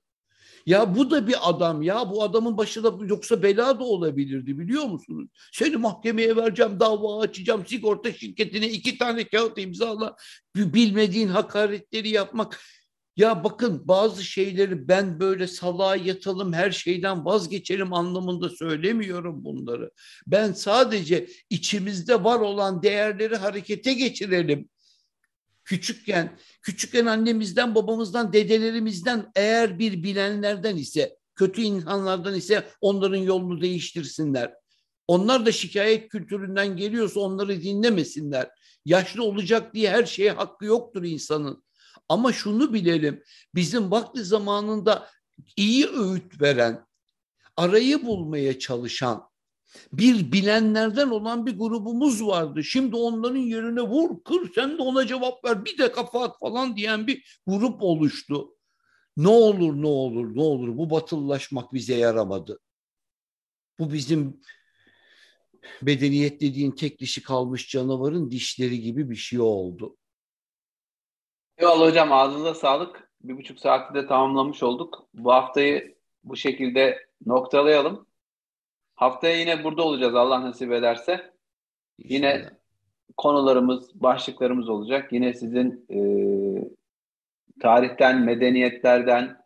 [0.66, 5.30] Ya bu da bir adam ya bu adamın başında yoksa bela da olabilirdi biliyor musunuz?
[5.54, 10.16] Seni mahkemeye vereceğim dava açacağım sigorta şirketine iki tane kağıt imzala
[10.56, 12.62] bilmediğin hakaretleri yapmak.
[13.18, 19.92] Ya bakın bazı şeyleri ben böyle salağa yatalım her şeyden vazgeçelim anlamında söylemiyorum bunları.
[20.28, 24.70] Ben sadece içimizde var olan değerleri harekete geçirelim
[25.66, 34.54] küçükken, küçükken annemizden, babamızdan, dedelerimizden eğer bir bilenlerden ise, kötü insanlardan ise onların yolunu değiştirsinler.
[35.08, 38.50] Onlar da şikayet kültüründen geliyorsa onları dinlemesinler.
[38.86, 41.64] Yaşlı olacak diye her şeye hakkı yoktur insanın.
[42.10, 43.24] Ama şunu bilelim,
[43.56, 45.10] bizim vakti zamanında
[45.58, 46.86] iyi öğüt veren,
[47.58, 49.30] arayı bulmaya çalışan,
[49.94, 52.64] bir bilenlerden olan bir grubumuz vardı.
[52.64, 56.76] Şimdi onların yerine vur, kır, sen de ona cevap ver, bir de kafa at falan
[56.76, 58.56] diyen bir grup oluştu.
[59.18, 62.60] Ne olur, ne olur, ne olur bu batılılaşmak bize yaramadı.
[63.80, 64.42] Bu bizim
[65.82, 69.98] bedeniyet dediğin tek dişi kalmış canavarın dişleri gibi bir şey oldu.
[71.58, 73.12] Eyvallah hocam ağzınıza sağlık.
[73.22, 75.08] Bir buçuk saati de tamamlamış olduk.
[75.14, 78.08] Bu haftayı bu şekilde noktalayalım.
[78.96, 81.12] Haftaya yine burada olacağız Allah nasip ederse.
[81.12, 81.34] İnşallah.
[81.98, 82.50] Yine
[83.18, 85.14] konularımız, başlıklarımız olacak.
[85.14, 86.00] Yine sizin e,
[87.60, 89.38] tarihten, medeniyetlerden,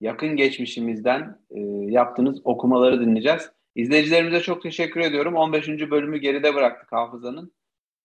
[0.00, 1.60] yakın geçmişimizden e,
[1.92, 3.50] yaptığınız okumaları dinleyeceğiz.
[3.74, 5.34] İzleyicilerimize çok teşekkür ediyorum.
[5.34, 5.68] 15.
[5.68, 7.52] bölümü geride bıraktık hafızanın.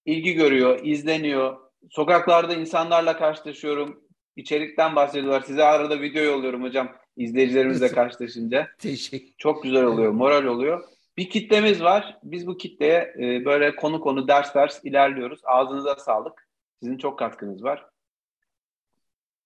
[0.06, 1.58] İlgi görüyor, izleniyor.
[1.90, 4.04] Sokaklarda insanlarla karşılaşıyorum.
[4.36, 5.42] İçerikten bahsediyorlar.
[5.42, 8.68] Size arada video yolluyorum hocam izleyicilerimizle karşılaşınca.
[8.78, 9.34] Teşekkür.
[9.38, 10.84] Çok güzel oluyor, moral oluyor.
[11.18, 12.18] Bir kitlemiz var.
[12.24, 15.40] Biz bu kitleye e, böyle konu konu ders ders ilerliyoruz.
[15.44, 16.50] Ağzınıza sağlık.
[16.82, 17.86] Sizin çok katkınız var.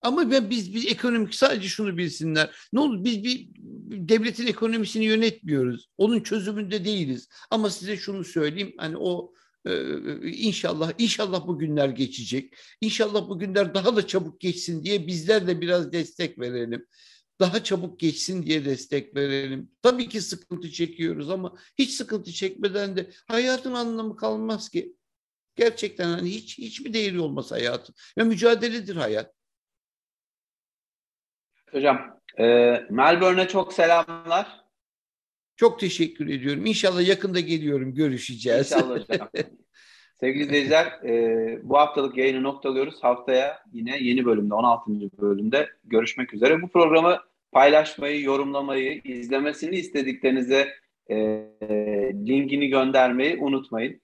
[0.02, 2.50] Ama ben biz bir ekonomik sadece şunu bilsinler.
[2.74, 3.48] Ne olur biz bir
[4.10, 5.90] devletin ekonomisini yönetmiyoruz.
[5.98, 7.30] Onun çözümünde değiliz.
[7.52, 8.74] Ama size şunu söyleyeyim.
[8.78, 9.34] Hani o
[9.66, 9.74] e,
[10.32, 12.54] inşallah inşallah bu günler geçecek.
[12.82, 16.86] İnşallah bu günler daha da çabuk geçsin diye bizler de biraz destek verelim
[17.44, 19.72] daha çabuk geçsin diye destek verelim.
[19.82, 24.95] Tabii ki sıkıntı çekiyoruz ama hiç sıkıntı çekmeden de hayatın anlamı kalmaz ki.
[25.56, 27.95] Gerçekten hani hiç hiçbir değeri olmaz hayatın.
[28.18, 29.34] Ya mücadeledir hayat.
[31.72, 32.45] Hocam, e,
[32.90, 34.64] Melbourne'e çok selamlar.
[35.56, 36.65] Çok teşekkür ediyorum.
[36.65, 38.72] İnşallah yakında geliyorum, görüşeceğiz.
[38.72, 39.30] İnşallah hocam.
[40.20, 43.03] Sevgili izleyiciler, e, bu haftalık yayını noktalıyoruz.
[43.03, 44.91] Haftaya yine yeni bölümde, 16.
[45.22, 46.61] bölümde görüşmek üzere.
[46.61, 47.20] Bu programı
[47.54, 50.70] paylaşmayı, yorumlamayı, izlemesini istediklerinize
[51.10, 51.16] e,
[52.14, 54.03] linkini göndermeyi unutmayın.